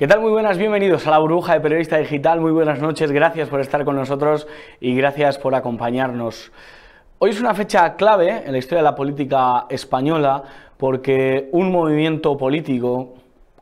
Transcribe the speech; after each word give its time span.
¿Qué 0.00 0.06
tal? 0.06 0.22
Muy 0.22 0.30
buenas, 0.30 0.56
bienvenidos 0.56 1.06
a 1.06 1.10
la 1.10 1.18
burbuja 1.18 1.52
de 1.52 1.60
periodista 1.60 1.98
digital. 1.98 2.40
Muy 2.40 2.52
buenas 2.52 2.80
noches, 2.80 3.12
gracias 3.12 3.50
por 3.50 3.60
estar 3.60 3.84
con 3.84 3.96
nosotros 3.96 4.48
y 4.80 4.96
gracias 4.96 5.36
por 5.36 5.54
acompañarnos. 5.54 6.52
Hoy 7.18 7.28
es 7.28 7.38
una 7.38 7.52
fecha 7.52 7.96
clave 7.96 8.44
en 8.46 8.52
la 8.52 8.56
historia 8.56 8.78
de 8.78 8.84
la 8.84 8.94
política 8.94 9.66
española 9.68 10.42
porque 10.78 11.50
un 11.52 11.70
movimiento 11.70 12.38
político 12.38 13.12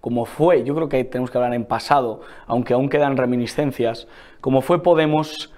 como 0.00 0.26
fue, 0.26 0.62
yo 0.62 0.76
creo 0.76 0.88
que 0.88 1.02
tenemos 1.02 1.32
que 1.32 1.38
hablar 1.38 1.54
en 1.54 1.64
pasado, 1.64 2.20
aunque 2.46 2.72
aún 2.72 2.88
quedan 2.88 3.16
reminiscencias, 3.16 4.06
como 4.40 4.60
fue 4.60 4.80
Podemos, 4.80 5.52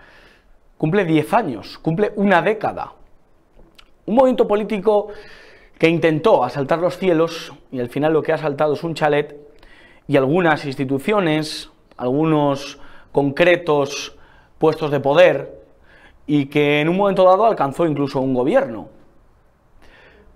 cumple 0.78 1.04
10 1.04 1.34
años, 1.34 1.76
cumple 1.76 2.12
una 2.16 2.40
década. 2.40 2.94
Un 4.06 4.14
movimiento 4.14 4.48
político 4.48 5.08
que 5.78 5.90
intentó 5.90 6.42
asaltar 6.42 6.78
los 6.78 6.96
cielos 6.96 7.52
y 7.70 7.80
al 7.80 7.90
final 7.90 8.14
lo 8.14 8.22
que 8.22 8.32
ha 8.32 8.36
asaltado 8.36 8.72
es 8.72 8.82
un 8.82 8.94
chalet 8.94 9.49
y 10.10 10.16
algunas 10.16 10.64
instituciones, 10.64 11.70
algunos 11.96 12.80
concretos 13.12 14.16
puestos 14.58 14.90
de 14.90 14.98
poder 14.98 15.62
y 16.26 16.46
que 16.46 16.80
en 16.80 16.88
un 16.88 16.96
momento 16.96 17.22
dado 17.22 17.46
alcanzó 17.46 17.86
incluso 17.86 18.20
un 18.20 18.34
gobierno. 18.34 18.88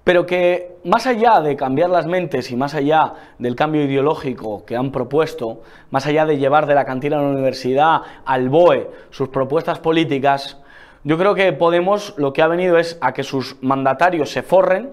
Pero 0.04 0.26
que 0.26 0.76
más 0.84 1.08
allá 1.08 1.40
de 1.40 1.56
cambiar 1.56 1.90
las 1.90 2.06
mentes 2.06 2.52
y 2.52 2.56
más 2.56 2.76
allá 2.76 3.14
del 3.40 3.56
cambio 3.56 3.82
ideológico 3.82 4.64
que 4.64 4.76
han 4.76 4.92
propuesto, 4.92 5.62
más 5.90 6.06
allá 6.06 6.24
de 6.24 6.38
llevar 6.38 6.66
de 6.66 6.76
la 6.76 6.84
cantina 6.84 7.18
a 7.18 7.22
la 7.22 7.30
universidad 7.30 8.02
al 8.24 8.50
BOE 8.50 8.88
sus 9.10 9.28
propuestas 9.30 9.80
políticas, 9.80 10.56
yo 11.02 11.18
creo 11.18 11.34
que 11.34 11.52
Podemos 11.52 12.14
lo 12.16 12.32
que 12.32 12.42
ha 12.42 12.46
venido 12.46 12.78
es 12.78 12.96
a 13.00 13.12
que 13.12 13.24
sus 13.24 13.60
mandatarios 13.60 14.30
se 14.30 14.44
forren, 14.44 14.92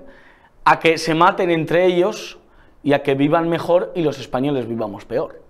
a 0.65 0.79
que 0.79 0.97
se 0.97 1.13
maten 1.13 1.51
entre 1.51 1.85
ellos 1.85 2.39
y 2.83 2.93
a 2.93 3.03
que 3.03 3.15
vivan 3.15 3.49
mejor 3.49 3.91
y 3.95 4.01
los 4.01 4.19
españoles 4.19 4.67
vivamos 4.67 5.05
peor. 5.05 5.41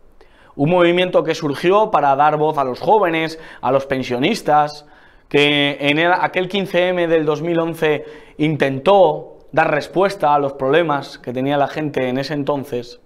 Un 0.55 0.69
movimiento 0.69 1.23
que 1.23 1.33
surgió 1.33 1.91
para 1.91 2.15
dar 2.15 2.37
voz 2.37 2.57
a 2.57 2.63
los 2.63 2.79
jóvenes, 2.79 3.39
a 3.61 3.71
los 3.71 3.85
pensionistas, 3.85 4.85
que 5.29 5.77
en 5.79 5.99
aquel 5.99 6.49
15M 6.49 7.07
del 7.07 7.25
2011 7.25 8.05
intentó 8.37 9.37
dar 9.53 9.71
respuesta 9.71 10.35
a 10.35 10.39
los 10.39 10.53
problemas 10.53 11.17
que 11.19 11.31
tenía 11.31 11.57
la 11.57 11.67
gente 11.67 12.09
en 12.09 12.17
ese 12.17 12.33
entonces. 12.33 12.99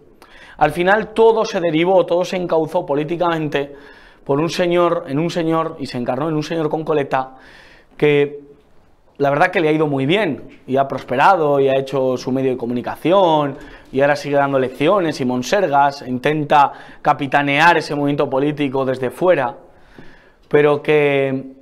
Al 0.58 0.72
final 0.72 1.14
todo 1.14 1.46
se 1.46 1.60
derivó, 1.60 2.06
todo 2.06 2.26
se 2.26 2.38
encauzó 2.38 2.86
políticamente 2.86 3.76
por 4.24 4.40
un 4.40 4.50
señor, 4.50 5.06
en 5.08 5.20
un 5.20 5.30
señor, 5.30 5.78
y 5.80 5.86
se 5.86 5.98
encarnó 5.98 6.30
en 6.30 6.36
un 6.36 6.44
señor 6.44 6.70
con 6.70 6.84
coleta, 6.84 7.36
que 7.96 8.45
la 9.18 9.30
verdad 9.30 9.50
que 9.50 9.62
le 9.62 9.70
ha 9.70 9.72
ido 9.72 9.88
muy 9.88 10.06
bien 10.06 10.60
y 10.68 10.78
ha 10.78 10.88
prosperado 10.88 11.60
y 11.60 11.70
ha 11.70 11.80
hecho 11.80 12.18
su 12.18 12.32
medio 12.32 12.52
de 12.52 12.58
comunicación 12.58 13.58
y 13.92 14.02
ahora 14.02 14.16
sigue 14.16 14.36
dando 14.36 14.60
lecciones 14.60 15.22
y 15.22 15.26
monsergas, 15.26 16.04
intenta 16.06 16.72
capitanear 17.02 17.78
ese 17.78 17.96
movimiento 17.96 18.30
político 18.30 18.84
desde 18.84 19.10
fuera, 19.10 19.56
pero 20.50 20.82
que 20.82 21.54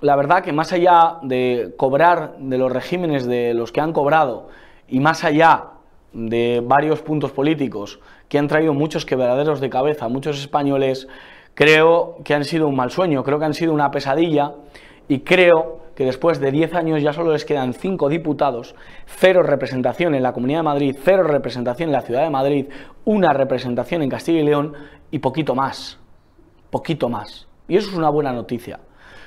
la 0.00 0.14
verdad 0.14 0.42
que 0.42 0.52
más 0.52 0.72
allá 0.72 1.18
de 1.22 1.74
cobrar 1.76 2.36
de 2.38 2.58
los 2.58 2.70
regímenes 2.70 3.26
de 3.26 3.54
los 3.54 3.72
que 3.72 3.80
han 3.80 3.92
cobrado 3.92 4.48
y 4.86 5.00
más 5.00 5.24
allá 5.24 5.70
de 6.12 6.62
varios 6.64 7.00
puntos 7.00 7.32
políticos 7.32 7.98
que 8.28 8.38
han 8.38 8.46
traído 8.46 8.72
muchos 8.72 9.04
quebraderos 9.04 9.60
de 9.60 9.68
cabeza 9.68 10.08
muchos 10.08 10.38
españoles, 10.38 11.08
creo 11.54 12.18
que 12.22 12.34
han 12.34 12.44
sido 12.44 12.68
un 12.68 12.76
mal 12.76 12.92
sueño, 12.92 13.24
creo 13.24 13.40
que 13.40 13.46
han 13.46 13.54
sido 13.54 13.72
una 13.72 13.90
pesadilla 13.90 14.52
y 15.08 15.20
creo 15.20 15.87
que 15.98 16.04
después 16.04 16.38
de 16.38 16.52
10 16.52 16.74
años 16.74 17.02
ya 17.02 17.12
solo 17.12 17.32
les 17.32 17.44
quedan 17.44 17.74
5 17.74 18.08
diputados, 18.08 18.76
cero 19.04 19.42
representación 19.42 20.14
en 20.14 20.22
la 20.22 20.32
Comunidad 20.32 20.60
de 20.60 20.62
Madrid, 20.62 20.96
cero 21.02 21.24
representación 21.24 21.88
en 21.88 21.92
la 21.92 22.02
Ciudad 22.02 22.22
de 22.22 22.30
Madrid, 22.30 22.66
una 23.04 23.32
representación 23.32 24.02
en 24.02 24.08
Castilla 24.08 24.38
y 24.38 24.44
León 24.44 24.74
y 25.10 25.18
poquito 25.18 25.56
más, 25.56 25.98
poquito 26.70 27.08
más. 27.08 27.48
Y 27.66 27.76
eso 27.76 27.90
es 27.90 27.96
una 27.96 28.10
buena 28.10 28.32
noticia, 28.32 28.78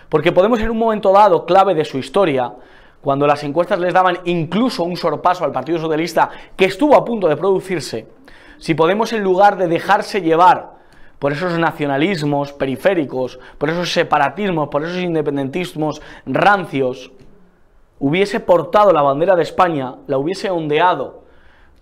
porque 0.08 0.31
podemos 0.31 0.62
en 0.62 0.70
un 0.70 0.78
momento 0.78 1.12
dado, 1.12 1.46
clave 1.46 1.76
de 1.76 1.84
su 1.84 1.98
historia, 1.98 2.54
cuando 3.02 3.28
las 3.28 3.44
encuestas 3.44 3.78
les 3.78 3.94
daban 3.94 4.20
incluso 4.24 4.86
un 4.86 4.96
sorpaso 4.96 5.44
al 5.44 5.52
Partido 5.52 5.78
Socialista 5.78 6.30
que 6.56 6.64
estuvo 6.64 6.96
a 6.96 7.04
punto 7.04 7.28
de 7.28 7.36
producirse, 7.36 8.08
si 8.60 8.76
Podemos 8.76 9.12
en 9.12 9.24
lugar 9.24 9.58
de 9.58 9.68
dejarse 9.68 10.22
llevar 10.22 10.76
por 11.22 11.34
esos 11.34 11.59
nacionalismos 11.59 12.52
periféricos, 12.52 13.38
por 13.59 13.70
esos 13.70 13.94
separatismos, 13.94 14.70
por 14.70 14.84
esos 14.84 14.98
independentismos 14.98 16.02
rancios, 16.26 17.12
hubiese 18.00 18.40
portado 18.40 18.92
la 18.92 19.04
bandera 19.04 19.36
de 19.36 19.44
España, 19.44 19.98
la 20.08 20.18
hubiese 20.18 20.50
ondeado 20.50 21.22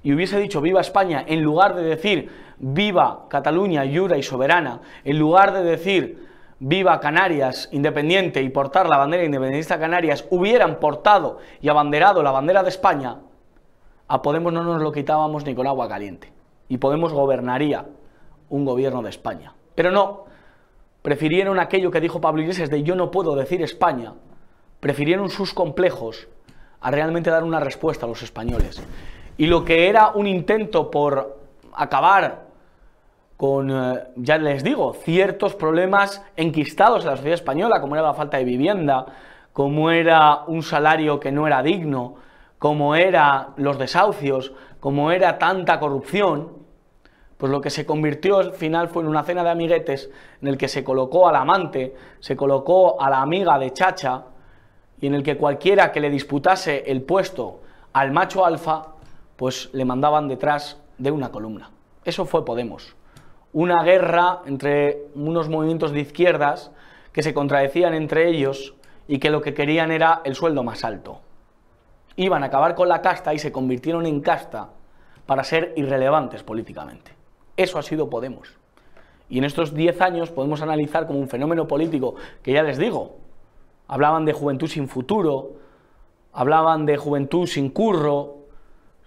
y 0.04 0.12
hubiese 0.12 0.42
dicho 0.42 0.60
viva 0.60 0.82
España, 0.82 1.24
en 1.26 1.42
lugar 1.42 1.74
de 1.74 1.84
decir 1.84 2.30
viva 2.58 3.28
Cataluña, 3.30 3.86
yura 3.86 4.18
y 4.18 4.24
soberana, 4.24 4.82
en 5.06 5.18
lugar 5.18 5.54
de 5.54 5.64
decir 5.64 6.28
viva 6.60 7.00
Canarias 7.00 7.70
independiente 7.72 8.42
y 8.42 8.50
portar 8.50 8.90
la 8.90 8.98
bandera 8.98 9.24
independentista 9.24 9.80
Canarias, 9.80 10.26
hubieran 10.32 10.82
portado 10.82 11.38
y 11.62 11.70
abanderado 11.70 12.22
la 12.24 12.32
bandera 12.32 12.62
de 12.62 12.70
España, 12.70 13.20
a 14.06 14.22
Podemos 14.22 14.52
no 14.52 14.66
nos 14.66 14.82
lo 14.82 14.92
quitábamos 14.92 15.46
ni 15.46 15.56
con 15.56 15.66
agua 15.66 15.88
caliente. 15.88 16.30
Y 16.68 16.78
Podemos 16.78 17.14
gobernaría 17.14 17.86
un 18.50 18.66
gobierno 18.66 19.02
de 19.02 19.10
España. 19.10 19.54
Pero 19.76 19.92
no, 19.92 20.26
prefirieron 21.02 21.60
aquello 21.60 21.92
que 21.92 22.02
dijo 22.02 22.22
Pablo 22.22 22.42
Iglesias 22.42 22.70
de 22.70 22.84
yo 22.84 22.96
no 22.96 23.12
puedo 23.12 23.36
decir 23.36 23.62
España, 23.62 24.14
prefirieron 24.80 25.30
sus 25.30 25.54
complejos 25.54 26.28
a 26.82 26.92
realmente 26.92 27.30
dar 27.30 27.44
una 27.44 27.60
respuesta 27.60 28.06
a 28.06 28.10
los 28.10 28.22
españoles. 28.24 28.82
Y 29.38 29.48
lo 29.48 29.64
que 29.64 29.90
era 29.90 30.10
un 30.10 30.28
intento 30.28 30.92
por 30.92 31.40
acabar 31.74 32.48
con, 33.38 33.72
eh, 33.72 34.04
ya 34.18 34.38
les 34.38 34.64
digo, 34.64 34.94
ciertos 34.94 35.56
problemas 35.56 36.22
enquistados 36.36 37.04
en 37.04 37.12
la 37.12 37.16
sociedad 37.16 37.36
española, 37.36 37.80
como 37.80 37.96
era 37.96 38.04
la 38.04 38.14
falta 38.14 38.38
de 38.38 38.44
vivienda, 38.44 39.06
como 39.54 39.92
era 39.92 40.44
un 40.48 40.62
salario 40.62 41.20
que 41.20 41.32
no 41.32 41.48
era 41.48 41.64
digno, 41.64 42.16
como 42.58 42.96
era 42.96 43.50
los 43.56 43.80
desahucios, 43.80 44.52
como 44.82 45.12
era 45.12 45.38
tanta 45.38 45.80
corrupción, 45.80 46.59
pues 47.40 47.54
lo 47.54 47.62
que 47.62 47.70
se 47.70 47.86
convirtió 47.86 48.40
al 48.40 48.52
final 48.52 48.90
fue 48.90 49.02
en 49.02 49.08
una 49.08 49.24
cena 49.24 49.46
de 49.46 49.50
amiguetes 49.50 50.10
en 50.42 50.50
el 50.50 50.58
que 50.58 50.68
se 50.68 50.84
colocó 50.84 51.30
al 51.30 51.38
amante, 51.38 51.96
se 52.20 52.36
colocó 52.36 53.02
a 53.02 53.10
la 53.10 53.22
amiga 53.22 53.58
de 53.58 53.72
Chacha 53.72 54.26
y 55.00 55.08
en 55.08 55.14
el 55.14 55.24
que 55.24 55.38
cualquiera 55.38 55.94
que 55.94 56.02
le 56.02 56.10
disputase 56.10 56.84
el 56.88 57.02
puesto 57.02 57.62
al 57.94 58.12
macho 58.12 58.46
alfa, 58.46 58.88
pues 59.38 59.70
le 59.72 59.86
mandaban 59.86 60.28
detrás 60.28 60.82
de 60.98 61.12
una 61.12 61.32
columna. 61.32 61.72
Eso 62.04 62.26
fue 62.26 62.44
Podemos. 62.44 62.98
Una 63.54 63.84
guerra 63.84 64.42
entre 64.46 65.06
unos 65.16 65.48
movimientos 65.48 65.94
de 65.94 66.02
izquierdas 66.02 66.72
que 67.14 67.24
se 67.24 67.34
contradecían 67.34 67.94
entre 67.94 68.28
ellos 68.28 68.76
y 69.08 69.20
que 69.20 69.30
lo 69.30 69.42
que 69.42 69.54
querían 69.54 69.92
era 69.92 70.20
el 70.26 70.36
sueldo 70.36 70.62
más 70.66 70.84
alto. 70.84 71.22
Iban 72.18 72.44
a 72.44 72.48
acabar 72.48 72.76
con 72.76 72.90
la 72.90 73.02
casta 73.02 73.34
y 73.34 73.40
se 73.40 73.54
convirtieron 73.54 74.06
en 74.06 74.20
casta 74.20 74.72
para 75.26 75.46
ser 75.46 75.72
irrelevantes 75.78 76.44
políticamente. 76.44 77.19
Eso 77.60 77.78
ha 77.78 77.84
sido 77.84 78.10
Podemos. 78.10 78.54
Y 79.30 79.38
en 79.38 79.44
estos 79.44 79.74
10 79.74 80.00
años 80.00 80.32
podemos 80.32 80.62
analizar 80.62 81.06
como 81.06 81.20
un 81.20 81.28
fenómeno 81.28 81.68
político 81.68 82.16
que 82.42 82.54
ya 82.54 82.64
les 82.64 82.78
digo, 82.78 83.18
hablaban 83.86 84.24
de 84.24 84.32
juventud 84.32 84.68
sin 84.68 84.88
futuro, 84.88 85.52
hablaban 86.32 86.86
de 86.86 86.96
juventud 86.96 87.48
sin 87.48 87.70
curro, 87.70 88.38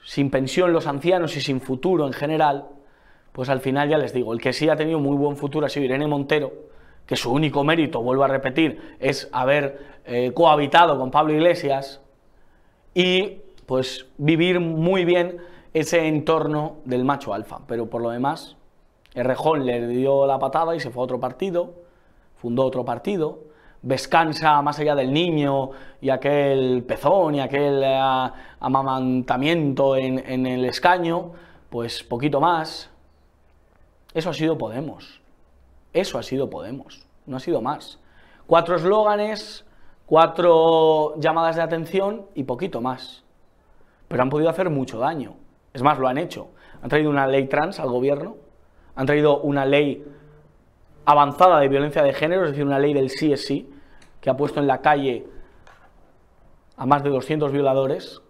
sin 0.04 0.30
pensión 0.30 0.74
los 0.74 0.86
ancianos 0.86 1.34
y 1.38 1.40
sin 1.40 1.62
futuro 1.62 2.06
en 2.06 2.12
general, 2.12 2.66
pues 3.32 3.48
al 3.48 3.60
final 3.60 3.88
ya 3.88 3.96
les 3.96 4.12
digo, 4.12 4.34
el 4.34 4.40
que 4.40 4.52
sí 4.52 4.68
ha 4.68 4.76
tenido 4.76 4.98
muy 4.98 5.16
buen 5.16 5.38
futuro 5.38 5.64
ha 5.64 5.70
sido 5.70 5.86
Irene 5.86 6.06
Montero, 6.06 6.52
que 7.06 7.16
su 7.16 7.32
único 7.32 7.64
mérito, 7.64 8.02
vuelvo 8.02 8.24
a 8.24 8.28
repetir, 8.28 8.96
es 9.00 9.30
haber 9.32 9.80
eh, 10.04 10.32
cohabitado 10.34 10.98
con 10.98 11.10
Pablo 11.10 11.32
Iglesias 11.32 12.02
y 12.92 13.38
pues 13.64 14.04
vivir 14.18 14.60
muy 14.60 15.06
bien 15.06 15.38
ese 15.74 16.06
entorno 16.06 16.76
del 16.84 17.04
macho 17.04 17.34
alfa. 17.34 17.60
Pero 17.66 17.88
por 17.88 18.02
lo 18.02 18.10
demás, 18.10 18.56
Errejón 19.14 19.66
le 19.66 19.86
dio 19.86 20.26
la 20.26 20.38
patada 20.38 20.74
y 20.74 20.80
se 20.80 20.90
fue 20.90 21.02
a 21.02 21.04
otro 21.04 21.20
partido, 21.20 21.74
fundó 22.36 22.64
otro 22.64 22.84
partido, 22.84 23.40
descansa 23.82 24.62
más 24.62 24.78
allá 24.78 24.94
del 24.94 25.12
niño 25.12 25.70
y 26.00 26.10
aquel 26.10 26.84
pezón 26.86 27.34
y 27.34 27.40
aquel 27.40 27.82
eh, 27.82 28.30
amamantamiento 28.60 29.96
en, 29.96 30.18
en 30.18 30.46
el 30.46 30.64
escaño, 30.64 31.32
pues 31.68 32.02
poquito 32.02 32.40
más. 32.40 32.90
Eso 34.14 34.30
ha 34.30 34.34
sido 34.34 34.58
Podemos. 34.58 35.20
Eso 35.92 36.18
ha 36.18 36.22
sido 36.22 36.48
Podemos. 36.48 37.06
No 37.26 37.36
ha 37.36 37.40
sido 37.40 37.60
más. 37.60 37.98
Cuatro 38.46 38.76
eslóganes, 38.76 39.64
cuatro 40.06 41.14
llamadas 41.18 41.56
de 41.56 41.62
atención 41.62 42.26
y 42.34 42.44
poquito 42.44 42.80
más. 42.80 43.24
Pero 44.08 44.22
han 44.22 44.30
podido 44.30 44.50
hacer 44.50 44.68
mucho 44.68 44.98
daño. 44.98 45.36
Es 45.72 45.82
más, 45.82 45.98
lo 45.98 46.08
han 46.08 46.18
hecho. 46.18 46.50
Han 46.82 46.88
traído 46.88 47.10
una 47.10 47.26
ley 47.26 47.46
trans 47.46 47.80
al 47.80 47.88
gobierno, 47.88 48.36
han 48.94 49.06
traído 49.06 49.40
una 49.40 49.64
ley 49.64 50.04
avanzada 51.04 51.60
de 51.60 51.68
violencia 51.68 52.02
de 52.02 52.12
género, 52.12 52.44
es 52.44 52.50
decir, 52.50 52.64
una 52.64 52.78
ley 52.78 52.92
del 52.92 53.10
sí 53.10 53.32
es 53.32 53.46
sí, 53.46 53.70
que 54.20 54.30
ha 54.30 54.36
puesto 54.36 54.60
en 54.60 54.66
la 54.66 54.80
calle 54.80 55.26
a 56.76 56.86
más 56.86 57.02
de 57.02 57.10
200 57.10 57.52
violadores 57.52 58.22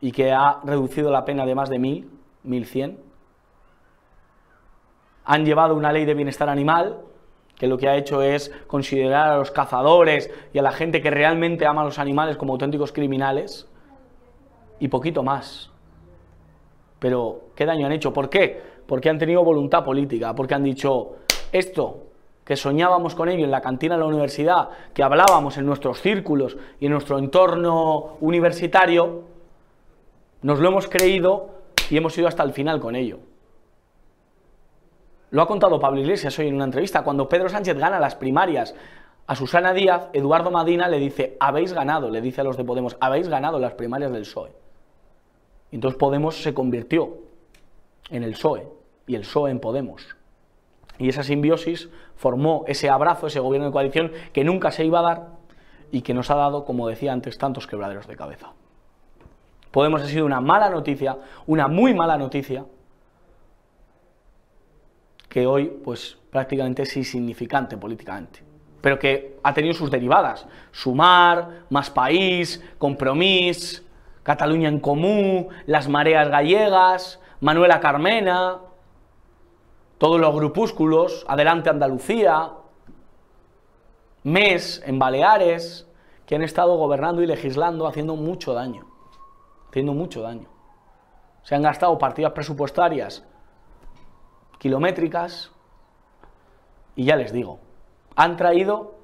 y 0.00 0.12
que 0.12 0.32
ha 0.32 0.60
reducido 0.64 1.10
la 1.10 1.24
pena 1.24 1.46
de 1.46 1.54
más 1.54 1.68
de 1.68 1.78
1000, 1.78 2.10
1100. 2.42 2.98
Han 5.24 5.44
llevado 5.44 5.74
una 5.74 5.92
ley 5.92 6.04
de 6.04 6.14
bienestar 6.14 6.48
animal, 6.48 6.98
que 7.56 7.66
lo 7.66 7.76
que 7.76 7.88
ha 7.88 7.96
hecho 7.96 8.22
es 8.22 8.50
considerar 8.66 9.28
a 9.28 9.36
los 9.36 9.50
cazadores 9.50 10.30
y 10.52 10.58
a 10.58 10.62
la 10.62 10.72
gente 10.72 11.02
que 11.02 11.10
realmente 11.10 11.66
ama 11.66 11.82
a 11.82 11.84
los 11.84 11.98
animales 11.98 12.38
como 12.38 12.54
auténticos 12.54 12.92
criminales, 12.92 13.68
y 14.78 14.88
poquito 14.88 15.22
más. 15.22 15.70
Pero, 17.00 17.46
¿qué 17.56 17.66
daño 17.66 17.86
han 17.86 17.92
hecho? 17.92 18.12
¿Por 18.12 18.30
qué? 18.30 18.60
Porque 18.86 19.08
han 19.08 19.18
tenido 19.18 19.42
voluntad 19.42 19.84
política, 19.84 20.34
porque 20.34 20.54
han 20.54 20.62
dicho, 20.62 21.16
esto 21.50 22.04
que 22.44 22.56
soñábamos 22.56 23.14
con 23.14 23.28
ello 23.28 23.44
en 23.44 23.50
la 23.50 23.60
cantina 23.60 23.94
de 23.94 24.00
la 24.00 24.06
universidad, 24.06 24.68
que 24.92 25.02
hablábamos 25.02 25.56
en 25.56 25.66
nuestros 25.66 26.00
círculos 26.00 26.56
y 26.80 26.86
en 26.86 26.92
nuestro 26.92 27.18
entorno 27.18 28.16
universitario, 28.20 29.22
nos 30.42 30.58
lo 30.58 30.68
hemos 30.68 30.88
creído 30.88 31.50
y 31.90 31.96
hemos 31.96 32.16
ido 32.18 32.28
hasta 32.28 32.42
el 32.42 32.52
final 32.52 32.80
con 32.80 32.96
ello. 32.96 33.18
Lo 35.30 35.42
ha 35.42 35.46
contado 35.46 35.78
Pablo 35.78 36.00
Iglesias 36.00 36.36
hoy 36.38 36.48
en 36.48 36.56
una 36.56 36.64
entrevista. 36.64 37.02
Cuando 37.02 37.28
Pedro 37.28 37.48
Sánchez 37.48 37.78
gana 37.78 38.00
las 38.00 38.16
primarias 38.16 38.74
a 39.28 39.36
Susana 39.36 39.72
Díaz, 39.72 40.08
Eduardo 40.12 40.50
Madina 40.50 40.88
le 40.88 40.98
dice, 40.98 41.36
habéis 41.38 41.72
ganado, 41.72 42.10
le 42.10 42.20
dice 42.20 42.40
a 42.40 42.44
los 42.44 42.56
de 42.56 42.64
Podemos, 42.64 42.96
habéis 43.00 43.28
ganado 43.28 43.60
las 43.60 43.74
primarias 43.74 44.10
del 44.10 44.22
PSOE. 44.22 44.50
Entonces 45.72 45.98
Podemos 45.98 46.42
se 46.42 46.54
convirtió 46.54 47.18
en 48.10 48.22
el 48.22 48.32
PSOE 48.32 48.68
y 49.06 49.14
el 49.14 49.22
PSOE 49.22 49.50
en 49.50 49.60
Podemos. 49.60 50.16
Y 50.98 51.08
esa 51.08 51.22
simbiosis 51.22 51.88
formó 52.16 52.64
ese 52.68 52.90
abrazo, 52.90 53.26
ese 53.26 53.40
gobierno 53.40 53.66
de 53.66 53.72
coalición 53.72 54.12
que 54.32 54.44
nunca 54.44 54.70
se 54.70 54.84
iba 54.84 54.98
a 55.00 55.02
dar 55.02 55.28
y 55.90 56.02
que 56.02 56.14
nos 56.14 56.30
ha 56.30 56.34
dado, 56.34 56.64
como 56.64 56.88
decía 56.88 57.12
antes, 57.12 57.38
tantos 57.38 57.66
quebraderos 57.66 58.06
de 58.06 58.16
cabeza. 58.16 58.52
Podemos 59.70 60.02
ha 60.02 60.06
sido 60.06 60.26
una 60.26 60.40
mala 60.40 60.68
noticia, 60.68 61.16
una 61.46 61.68
muy 61.68 61.94
mala 61.94 62.18
noticia, 62.18 62.64
que 65.28 65.46
hoy 65.46 65.66
pues 65.82 66.18
prácticamente 66.30 66.82
es 66.82 66.96
insignificante 66.96 67.76
políticamente, 67.76 68.42
pero 68.80 68.98
que 68.98 69.38
ha 69.42 69.54
tenido 69.54 69.74
sus 69.74 69.90
derivadas, 69.90 70.46
Sumar, 70.72 71.62
Más 71.70 71.88
País, 71.88 72.62
Compromís, 72.78 73.84
Cataluña 74.22 74.68
en 74.68 74.80
Común, 74.80 75.48
las 75.66 75.88
mareas 75.88 76.28
gallegas, 76.28 77.20
Manuela 77.40 77.80
Carmena, 77.80 78.58
todos 79.98 80.20
los 80.20 80.34
grupúsculos, 80.34 81.24
Adelante 81.28 81.70
Andalucía, 81.70 82.52
MES 84.22 84.82
en 84.84 84.98
Baleares, 84.98 85.86
que 86.26 86.36
han 86.36 86.42
estado 86.42 86.76
gobernando 86.76 87.22
y 87.22 87.26
legislando 87.26 87.86
haciendo 87.86 88.16
mucho 88.16 88.54
daño, 88.54 88.86
haciendo 89.68 89.94
mucho 89.94 90.22
daño. 90.22 90.48
Se 91.42 91.54
han 91.54 91.62
gastado 91.62 91.98
partidas 91.98 92.32
presupuestarias 92.32 93.24
kilométricas 94.58 95.50
y 96.94 97.04
ya 97.04 97.16
les 97.16 97.32
digo, 97.32 97.60
han 98.14 98.36
traído 98.36 98.94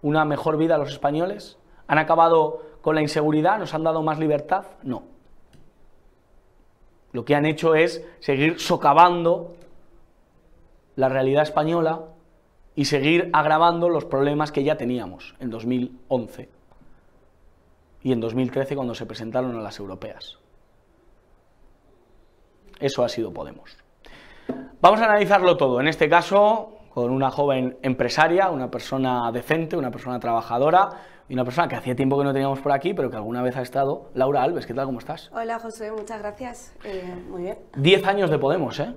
una 0.00 0.24
mejor 0.24 0.56
vida 0.56 0.76
a 0.76 0.78
los 0.78 0.90
españoles, 0.90 1.58
han 1.88 1.98
acabado 1.98 2.62
con 2.80 2.94
la 2.94 3.02
inseguridad, 3.02 3.58
nos 3.58 3.74
han 3.74 3.84
dado 3.84 4.02
más 4.02 4.18
libertad, 4.18 4.64
no. 4.82 5.04
Lo 7.12 7.24
que 7.24 7.34
han 7.34 7.44
hecho 7.44 7.74
es 7.74 8.04
seguir 8.20 8.60
socavando 8.60 9.54
la 10.96 11.08
realidad 11.08 11.42
española 11.42 12.02
y 12.74 12.84
seguir 12.84 13.30
agravando 13.32 13.88
los 13.88 14.04
problemas 14.04 14.52
que 14.52 14.62
ya 14.62 14.76
teníamos 14.76 15.34
en 15.40 15.50
2011 15.50 16.48
y 18.02 18.12
en 18.12 18.20
2013 18.20 18.76
cuando 18.76 18.94
se 18.94 19.06
presentaron 19.06 19.56
a 19.56 19.60
las 19.60 19.78
europeas. 19.78 20.38
Eso 22.78 23.04
ha 23.04 23.08
sido 23.08 23.32
Podemos. 23.32 23.76
Vamos 24.80 25.00
a 25.00 25.04
analizarlo 25.04 25.56
todo, 25.56 25.80
en 25.80 25.88
este 25.88 26.08
caso 26.08 26.78
con 26.94 27.10
una 27.10 27.30
joven 27.30 27.78
empresaria, 27.82 28.50
una 28.50 28.70
persona 28.70 29.30
decente, 29.30 29.76
una 29.76 29.90
persona 29.90 30.18
trabajadora 30.18 30.88
y 31.30 31.34
una 31.34 31.44
persona 31.44 31.68
que 31.68 31.76
hacía 31.76 31.94
tiempo 31.94 32.18
que 32.18 32.24
no 32.24 32.32
teníamos 32.32 32.58
por 32.58 32.72
aquí, 32.72 32.92
pero 32.92 33.08
que 33.08 33.16
alguna 33.16 33.40
vez 33.40 33.56
ha 33.56 33.62
estado, 33.62 34.10
Laura 34.14 34.42
Alves, 34.42 34.66
¿qué 34.66 34.74
tal? 34.74 34.86
¿Cómo 34.86 34.98
estás? 34.98 35.30
Hola 35.32 35.60
José, 35.60 35.92
muchas 35.92 36.18
gracias. 36.18 36.74
Eh, 36.82 37.24
muy 37.30 37.42
bien. 37.42 37.58
Diez 37.76 38.04
años 38.04 38.30
de 38.30 38.38
Podemos, 38.40 38.80
¿eh? 38.80 38.96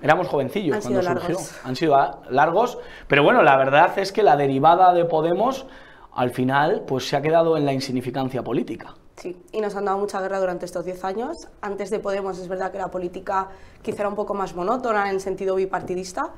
Éramos 0.00 0.28
jovencillos 0.28 0.78
cuando 0.80 1.02
surgió. 1.02 1.36
Han 1.64 1.74
sido 1.74 1.96
largos, 2.30 2.78
pero 3.08 3.24
bueno, 3.24 3.42
la 3.42 3.56
verdad 3.56 3.98
es 3.98 4.12
que 4.12 4.22
la 4.22 4.36
derivada 4.36 4.94
de 4.94 5.06
Podemos 5.06 5.66
al 6.12 6.30
final 6.30 6.84
pues 6.86 7.08
se 7.08 7.16
ha 7.16 7.20
quedado 7.20 7.56
en 7.56 7.66
la 7.66 7.72
insignificancia 7.72 8.44
política. 8.44 8.94
Sí, 9.16 9.36
y 9.50 9.60
nos 9.60 9.74
han 9.74 9.86
dado 9.86 9.98
mucha 9.98 10.20
guerra 10.20 10.38
durante 10.38 10.66
estos 10.66 10.84
10 10.84 11.02
años. 11.02 11.48
Antes 11.62 11.90
de 11.90 11.98
Podemos 11.98 12.38
es 12.38 12.46
verdad 12.46 12.70
que 12.70 12.78
la 12.78 12.92
política 12.92 13.48
quizá 13.82 14.02
era 14.02 14.08
un 14.08 14.14
poco 14.14 14.34
más 14.34 14.54
monótona 14.54 15.08
en 15.08 15.16
el 15.16 15.20
sentido 15.20 15.56
bipartidista 15.56 16.30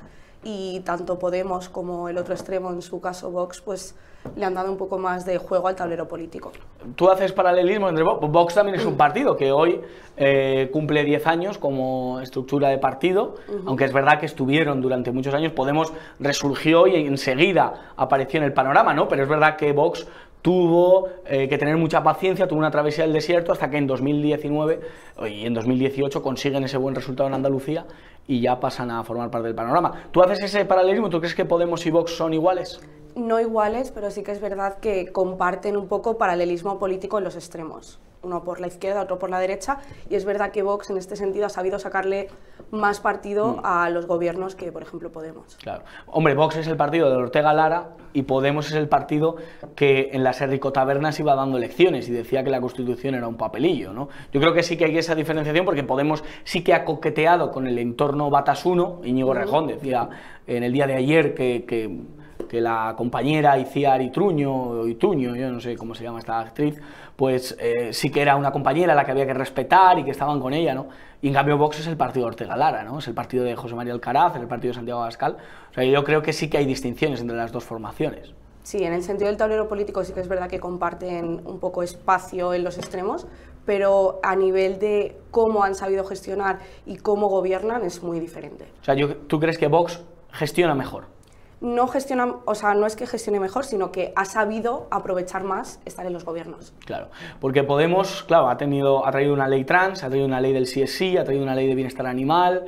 y 0.42 0.80
tanto 0.86 1.18
Podemos 1.18 1.68
como 1.68 2.08
el 2.08 2.16
otro 2.16 2.32
extremo, 2.32 2.70
en 2.70 2.80
su 2.80 3.00
caso 3.02 3.30
Vox, 3.30 3.60
pues 3.60 3.94
le 4.36 4.44
han 4.44 4.54
dado 4.54 4.70
un 4.70 4.78
poco 4.78 4.98
más 4.98 5.24
de 5.24 5.38
juego 5.38 5.68
al 5.68 5.76
tablero 5.76 6.08
político. 6.08 6.52
Tú 6.96 7.10
haces 7.10 7.32
paralelismo 7.32 7.88
entre 7.88 8.04
Vox, 8.04 8.30
Vox 8.30 8.54
también 8.54 8.78
es 8.78 8.86
un 8.86 8.96
partido 8.96 9.36
que 9.36 9.52
hoy 9.52 9.80
eh, 10.16 10.68
cumple 10.72 11.04
10 11.04 11.26
años 11.26 11.58
como 11.58 12.20
estructura 12.20 12.68
de 12.68 12.78
partido, 12.78 13.36
aunque 13.66 13.84
es 13.84 13.92
verdad 13.92 14.18
que 14.18 14.26
estuvieron 14.26 14.80
durante 14.80 15.12
muchos 15.12 15.34
años, 15.34 15.52
Podemos 15.52 15.92
resurgió 16.20 16.86
y 16.86 17.06
enseguida 17.06 17.92
apareció 17.96 18.38
en 18.38 18.44
el 18.44 18.52
panorama, 18.52 18.94
¿no? 18.94 19.08
Pero 19.08 19.22
es 19.22 19.28
verdad 19.28 19.56
que 19.56 19.72
Vox 19.72 20.06
tuvo 20.42 21.08
eh, 21.26 21.48
que 21.48 21.58
tener 21.58 21.76
mucha 21.76 22.02
paciencia, 22.02 22.46
tuvo 22.46 22.58
una 22.58 22.70
travesía 22.70 23.04
del 23.04 23.12
desierto 23.12 23.52
hasta 23.52 23.70
que 23.70 23.76
en 23.76 23.86
2019 23.86 24.80
y 25.28 25.46
en 25.46 25.54
2018 25.54 26.22
consiguen 26.22 26.64
ese 26.64 26.76
buen 26.76 26.94
resultado 26.94 27.28
en 27.28 27.34
Andalucía 27.34 27.86
y 28.26 28.40
ya 28.40 28.60
pasan 28.60 28.90
a 28.90 29.02
formar 29.04 29.30
parte 29.30 29.48
del 29.48 29.56
panorama. 29.56 29.92
¿Tú 30.10 30.22
haces 30.22 30.42
ese 30.42 30.64
paralelismo? 30.64 31.08
¿Tú 31.08 31.18
crees 31.18 31.34
que 31.34 31.44
Podemos 31.44 31.84
y 31.86 31.90
Vox 31.90 32.14
son 32.14 32.34
iguales? 32.34 32.80
No 33.16 33.40
iguales, 33.40 33.90
pero 33.90 34.10
sí 34.10 34.22
que 34.22 34.32
es 34.32 34.40
verdad 34.40 34.78
que 34.78 35.12
comparten 35.12 35.76
un 35.76 35.88
poco 35.88 36.18
paralelismo 36.18 36.78
político 36.78 37.18
en 37.18 37.24
los 37.24 37.36
extremos 37.36 38.00
uno 38.22 38.42
por 38.42 38.60
la 38.60 38.66
izquierda, 38.66 39.02
otro 39.02 39.18
por 39.18 39.30
la 39.30 39.38
derecha, 39.38 39.78
y 40.08 40.14
es 40.14 40.24
verdad 40.24 40.50
que 40.50 40.62
Vox 40.62 40.90
en 40.90 40.98
este 40.98 41.16
sentido 41.16 41.46
ha 41.46 41.48
sabido 41.48 41.78
sacarle 41.78 42.28
más 42.70 43.00
partido 43.00 43.56
mm. 43.56 43.60
a 43.64 43.90
los 43.90 44.06
gobiernos 44.06 44.54
que, 44.54 44.72
por 44.72 44.82
ejemplo, 44.82 45.10
Podemos. 45.10 45.56
Claro. 45.56 45.84
Hombre, 46.06 46.34
Vox 46.34 46.56
es 46.56 46.66
el 46.66 46.76
partido 46.76 47.08
de 47.10 47.16
Ortega 47.16 47.52
Lara 47.52 47.90
y 48.12 48.22
Podemos 48.22 48.68
es 48.68 48.74
el 48.74 48.88
partido 48.88 49.36
que 49.74 50.10
en 50.12 50.22
las 50.22 50.42
Tabernas 50.72 51.18
iba 51.18 51.34
dando 51.34 51.56
elecciones 51.56 52.08
y 52.08 52.12
decía 52.12 52.44
que 52.44 52.50
la 52.50 52.60
Constitución 52.60 53.14
era 53.14 53.26
un 53.26 53.36
papelillo, 53.36 53.92
¿no? 53.92 54.08
Yo 54.32 54.40
creo 54.40 54.52
que 54.52 54.62
sí 54.62 54.76
que 54.76 54.84
hay 54.84 54.98
esa 54.98 55.14
diferenciación 55.14 55.64
porque 55.64 55.82
Podemos 55.82 56.22
sí 56.44 56.62
que 56.62 56.74
ha 56.74 56.84
coqueteado 56.84 57.50
con 57.50 57.66
el 57.66 57.78
entorno 57.78 58.28
batasuno, 58.30 59.00
Íñigo 59.04 59.32
Rejón 59.32 59.66
decía 59.66 60.08
en 60.46 60.62
el 60.62 60.72
día 60.72 60.86
de 60.86 60.96
ayer 60.96 61.34
que, 61.34 61.64
que 61.64 62.04
que 62.48 62.60
la 62.60 62.94
compañera 62.96 63.58
Iciar 63.58 64.00
Itruño, 64.02 64.52
o 64.52 64.86
Ituño, 64.86 65.34
yo 65.34 65.50
no 65.50 65.60
sé 65.60 65.76
cómo 65.76 65.94
se 65.94 66.04
llama 66.04 66.18
esta 66.18 66.38
actriz, 66.38 66.80
pues 67.16 67.56
eh, 67.58 67.92
sí 67.92 68.10
que 68.10 68.22
era 68.22 68.36
una 68.36 68.52
compañera 68.52 68.92
a 68.92 68.96
la 68.96 69.04
que 69.04 69.10
había 69.10 69.26
que 69.26 69.34
respetar 69.34 69.98
y 69.98 70.04
que 70.04 70.12
estaban 70.12 70.40
con 70.40 70.52
ella, 70.52 70.74
¿no? 70.74 70.86
Y 71.20 71.28
en 71.28 71.34
cambio 71.34 71.58
Vox 71.58 71.80
es 71.80 71.86
el 71.88 71.96
partido 71.96 72.26
de 72.26 72.28
Ortega 72.28 72.56
Lara, 72.56 72.84
¿no? 72.84 73.00
Es 73.00 73.08
el 73.08 73.14
partido 73.14 73.44
de 73.44 73.56
José 73.56 73.74
María 73.74 73.92
Alcaraz, 73.92 74.36
es 74.36 74.42
el 74.42 74.46
partido 74.46 74.70
de 74.70 74.76
Santiago 74.76 75.00
Abascal. 75.00 75.36
O 75.70 75.74
sea, 75.74 75.84
yo 75.84 76.04
creo 76.04 76.22
que 76.22 76.32
sí 76.32 76.48
que 76.48 76.58
hay 76.58 76.66
distinciones 76.66 77.20
entre 77.20 77.36
las 77.36 77.50
dos 77.50 77.64
formaciones. 77.64 78.34
Sí, 78.62 78.84
en 78.84 78.92
el 78.92 79.02
sentido 79.02 79.28
del 79.28 79.36
tablero 79.36 79.66
político 79.66 80.04
sí 80.04 80.12
que 80.12 80.20
es 80.20 80.28
verdad 80.28 80.48
que 80.48 80.60
comparten 80.60 81.40
un 81.44 81.58
poco 81.58 81.82
espacio 81.82 82.52
en 82.52 82.64
los 82.64 82.76
extremos, 82.76 83.26
pero 83.64 84.20
a 84.22 84.36
nivel 84.36 84.78
de 84.78 85.16
cómo 85.30 85.64
han 85.64 85.74
sabido 85.74 86.04
gestionar 86.04 86.60
y 86.86 86.98
cómo 86.98 87.28
gobiernan 87.28 87.82
es 87.82 88.02
muy 88.02 88.20
diferente. 88.20 88.66
O 88.82 88.84
sea, 88.84 88.94
¿tú 89.26 89.40
crees 89.40 89.58
que 89.58 89.68
Vox 89.68 90.04
gestiona 90.30 90.74
mejor? 90.74 91.17
No 91.60 91.88
gestiona, 91.88 92.36
o 92.44 92.54
sea, 92.54 92.74
no 92.74 92.86
es 92.86 92.94
que 92.94 93.06
gestione 93.06 93.40
mejor, 93.40 93.64
sino 93.64 93.90
que 93.90 94.12
ha 94.14 94.24
sabido 94.24 94.86
aprovechar 94.90 95.44
más 95.44 95.80
estar 95.84 96.06
en 96.06 96.12
los 96.12 96.24
gobiernos. 96.24 96.72
Claro, 96.84 97.08
porque 97.40 97.64
Podemos, 97.64 98.22
claro, 98.22 98.48
ha 98.48 98.56
tenido, 98.56 99.06
ha 99.06 99.10
traído 99.10 99.34
una 99.34 99.48
ley 99.48 99.64
trans, 99.64 100.02
ha 100.04 100.08
traído 100.08 100.26
una 100.26 100.40
ley 100.40 100.52
del 100.52 100.64
CSI, 100.64 101.16
ha 101.16 101.24
traído 101.24 101.42
una 101.42 101.54
ley 101.54 101.66
de 101.66 101.74
bienestar 101.74 102.06
animal, 102.06 102.64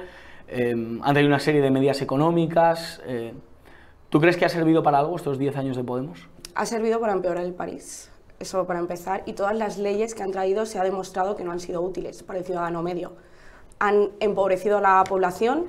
eh, 0.48 0.98
ha 1.02 1.12
traído 1.12 1.28
una 1.28 1.38
serie 1.38 1.60
de 1.60 1.70
medidas 1.70 2.02
económicas. 2.02 3.00
Eh. 3.06 3.32
¿Tú 4.08 4.20
crees 4.20 4.36
que 4.36 4.44
ha 4.44 4.48
servido 4.48 4.82
para 4.82 4.98
algo 4.98 5.14
estos 5.14 5.38
10 5.38 5.56
años 5.56 5.76
de 5.76 5.84
Podemos? 5.84 6.28
Ha 6.54 6.66
servido 6.66 6.98
para 7.00 7.12
empeorar 7.12 7.44
el 7.44 7.54
país, 7.54 8.10
eso 8.40 8.66
para 8.66 8.80
empezar, 8.80 9.22
y 9.26 9.34
todas 9.34 9.56
las 9.56 9.78
leyes 9.78 10.14
que 10.14 10.24
han 10.24 10.32
traído 10.32 10.66
se 10.66 10.80
ha 10.80 10.82
demostrado 10.82 11.36
que 11.36 11.44
no 11.44 11.52
han 11.52 11.60
sido 11.60 11.80
útiles 11.80 12.24
para 12.24 12.40
el 12.40 12.44
ciudadano 12.44 12.82
medio. 12.82 13.12
Han 13.78 14.10
empobrecido 14.18 14.78
a 14.78 14.80
la 14.80 15.04
población, 15.04 15.66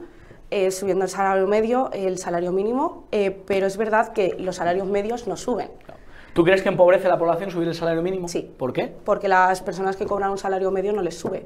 eh, 0.51 0.69
subiendo 0.69 1.05
el 1.05 1.09
salario 1.09 1.47
medio, 1.47 1.89
el 1.93 2.17
salario 2.17 2.51
mínimo, 2.51 3.07
eh, 3.11 3.31
pero 3.47 3.65
es 3.65 3.77
verdad 3.77 4.11
que 4.11 4.35
los 4.37 4.57
salarios 4.57 4.85
medios 4.85 5.25
no 5.25 5.37
suben. 5.37 5.69
¿Tú 6.33 6.43
crees 6.43 6.61
que 6.61 6.69
empobrece 6.69 7.07
a 7.07 7.09
la 7.09 7.17
población 7.17 7.51
subir 7.51 7.69
el 7.69 7.73
salario 7.73 8.01
mínimo? 8.01 8.27
Sí. 8.27 8.51
¿Por 8.57 8.73
qué? 8.73 8.93
Porque 9.03 9.27
las 9.27 9.61
personas 9.61 9.95
que 9.95 10.05
cobran 10.05 10.29
un 10.31 10.37
salario 10.37 10.69
medio 10.69 10.93
no 10.93 11.01
les 11.01 11.17
sube 11.17 11.45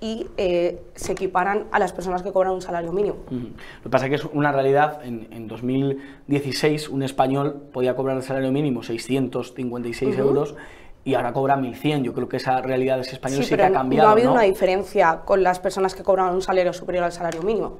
y 0.00 0.26
eh, 0.36 0.82
se 0.94 1.12
equiparan 1.12 1.66
a 1.72 1.78
las 1.78 1.92
personas 1.92 2.22
que 2.22 2.32
cobran 2.32 2.52
un 2.52 2.62
salario 2.62 2.92
mínimo. 2.92 3.16
Lo 3.30 3.82
que 3.82 3.90
pasa 3.90 4.06
es 4.06 4.10
que 4.10 4.16
es 4.16 4.24
una 4.32 4.52
realidad, 4.52 5.00
en, 5.04 5.48
2016 5.48 6.88
un 6.88 7.02
español 7.02 7.68
podía 7.72 7.96
cobrar 7.96 8.16
el 8.16 8.22
salario 8.22 8.52
mínimo 8.52 8.82
656 8.82 10.18
euros 10.18 10.56
y 11.04 11.14
ahora 11.14 11.32
cobra 11.32 11.56
1.100. 11.56 12.02
Yo 12.02 12.12
creo 12.12 12.28
que 12.28 12.36
esa 12.36 12.60
realidad 12.60 12.96
de 12.96 13.02
ese 13.02 13.12
español 13.12 13.44
sí, 13.44 13.54
que 13.54 13.62
ha 13.62 13.72
cambiado. 13.72 14.06
No 14.06 14.10
ha 14.10 14.12
habido 14.12 14.32
una 14.32 14.42
diferencia 14.42 15.22
con 15.24 15.42
las 15.42 15.60
personas 15.60 15.94
que 15.94 16.02
cobran 16.02 16.34
un 16.34 16.42
salario 16.42 16.72
superior 16.72 17.04
al 17.04 17.12
salario 17.12 17.42
mínimo. 17.42 17.78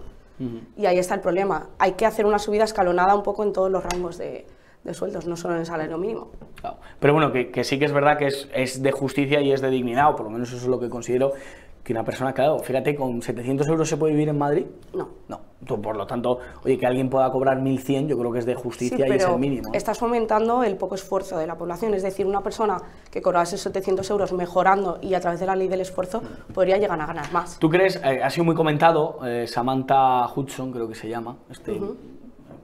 Y 0.76 0.86
ahí 0.86 0.98
está 0.98 1.14
el 1.14 1.20
problema. 1.20 1.68
Hay 1.78 1.92
que 1.92 2.06
hacer 2.06 2.26
una 2.26 2.38
subida 2.38 2.64
escalonada 2.64 3.14
un 3.14 3.22
poco 3.22 3.44
en 3.44 3.52
todos 3.52 3.70
los 3.70 3.84
rangos 3.84 4.18
de, 4.18 4.46
sueldos, 4.92 5.26
no 5.26 5.36
solo 5.36 5.54
en 5.54 5.60
el 5.60 5.66
salario 5.66 5.96
mínimo. 5.96 6.30
Pero 7.00 7.12
bueno, 7.12 7.32
que, 7.32 7.64
sí 7.64 7.78
que 7.78 7.84
es 7.84 7.92
verdad 7.92 8.18
que 8.18 8.26
es, 8.26 8.48
es, 8.52 8.82
de 8.82 8.92
justicia 8.92 9.40
y 9.40 9.52
es 9.52 9.60
de 9.60 9.70
dignidad, 9.70 10.10
o 10.10 10.16
por 10.16 10.26
lo 10.26 10.30
menos 10.30 10.48
eso 10.48 10.58
es 10.58 10.66
lo 10.66 10.80
que 10.80 10.88
considero 10.88 11.32
que 11.84 11.92
una 11.92 12.02
persona, 12.02 12.32
claro, 12.32 12.58
fíjate, 12.60 12.96
con 12.96 13.20
700 13.20 13.68
euros 13.68 13.86
se 13.86 13.98
puede 13.98 14.14
vivir 14.14 14.30
en 14.30 14.38
Madrid. 14.38 14.64
No. 14.94 15.08
No. 15.28 15.40
Por 15.82 15.96
lo 15.96 16.06
tanto, 16.06 16.38
oye, 16.64 16.78
que 16.78 16.86
alguien 16.86 17.10
pueda 17.10 17.30
cobrar 17.30 17.58
1.100, 17.60 18.06
yo 18.06 18.18
creo 18.18 18.32
que 18.32 18.38
es 18.38 18.46
de 18.46 18.54
justicia 18.54 19.06
y 19.06 19.12
es 19.12 19.24
el 19.24 19.38
mínimo. 19.38 19.70
Estás 19.74 19.98
fomentando 19.98 20.64
el 20.64 20.76
poco 20.76 20.94
esfuerzo 20.94 21.36
de 21.36 21.46
la 21.46 21.56
población. 21.56 21.92
Es 21.92 22.02
decir, 22.02 22.26
una 22.26 22.42
persona 22.42 22.78
que 23.10 23.20
cobrase 23.20 23.58
700 23.58 24.08
euros 24.10 24.32
mejorando 24.32 24.98
y 25.02 25.12
a 25.12 25.20
través 25.20 25.40
de 25.40 25.46
la 25.46 25.54
ley 25.56 25.68
del 25.68 25.82
esfuerzo 25.82 26.22
podría 26.54 26.78
llegar 26.78 26.98
a 27.00 27.06
ganar 27.06 27.30
más. 27.32 27.58
¿Tú 27.58 27.68
crees, 27.68 27.96
eh, 27.96 28.22
ha 28.22 28.30
sido 28.30 28.44
muy 28.44 28.54
comentado, 28.54 29.18
eh, 29.26 29.46
Samantha 29.46 30.26
Hudson, 30.34 30.72
creo 30.72 30.88
que 30.88 30.94
se 30.94 31.08
llama, 31.08 31.36
este, 31.50 31.78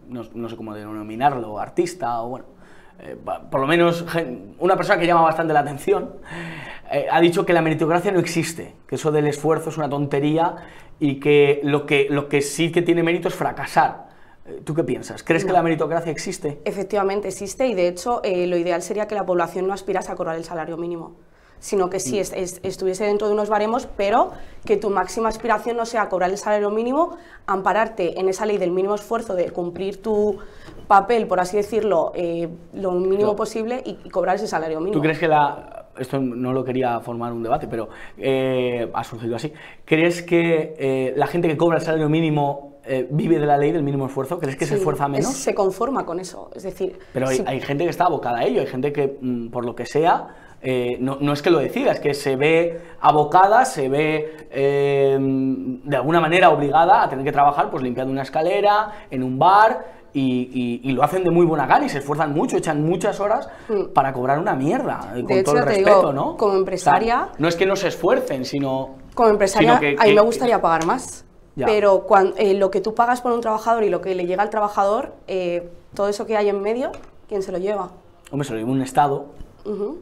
no, 0.08 0.22
no 0.34 0.48
sé 0.48 0.56
cómo 0.56 0.74
denominarlo, 0.74 1.58
artista 1.58 2.22
o 2.22 2.30
bueno 2.30 2.59
eh, 3.02 3.16
por 3.50 3.60
lo 3.60 3.66
menos 3.66 4.04
una 4.58 4.76
persona 4.76 4.98
que 4.98 5.06
llama 5.06 5.22
bastante 5.22 5.52
la 5.52 5.60
atención, 5.60 6.10
eh, 6.90 7.06
ha 7.10 7.20
dicho 7.20 7.46
que 7.46 7.52
la 7.52 7.62
meritocracia 7.62 8.12
no 8.12 8.18
existe, 8.18 8.74
que 8.86 8.96
eso 8.96 9.10
del 9.10 9.26
esfuerzo 9.26 9.70
es 9.70 9.78
una 9.78 9.88
tontería 9.88 10.56
y 10.98 11.20
que 11.20 11.60
lo 11.62 11.86
que, 11.86 12.08
lo 12.10 12.28
que 12.28 12.42
sí 12.42 12.70
que 12.70 12.82
tiene 12.82 13.02
mérito 13.02 13.28
es 13.28 13.34
fracasar. 13.34 14.08
Eh, 14.44 14.60
¿Tú 14.64 14.74
qué 14.74 14.84
piensas? 14.84 15.22
¿Crees 15.22 15.44
que 15.44 15.52
la 15.52 15.62
meritocracia 15.62 16.12
existe? 16.12 16.60
Efectivamente 16.64 17.28
existe 17.28 17.66
y 17.66 17.74
de 17.74 17.88
hecho 17.88 18.20
lo 18.24 18.56
ideal 18.56 18.82
sería 18.82 19.06
que 19.06 19.14
la 19.14 19.24
población 19.24 19.66
no 19.66 19.72
aspirase 19.72 20.12
a 20.12 20.16
cobrar 20.16 20.36
el 20.36 20.44
salario 20.44 20.76
mínimo 20.76 21.16
sino 21.60 21.90
que 21.90 22.00
sí 22.00 22.18
mm. 22.18 22.66
estuviese 22.66 23.04
dentro 23.04 23.28
de 23.28 23.34
unos 23.34 23.48
baremos, 23.48 23.86
pero 23.96 24.32
que 24.64 24.76
tu 24.76 24.90
máxima 24.90 25.28
aspiración 25.28 25.76
no 25.76 25.86
sea 25.86 26.08
cobrar 26.08 26.30
el 26.30 26.38
salario 26.38 26.70
mínimo, 26.70 27.16
ampararte 27.46 28.18
en 28.18 28.28
esa 28.28 28.46
ley 28.46 28.58
del 28.58 28.72
mínimo 28.72 28.94
esfuerzo 28.94 29.34
de 29.34 29.50
cumplir 29.50 30.02
tu 30.02 30.38
papel, 30.88 31.26
por 31.26 31.38
así 31.38 31.56
decirlo, 31.56 32.12
eh, 32.14 32.48
lo 32.74 32.92
mínimo 32.92 33.36
posible 33.36 33.82
y, 33.84 34.08
cobrar 34.10 34.36
ese 34.36 34.46
salario 34.46 34.80
mínimo. 34.80 34.94
¿Tú 34.94 35.02
crees 35.02 35.18
que 35.18 35.28
la... 35.28 35.86
Esto 35.98 36.18
no 36.18 36.52
lo 36.52 36.64
quería 36.64 36.98
formar 37.00 37.32
un 37.32 37.42
debate, 37.42 37.66
pero 37.68 37.90
eh, 38.16 38.90
ha 38.92 39.04
surgido 39.04 39.36
así. 39.36 39.52
¿Crees 39.84 40.22
que 40.22 40.74
eh, 40.78 41.12
la 41.14 41.26
gente 41.26 41.46
que 41.46 41.56
cobra 41.56 41.76
el 41.76 41.84
salario 41.84 42.08
mínimo 42.08 42.70
vive 43.10 43.38
de 43.38 43.46
la 43.46 43.56
ley 43.56 43.70
del 43.70 43.84
mínimo 43.84 44.06
esfuerzo? 44.06 44.40
¿Crees 44.40 44.56
que 44.56 44.66
se 44.66 44.74
esfuerza 44.76 45.06
menos? 45.06 45.32
se 45.32 45.54
conforma 45.54 46.04
con 46.04 46.18
eso, 46.18 46.50
es 46.56 46.64
decir... 46.64 46.98
Pero 47.12 47.28
hay, 47.28 47.60
gente 47.60 47.84
que 47.84 47.90
está 47.90 48.06
abocada 48.06 48.38
a 48.38 48.44
ello, 48.44 48.62
hay 48.62 48.66
gente 48.66 48.92
que, 48.92 49.16
mm, 49.20 49.50
por 49.50 49.64
lo 49.64 49.76
que 49.76 49.86
sea, 49.86 50.34
no, 50.62 51.18
no, 51.20 51.32
es 51.32 51.42
que 51.42 51.50
lo 51.50 51.58
decida, 51.58 51.92
es 51.92 52.00
que 52.00 52.14
se 52.14 52.36
ve 52.36 52.80
abocada, 53.00 53.64
se 53.64 53.88
ve 53.88 54.48
de 54.52 55.96
alguna 55.96 56.20
manera 56.20 56.50
obligada 56.50 57.02
a 57.02 57.08
tener 57.08 57.24
que 57.24 57.32
trabajar 57.32 57.70
pues 57.70 57.82
limpiando 57.82 58.12
una 58.12 58.22
escalera, 58.22 59.06
en 59.10 59.22
un 59.22 59.38
bar, 59.38 60.00
y, 60.12 60.92
lo 60.92 61.02
hacen 61.02 61.24
de 61.24 61.30
muy 61.30 61.46
buena 61.46 61.66
gana 61.66 61.86
y 61.86 61.88
se 61.88 61.98
esfuerzan 61.98 62.32
mucho, 62.32 62.56
echan 62.56 62.84
muchas 62.84 63.20
horas 63.20 63.48
mm. 63.68 63.92
para 63.92 64.12
cobrar 64.12 64.38
una 64.38 64.54
mierda, 64.54 65.12
eh, 65.14 65.24
con 65.24 65.44
todo 65.44 65.58
el 65.58 65.64
respeto, 65.64 66.12
¿no? 66.12 66.36
Como 66.36 66.56
empresaria... 66.56 67.28
no 67.38 67.48
es 67.48 67.56
que 67.56 67.66
no 67.66 67.76
se 67.76 67.88
esfuercen, 67.88 68.44
sino... 68.44 68.96
Como 69.14 69.30
empresaria, 69.30 69.76
a 69.76 70.04
mí 70.04 70.14
me 70.14 70.20
gustaría 70.20 70.60
pagar 70.60 70.86
más. 70.86 71.24
Pero 71.56 72.04
cuando, 72.04 72.36
eh, 72.38 72.54
lo 72.54 72.70
que 72.70 72.80
tú 72.80 72.94
pagas 72.94 73.20
por 73.20 73.32
un 73.32 73.42
trabajador 73.42 73.84
y 73.84 73.90
lo 73.90 74.00
que 74.00 74.14
le 74.14 74.24
llega 74.24 74.42
al 74.42 74.48
trabajador, 74.48 75.12
eh, 75.26 75.68
todo 75.94 76.08
eso 76.08 76.24
que 76.24 76.36
hay 76.36 76.48
en 76.48 76.62
medio, 76.62 76.90
¿quién 77.28 77.42
se 77.42 77.52
lo 77.52 77.58
lleva? 77.58 77.90
Hombre, 78.30 78.46
se 78.46 78.54
lo 78.54 78.60
lleva 78.60 78.70
un 78.70 78.80
Estado 78.80 79.26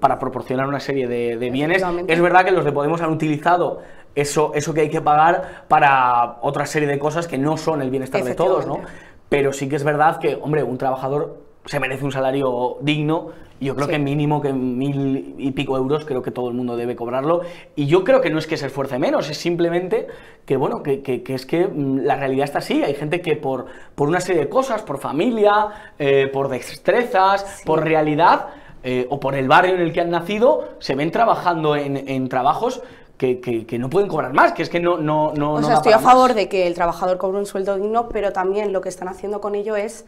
para 0.01 0.19
proporcionar 0.19 0.67
una 0.67 0.81
serie 0.81 1.07
de, 1.07 1.37
de 1.37 1.51
bienes. 1.51 1.83
Es 2.07 2.21
verdad 2.21 2.45
que 2.45 2.53
los 2.53 2.65
de 2.65 2.73
Podemos 2.73 3.01
han 3.01 3.11
utilizado 3.11 3.81
eso, 4.15 4.53
eso 4.55 4.75
que 4.75 4.83
hay 4.83 4.91
que 4.91 5.01
pagar 5.01 5.65
para 5.69 6.39
otra 6.43 6.67
serie 6.67 6.89
de 6.89 6.99
cosas 6.99 7.29
que 7.29 7.39
no 7.39 7.57
son 7.57 7.83
el 7.83 7.91
bienestar 7.91 8.25
de 8.25 8.35
todos, 8.35 8.67
¿no? 8.67 8.81
pero 9.29 9.53
sí 9.53 9.69
que 9.69 9.77
es 9.77 9.85
verdad 9.85 10.19
que, 10.19 10.35
hombre, 10.37 10.63
un 10.63 10.79
trabajador 10.79 11.43
se 11.65 11.79
merece 11.81 12.05
un 12.05 12.13
salario 12.13 12.79
digno. 12.81 13.29
Yo 13.61 13.75
creo 13.75 13.89
que 13.89 13.99
mínimo 13.99 14.41
que 14.41 14.53
mil 14.53 15.35
y 15.37 15.51
pico 15.51 15.77
euros 15.77 16.05
creo 16.05 16.23
que 16.23 16.31
todo 16.31 16.49
el 16.49 16.55
mundo 16.55 16.77
debe 16.77 16.95
cobrarlo. 16.95 17.43
Y 17.75 17.87
yo 17.87 18.05
creo 18.05 18.21
que 18.21 18.31
no 18.31 18.39
es 18.39 18.47
que 18.47 18.57
se 18.57 18.67
esfuerce 18.67 18.99
menos, 18.99 19.29
es 19.29 19.37
simplemente 19.37 20.07
que 20.47 20.57
bueno, 20.57 20.83
que, 20.83 21.03
que, 21.03 21.23
es 21.35 21.45
que 21.45 21.67
mm, 21.67 22.05
la 22.05 22.17
realidad 22.17 22.45
está 22.45 22.59
así, 22.59 22.83
hay 22.85 22.95
gente 22.95 23.21
que 23.21 23.37
por, 23.37 23.67
por 23.95 24.09
una 24.09 24.21
serie 24.21 24.43
de 24.43 24.49
cosas, 24.49 24.83
por 24.83 24.99
familia, 24.99 25.93
eh, 25.99 26.29
por 26.33 26.49
destrezas, 26.49 27.63
por 27.67 27.83
realidad 27.83 28.47
eh, 28.83 29.07
o 29.11 29.21
por 29.21 29.35
el 29.35 29.49
barrio 29.49 29.75
en 29.75 29.81
el 29.81 29.93
que 29.93 30.01
han 30.01 30.11
nacido, 30.11 30.69
se 30.79 30.95
ven 30.95 31.11
trabajando 31.11 31.77
en, 31.77 32.09
en 32.09 32.29
trabajos 32.29 32.83
que, 33.19 33.79
no 33.79 33.91
pueden 33.91 34.09
cobrar 34.09 34.33
más, 34.33 34.53
que 34.53 34.63
es 34.63 34.71
que 34.71 34.81
no... 34.81 34.97
no, 34.99 35.33
no 35.35 35.55
o 35.55 35.63
sea, 35.63 35.75
estoy 35.75 35.93
a 35.93 35.99
favor 35.99 36.35
de 36.35 36.49
que 36.49 36.67
el 36.67 36.75
trabajador 36.75 37.19
cobre 37.19 37.39
un 37.39 37.47
sueldo 37.47 37.77
digno, 37.77 38.09
pero 38.09 38.33
también 38.33 38.73
lo 38.73 38.81
que 38.81 38.89
están 38.89 39.09
haciendo 39.09 39.41
con 39.41 39.55
ello 39.55 39.77
es 39.77 40.07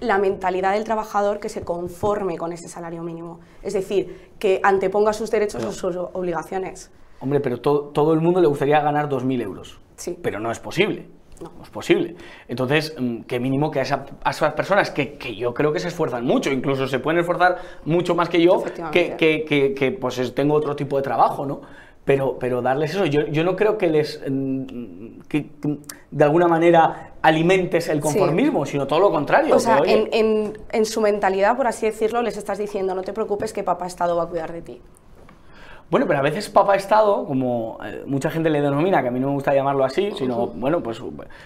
la 0.00 0.18
mentalidad 0.18 0.72
del 0.72 0.84
trabajador 0.84 1.40
que 1.40 1.48
se 1.48 1.62
conforme 1.62 2.36
con 2.38 2.52
ese 2.52 2.68
salario 2.68 3.02
mínimo. 3.02 3.40
Es 3.62 3.72
decir, 3.72 4.30
que 4.38 4.60
anteponga 4.62 5.12
sus 5.12 5.30
derechos 5.30 5.64
o 5.64 5.72
sus 5.72 5.96
obligaciones. 5.96 6.90
Hombre, 7.20 7.40
pero 7.40 7.60
todo 7.60 8.12
el 8.12 8.20
mundo 8.20 8.40
le 8.40 8.46
gustaría 8.46 8.80
ganar 8.80 9.08
2.000 9.08 9.42
euros. 9.42 9.78
Sí. 9.96 10.18
Pero 10.22 10.40
no 10.40 10.50
es 10.50 10.58
posible. 10.58 11.06
No. 11.40 11.50
es 11.62 11.70
posible. 11.70 12.14
Entonces, 12.48 12.94
mm, 12.98 13.22
que 13.22 13.40
mínimo 13.40 13.70
que 13.70 13.80
a, 13.80 13.82
esas 13.82 14.52
personas 14.54 14.90
que, 14.90 15.16
yo 15.36 15.54
creo 15.54 15.72
que 15.72 15.80
se 15.80 15.88
esfuerzan 15.88 16.24
mucho, 16.24 16.50
incluso 16.50 16.86
se 16.86 16.98
pueden 16.98 17.20
esforzar 17.20 17.58
mucho 17.84 18.14
más 18.14 18.28
que 18.28 18.42
yo, 18.42 18.62
que, 18.92 19.16
que, 19.16 19.74
que, 19.74 19.92
pues 19.92 20.34
tengo 20.34 20.54
otro 20.54 20.76
tipo 20.76 20.96
de 20.96 21.02
trabajo, 21.02 21.46
¿no? 21.46 21.60
pero, 22.04 22.38
pero 22.38 22.62
darles 22.62 22.92
eso, 22.92 23.04
yo, 23.04 23.26
yo 23.26 23.44
no 23.44 23.54
creo 23.56 23.78
que 23.78 23.86
les, 23.86 24.20
mm, 24.28 25.20
que, 25.28 25.50
de 26.10 26.24
alguna 26.24 26.48
manera 26.48 27.12
alimentes 27.22 27.88
el 27.88 28.00
conformismo, 28.00 28.64
sino 28.66 28.86
todo 28.86 29.00
lo 29.00 29.10
contrario. 29.10 29.54
O 29.54 29.60
sea, 29.60 29.80
en, 29.84 30.08
en, 30.12 30.58
en, 30.72 30.86
su 30.86 31.00
mentalidad, 31.00 31.56
por 31.56 31.66
así 31.66 31.86
decirlo, 31.86 32.22
les 32.22 32.36
estás 32.36 32.58
diciendo, 32.58 32.94
no 32.94 33.02
te 33.02 33.12
preocupes 33.12 33.52
que 33.52 33.62
papá 33.62 33.86
Estado 33.86 34.16
va 34.16 34.24
a 34.24 34.26
cuidar 34.26 34.52
de 34.52 34.62
ti. 34.62 34.80
Bueno, 35.90 36.06
pero 36.06 36.20
a 36.20 36.22
veces 36.22 36.48
papá 36.48 36.76
Estado, 36.76 37.24
como 37.26 37.78
eh, 37.84 38.04
mucha 38.06 38.30
gente 38.30 38.48
le 38.48 38.60
denomina, 38.60 39.02
que 39.02 39.08
a 39.08 39.10
mí 39.10 39.18
no 39.18 39.26
me 39.28 39.34
gusta 39.34 39.52
llamarlo 39.52 39.84
así, 39.84 40.12
sino, 40.16 40.46
bueno, 40.46 40.82
pues 40.82 41.02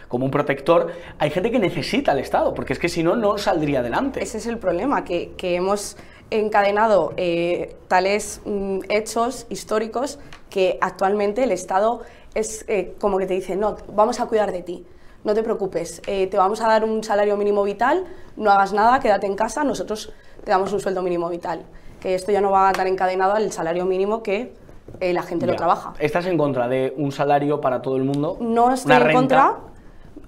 como 0.09 0.27
un 0.27 0.31
protector, 0.31 0.93
hay 1.19 1.31
gente 1.31 1.51
que 1.51 1.59
necesita 1.59 2.13
al 2.13 2.19
Estado, 2.19 2.53
porque 2.53 2.75
es 2.75 2.79
que 2.79 2.91
si 2.91 3.03
no, 3.03 3.17
no 3.17 3.39
saldría 3.39 3.81
adelante. 3.81 4.23
Ese 4.23 4.37
es 4.37 4.47
el 4.47 4.59
problema, 4.59 5.03
que, 5.05 5.33
que 5.39 5.57
hemos 5.57 5.97
encadenado 6.31 7.15
eh, 7.17 7.77
tales 7.89 8.41
mm, 8.45 8.81
hechos 8.89 9.47
históricos 9.49 10.19
que 10.51 10.79
actualmente 10.81 11.45
el 11.45 11.51
Estado 11.51 12.03
es 12.35 12.65
eh, 12.69 12.95
como 13.01 13.19
que 13.19 13.27
te 13.27 13.35
dice, 13.35 13.57
no, 13.57 13.77
vamos 13.95 14.21
a 14.21 14.27
cuidar 14.27 14.53
de 14.53 14.63
ti, 14.63 14.85
no 15.23 15.35
te 15.35 15.43
preocupes, 15.43 16.03
eh, 16.07 16.27
te 16.27 16.37
vamos 16.37 16.61
a 16.61 16.69
dar 16.69 16.85
un 16.85 17.03
salario 17.03 17.37
mínimo 17.37 17.63
vital, 17.63 18.05
no 18.37 18.51
hagas 18.51 18.73
nada, 18.73 19.01
quédate 19.01 19.27
en 19.27 19.37
casa, 19.37 19.65
nosotros 19.65 20.13
te 20.45 20.51
damos 20.51 20.73
un 20.73 20.81
sueldo 20.81 21.03
mínimo 21.03 21.29
vital. 21.29 21.65
Que 22.05 22.15
esto 22.15 22.31
ya 22.31 22.43
no 22.43 22.51
va 22.51 22.69
a 22.69 22.71
estar 22.71 22.87
encadenado 22.87 23.33
al 23.33 23.51
salario 23.51 23.87
mínimo 23.87 24.23
que 24.23 24.53
la 25.01 25.23
gente 25.23 25.47
lo 25.47 25.57
trabaja. 25.57 25.95
¿Estás 25.99 26.27
en 26.27 26.37
contra 26.37 26.69
de 26.69 26.93
un 26.99 27.13
salario 27.13 27.63
para 27.63 27.81
todo 27.81 27.97
el 27.97 28.05
mundo? 28.05 28.37
No 28.41 28.71
estoy 28.75 28.95
en 28.95 29.13
contra, 29.13 29.55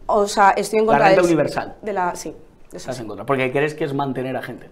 o 0.06 0.26
sea, 0.26 0.52
estoy 0.52 0.78
en 0.78 0.86
contra 0.86 1.04
la 1.04 1.08
renta 1.10 1.22
universal. 1.22 1.74
De 1.82 1.92
la, 1.92 2.16
sí, 2.16 2.34
Estás 2.72 2.98
en 2.98 3.06
contra. 3.06 3.26
Porque 3.26 3.52
crees 3.52 3.74
que 3.74 3.84
es 3.84 3.92
mantener 3.92 4.36
a 4.38 4.42
gente. 4.42 4.70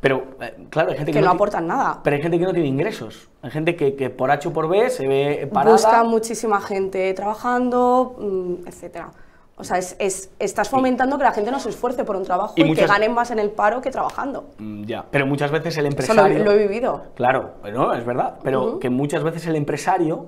Pero, 0.00 0.24
eh, 0.40 0.66
claro, 0.70 0.92
hay 0.92 0.96
gente 0.96 1.12
que, 1.12 1.20
no, 1.20 1.30
aportan 1.30 1.66
nada. 1.66 2.00
Pero 2.02 2.16
hay 2.16 2.22
gente 2.22 2.38
que 2.38 2.44
no 2.44 2.52
tiene 2.54 2.68
ingresos. 2.68 3.28
Hay 3.42 3.50
gente 3.50 3.76
que, 3.76 3.94
que 3.94 4.08
por 4.08 4.30
H 4.30 4.48
o 4.48 4.52
por 4.52 4.66
B 4.66 4.88
se 4.88 5.06
ve 5.06 5.48
parada. 5.52 5.76
Busca 5.76 6.04
muchísima 6.04 6.60
gente 6.62 7.12
trabajando, 7.12 8.16
mm, 8.18 8.66
etcétera. 8.66 9.10
O 9.58 9.64
sea, 9.64 9.78
es, 9.78 9.96
es, 9.98 10.30
estás 10.38 10.68
fomentando 10.68 11.16
que 11.16 11.24
la 11.24 11.32
gente 11.32 11.50
no 11.50 11.58
se 11.58 11.70
esfuerce 11.70 12.04
por 12.04 12.16
un 12.16 12.24
trabajo 12.24 12.52
y, 12.56 12.74
que 12.74 12.86
ganen 12.86 13.14
más 13.14 13.30
en 13.30 13.38
el 13.38 13.50
paro 13.50 13.80
que 13.80 13.90
trabajando. 13.90 14.50
Mm, 14.58 14.84
ya, 14.84 15.06
pero 15.10 15.26
muchas 15.26 15.50
veces 15.50 15.78
el 15.78 15.86
empresario... 15.86 16.26
Eso 16.26 16.44
lo, 16.44 16.50
he 16.52 16.58
vivido. 16.58 17.04
Claro, 17.14 17.54
no, 17.72 17.94
es 17.94 18.04
verdad. 18.04 18.34
Pero 18.42 18.78
que 18.78 18.90
muchas 18.90 19.22
veces 19.22 19.46
el 19.46 19.56
empresario 19.56 20.26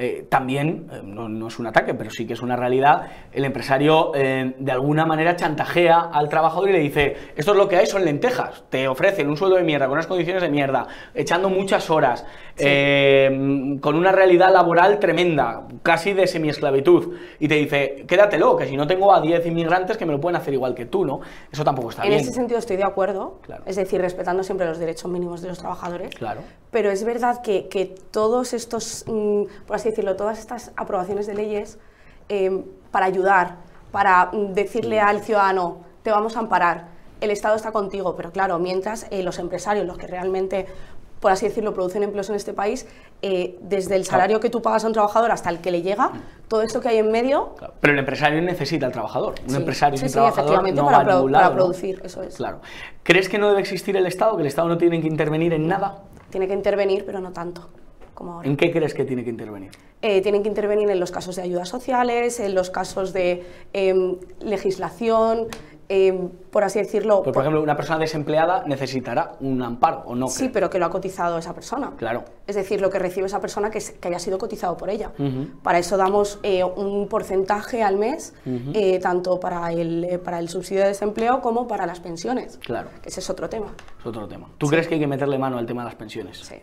eh, 0.00 0.26
también, 0.28 0.88
eh, 0.92 1.00
no, 1.02 1.48
es 1.48 1.58
un 1.58 1.66
ataque, 1.66 1.92
pero 1.92 2.08
sí 2.08 2.24
que 2.24 2.34
es 2.34 2.40
una 2.40 2.54
realidad, 2.54 3.08
el 3.32 3.44
empresario 3.44 4.12
eh, 4.14 4.54
de 4.56 4.70
alguna 4.70 5.04
manera 5.04 5.34
chantajea 5.34 6.10
al 6.12 6.28
trabajador 6.28 6.68
y 6.68 6.72
le 6.72 6.78
dice, 6.78 7.16
esto 7.34 7.50
es 7.50 7.58
lo 7.58 7.68
que 7.68 7.78
hay, 7.78 7.86
son 7.86 8.04
lentejas, 8.04 8.62
te 8.70 8.86
ofrecen 8.86 9.28
un 9.28 9.36
sueldo 9.36 9.56
de 9.56 9.64
mierda, 9.64 9.86
con 9.86 9.94
unas 9.94 10.06
condiciones 10.06 10.40
de 10.40 10.50
mierda, 10.50 10.86
echando 11.14 11.50
muchas 11.50 11.90
horas, 11.90 12.24
con 12.56 13.94
una 13.96 14.12
realidad 14.12 14.52
laboral 14.52 15.00
tremenda, 15.00 15.66
casi 15.82 16.12
de 16.12 16.28
semiesclavitud, 16.28 17.16
y 17.40 17.48
te 17.48 17.56
dice, 17.56 18.04
quédatelo, 18.06 18.56
que 18.56 18.66
si 18.66 18.76
no 18.76 18.86
tengo 18.86 19.12
a 19.12 19.20
10 19.20 19.46
inmigrantes 19.46 19.96
que 19.96 20.06
me 20.06 20.12
lo 20.12 20.20
pueden 20.20 20.36
hacer 20.36 20.54
igual 20.54 20.76
que 20.76 20.86
tú, 20.86 21.04
¿no? 21.04 21.20
Eso 21.50 21.64
tampoco 21.64 21.90
está 21.90 22.02
bien. 22.02 22.14
En 22.14 22.20
ese 22.20 22.32
sentido 22.32 22.60
estoy 22.60 22.76
de 22.76 22.84
acuerdo, 22.84 23.40
es 23.66 23.74
decir, 23.74 24.00
respetando 24.00 24.44
siempre 24.44 24.66
los 24.66 24.78
derechos 24.78 25.10
mínimos 25.10 25.42
de 25.42 25.48
los 25.48 25.58
trabajadores, 25.58 26.14
claro. 26.14 26.42
pero 26.70 26.90
es 26.90 27.02
verdad 27.02 27.42
que, 27.42 27.68
que 27.68 27.94
todos 28.12 28.52
estos, 28.52 29.04
mm, 29.08 29.42
por 29.66 29.76
así 29.76 29.87
decirlo, 29.90 30.16
todas 30.16 30.38
estas 30.38 30.72
aprobaciones 30.76 31.26
de 31.26 31.34
leyes 31.34 31.78
em, 32.28 32.64
para 32.90 33.06
ayudar, 33.06 33.56
para 33.92 34.30
decirle 34.32 35.00
al 35.00 35.20
ciudadano, 35.22 35.78
te 36.02 36.10
vamos 36.10 36.36
a 36.36 36.40
amparar, 36.40 36.88
el 37.20 37.30
Estado 37.30 37.56
está 37.56 37.72
contigo, 37.72 38.14
pero 38.16 38.30
claro, 38.30 38.58
mientras 38.58 39.06
eh, 39.10 39.22
los 39.22 39.38
empresarios, 39.38 39.86
los 39.86 39.98
que 39.98 40.06
realmente 40.06 40.66
por 41.20 41.32
así 41.32 41.48
decirlo, 41.48 41.74
producen 41.74 42.04
empleos 42.04 42.30
en 42.30 42.36
este 42.36 42.52
país, 42.52 42.86
eh, 43.22 43.58
desde 43.60 43.96
el 43.96 44.04
salario 44.04 44.38
que 44.38 44.50
tú 44.50 44.62
pagas 44.62 44.84
a 44.84 44.86
un 44.86 44.92
trabajador 44.92 45.32
hasta 45.32 45.50
el 45.50 45.58
que 45.58 45.72
le 45.72 45.82
llega, 45.82 46.12
todo 46.46 46.62
esto 46.62 46.80
que 46.80 46.90
hay 46.90 46.98
en 46.98 47.10
medio... 47.10 47.56
Pero 47.80 47.92
el 47.92 47.98
empresario 47.98 48.40
necesita 48.40 48.86
al 48.86 48.92
trabajador. 48.92 49.34
Un 49.42 49.50
Sí, 49.50 49.56
empresario 49.56 49.96
sí, 49.96 50.02
sin 50.02 50.08
sí, 50.10 50.12
trabajador 50.12 50.44
efectivamente, 50.64 50.80
no 50.80 50.86
para 50.86 51.04
pro- 51.04 51.32
para 51.32 51.52
producir, 51.52 52.00
eso 52.04 52.22
es. 52.22 52.36
Claro. 52.36 52.60
¿Crees 53.02 53.28
que 53.28 53.36
no 53.36 53.48
debe 53.48 53.58
existir 53.58 53.96
el 53.96 54.06
Estado, 54.06 54.36
que 54.36 54.42
el 54.42 54.46
Estado 54.46 54.68
no 54.68 54.78
tiene 54.78 55.00
que 55.00 55.08
intervenir 55.08 55.52
en 55.54 55.66
nada? 55.66 56.02
Tiene 56.30 56.46
que 56.46 56.54
intervenir, 56.54 57.04
pero 57.04 57.18
no 57.18 57.32
tanto 57.32 57.68
como 58.18 58.32
ahora. 58.34 58.48
¿En 58.48 58.56
qué 58.56 58.72
crees 58.72 58.92
que 58.94 59.04
tiene 59.04 59.22
que 59.22 59.30
intervenir? 59.30 59.70
Eh, 60.02 60.20
tienen 60.22 60.42
que 60.42 60.48
intervenir 60.48 60.90
en 60.90 60.98
los 60.98 61.10
casos 61.12 61.36
de 61.36 61.42
ayudas 61.42 61.68
sociales, 61.68 62.40
en 62.40 62.54
los 62.54 62.70
casos 62.70 63.12
de 63.12 63.44
em, 63.72 64.16
legislación, 64.40 65.46
em, 65.88 66.28
por 66.50 66.64
así 66.64 66.78
decirlo. 66.78 67.22
Pues, 67.22 67.32
por 67.32 67.42
ejemplo, 67.42 67.62
una 67.62 67.76
persona 67.76 67.98
desempleada 67.98 68.64
necesitará 68.66 69.36
un 69.40 69.62
amparo, 69.62 70.02
¿o 70.06 70.14
no? 70.14 70.26
sí, 70.28 70.50
pero 70.52 70.68
que 70.68 70.78
lo 70.78 70.86
ha 70.86 70.90
cotizado 70.90 71.38
esa 71.38 71.54
persona. 71.54 71.92
Claro. 71.96 72.24
Es 72.46 72.56
decir, 72.56 72.80
lo 72.80 72.90
que 72.90 72.98
recibe 72.98 73.26
esa 73.26 73.40
persona 73.40 73.70
que, 73.70 73.78
es- 73.78 73.92
que 73.92 74.08
haya 74.08 74.18
sido 74.18 74.36
cotizado 74.38 74.76
por 74.76 74.90
ella. 74.90 75.12
Para 75.62 75.78
eso 75.78 75.96
damos 75.96 76.38
eh, 76.42 76.62
un 76.64 77.08
porcentaje 77.08 77.82
al 77.82 77.96
mes, 77.96 78.34
eh, 78.74 78.98
tanto 79.00 79.38
para 79.40 79.72
el, 79.72 80.20
para 80.24 80.38
el 80.40 80.48
subsidio 80.48 80.82
de 80.82 80.88
desempleo 80.88 81.40
como 81.40 81.66
para 81.66 81.86
las 81.86 82.00
pensiones. 82.00 82.58
Claro. 82.58 82.88
Que 83.02 83.08
ese 83.08 83.20
es 83.20 83.30
otro 83.30 83.48
tema. 83.48 83.68
Es 84.00 84.06
otro 84.06 84.26
tema. 84.28 84.48
¿Tú 84.58 84.66
crees 84.68 84.86
que 84.88 84.94
hay 84.94 85.00
que 85.00 85.06
meterle 85.06 85.38
mano 85.38 85.56
al 85.58 85.66
tema 85.66 85.82
de 85.82 85.86
las 85.86 85.96
pensiones? 85.96 86.38
Sí. 86.38 86.56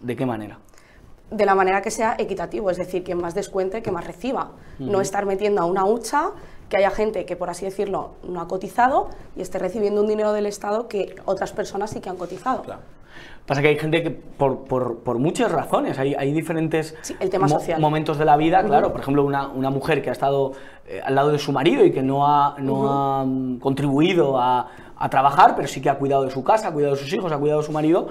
¿De 0.00 0.16
qué 0.16 0.26
manera? 0.26 0.58
De 1.36 1.46
la 1.46 1.54
manera 1.54 1.82
que 1.82 1.90
sea 1.90 2.14
equitativo, 2.18 2.70
es 2.70 2.76
decir, 2.76 3.02
quien 3.04 3.18
más 3.20 3.34
descuente, 3.34 3.82
que 3.82 3.90
más 3.90 4.06
reciba. 4.06 4.50
No 4.78 5.00
estar 5.00 5.26
metiendo 5.26 5.62
a 5.62 5.64
una 5.64 5.84
hucha 5.84 6.30
que 6.68 6.76
haya 6.78 6.90
gente 6.90 7.24
que, 7.26 7.36
por 7.36 7.50
así 7.50 7.64
decirlo, 7.64 8.12
no 8.26 8.40
ha 8.40 8.48
cotizado 8.48 9.08
y 9.36 9.42
esté 9.42 9.58
recibiendo 9.58 10.00
un 10.00 10.06
dinero 10.08 10.32
del 10.32 10.46
Estado 10.46 10.88
que 10.88 11.14
otras 11.24 11.52
personas 11.52 11.90
sí 11.90 12.00
que 12.00 12.08
han 12.08 12.16
cotizado. 12.16 12.62
Claro. 12.62 12.80
Pasa 13.46 13.60
que 13.60 13.68
hay 13.68 13.78
gente 13.78 14.02
que, 14.02 14.10
por, 14.10 14.60
por- 14.64 14.98
por 15.00 15.18
muchas 15.18 15.52
razones, 15.52 15.98
hay, 15.98 16.14
hay 16.14 16.32
diferentes 16.32 16.94
Sí, 17.02 17.14
el 17.20 17.28
tema 17.28 17.46
social. 17.48 17.78
momentos 17.80 18.16
de 18.16 18.24
la 18.24 18.36
vida, 18.38 18.64
claro. 18.64 18.90
Por 18.90 19.02
ejemplo, 19.02 19.22
una, 19.24 19.48
una 19.48 19.68
mujer 19.70 20.00
que 20.02 20.08
ha 20.08 20.12
estado 20.12 20.52
eh, 20.86 21.00
al 21.04 21.14
lado 21.14 21.30
de 21.30 21.38
su 21.38 21.52
marido 21.52 21.84
y 21.84 21.92
que 21.92 22.02
no 22.02 22.26
ha, 22.26 22.56
no 22.58 22.90
ha, 22.90 23.24
mm, 23.26 23.58
contribuido 23.58 24.38
a, 24.40 24.68
a 24.96 25.08
trabajar, 25.10 25.54
pero 25.56 25.66
sí 25.68 25.80
que 25.80 25.90
ha 25.90 25.98
cuidado 25.98 26.24
de 26.24 26.30
su 26.30 26.42
casa, 26.44 26.68
ha 26.68 26.72
cuidado 26.72 26.94
de 26.94 27.00
sus 27.00 27.12
hijos, 27.12 27.30
ha 27.32 27.38
cuidado 27.38 27.60
de 27.60 27.66
su 27.66 27.72
marido, 27.72 28.08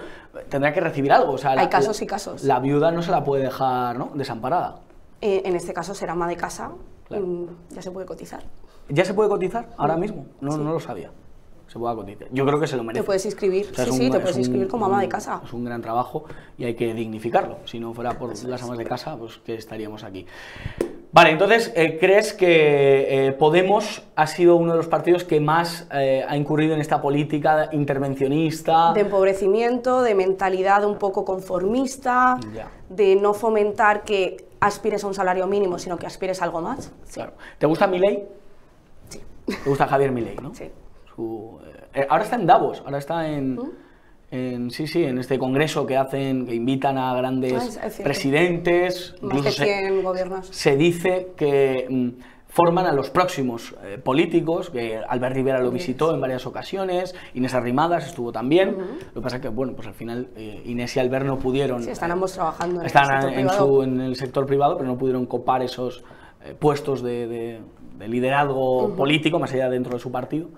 tendrá 0.50 0.74
que 0.74 0.80
recibir 0.82 1.12
algo. 1.12 1.34
O 1.34 1.38
sea, 1.38 1.52
Hay 1.52 1.68
casos 1.70 2.02
y 2.02 2.08
casos. 2.08 2.44
La 2.44 2.60
viuda 2.60 2.92
no 2.92 3.02
se 3.02 3.12
la 3.12 3.24
puede 3.24 3.44
dejar 3.44 3.98
¿no? 3.98 4.12
desamparada. 4.14 4.76
Eh, 5.22 5.42
en 5.46 5.56
este 5.56 5.74
caso 5.74 5.94
será 5.94 6.14
ama 6.14 6.28
de 6.28 6.36
casa, 6.36 6.72
Claro. 7.08 7.26
mm, 7.26 7.46
ya 7.70 7.82
se 7.82 7.92
puede 7.92 8.06
cotizar. 8.06 8.44
¿Ya 8.90 9.06
se 9.06 9.14
puede 9.14 9.30
cotizar 9.30 9.70
ahora 9.78 9.96
mismo? 9.96 10.26
No, 10.42 10.58
no 10.58 10.74
lo 10.74 10.80
sabía. 10.80 11.12
Se 11.74 11.80
puede 11.80 11.96
cotizar. 11.96 12.28
Yo 12.32 12.46
creo 12.46 12.60
que 12.60 12.68
se 12.68 12.78
lo 12.78 12.84
merece. 12.84 13.02
Te 13.02 13.06
puedes 13.06 13.26
inscribir, 13.26 13.68
O 13.72 13.74
sea, 13.74 13.86
sí, 13.86 13.92
sí, 13.94 13.98
te 14.12 14.18
es 14.18 14.22
puedes 14.22 14.36
un- 14.36 14.42
inscribir 14.42 14.68
como 14.68 14.86
ama 14.86 15.02
de 15.02 15.10
casa. 15.10 15.42
Es 15.44 15.54
un 15.54 15.66
gran 15.66 15.82
trabajo 15.82 16.26
y 16.56 16.66
hay 16.66 16.76
que 16.76 16.94
dignificarlo. 16.94 17.58
Si 17.66 17.80
no 17.80 17.96
fuera 17.96 18.12
por 18.20 18.30
las 18.48 18.62
amas 18.62 18.78
de 18.78 18.86
casa, 18.86 19.18
pues 19.18 19.40
que 19.40 19.56
estaríamos 19.56 20.04
aquí. 20.04 20.28
Vale, 21.12 21.32
entonces, 21.32 21.72
eh, 21.76 21.98
¿crees 22.00 22.34
que 22.34 23.28
eh, 23.28 23.32
Podemos 23.34 24.04
ha 24.16 24.28
sido 24.28 24.56
uno 24.56 24.72
de 24.74 24.78
los 24.78 24.88
partidos 24.88 25.24
que 25.24 25.40
más 25.40 25.88
eh, 25.92 26.24
ha 26.28 26.38
incurrido 26.38 26.76
en 26.76 26.82
esta 26.82 27.02
política 27.02 27.70
intervencionista? 27.72 28.94
De 28.94 29.02
empobrecimiento, 29.02 30.04
de 30.04 30.14
mentalidad 30.14 30.86
un 30.86 30.98
poco 31.00 31.26
conformista, 31.26 32.38
Ya. 32.54 32.70
de 32.90 33.16
no 33.16 33.34
fomentar 33.34 34.04
que 34.04 34.46
aspires 34.60 35.04
a 35.04 35.08
un 35.08 35.14
salario 35.16 35.48
mínimo, 35.48 35.80
sino 35.80 35.98
que 35.98 36.06
aspires 36.06 36.40
a 36.42 36.46
algo 36.46 36.62
más. 36.62 36.92
Claro. 37.12 37.34
¿Te 37.58 37.66
gusta 37.66 37.88
Milei? 37.88 38.24
Sí. 39.10 39.20
¿Te 39.46 39.70
gusta 39.70 39.88
Javier 39.88 40.12
Milei, 40.12 40.36
no? 40.38 40.54
Sí. 40.54 40.70
Su, 41.16 41.60
eh, 41.94 42.08
ahora 42.10 42.24
está 42.24 42.36
en 42.38 42.48
Davos, 42.48 42.82
ahora 42.86 42.98
está 42.98 43.30
en, 43.30 43.60
en- 44.32 44.72
sí, 44.72 44.88
sí, 44.88 45.04
en 45.04 45.20
este 45.20 45.38
congreso 45.38 45.86
que 45.86 45.96
hacen, 45.98 46.46
que 46.48 46.56
invitan 46.56 46.98
a 46.98 47.14
grandes 47.16 47.80
Ah, 47.82 47.88
presidentes. 48.04 49.16
Más 49.22 49.44
de 49.44 49.52
se- 49.52 49.64
100 49.66 50.04
gobiernos. 50.04 50.48
se 50.48 50.76
dice 50.76 51.34
que 51.36 51.86
mm, 51.88 52.10
forman 52.48 52.86
a 52.88 52.94
los 52.94 53.10
próximos 53.12 53.76
eh, 53.84 54.00
políticos, 54.04 54.70
que 54.72 54.98
Albert 55.08 55.36
Rivera 55.36 55.60
lo 55.60 55.70
visitó 55.72 56.14
en 56.16 56.22
varias 56.22 56.46
ocasiones, 56.48 57.14
Inés 57.36 57.54
Arrimadas 57.54 58.08
estuvo 58.08 58.32
también, 58.32 58.76
lo 59.14 59.14
que 59.14 59.22
pasa 59.22 59.36
es 59.36 59.42
que, 59.44 59.50
bueno, 59.50 59.74
pues 59.74 59.88
al 59.88 59.94
final 59.94 60.30
eh, 60.36 60.64
Inés 60.66 60.96
y 60.96 61.00
Albert 61.00 61.26
no 61.28 61.38
pudieron... 61.38 61.84
Sí, 61.84 61.92
están 61.92 62.10
eh, 62.10 62.14
ambos 62.14 62.34
trabajando 62.34 62.80
en 62.82 62.86
están 62.88 63.04
el 63.04 63.10
sector 63.12 63.30
en, 63.30 63.36
privado. 63.36 63.68
su- 63.68 63.84
en 63.84 64.02
el 64.02 64.16
sector 64.16 64.46
privado, 64.48 64.78
pero 64.78 64.88
no 64.90 64.98
pudieron 64.98 65.26
copar 65.28 65.62
esos 65.62 66.04
eh, 66.44 66.56
puestos 66.58 67.04
de, 67.04 67.28
de- 67.28 67.60
de 67.98 68.08
liderazgo 68.08 68.96
político, 68.96 69.38
más 69.40 69.54
allá 69.54 69.70
dentro 69.70 69.94
de 69.94 70.00
su 70.00 70.12
partido. 70.12 70.50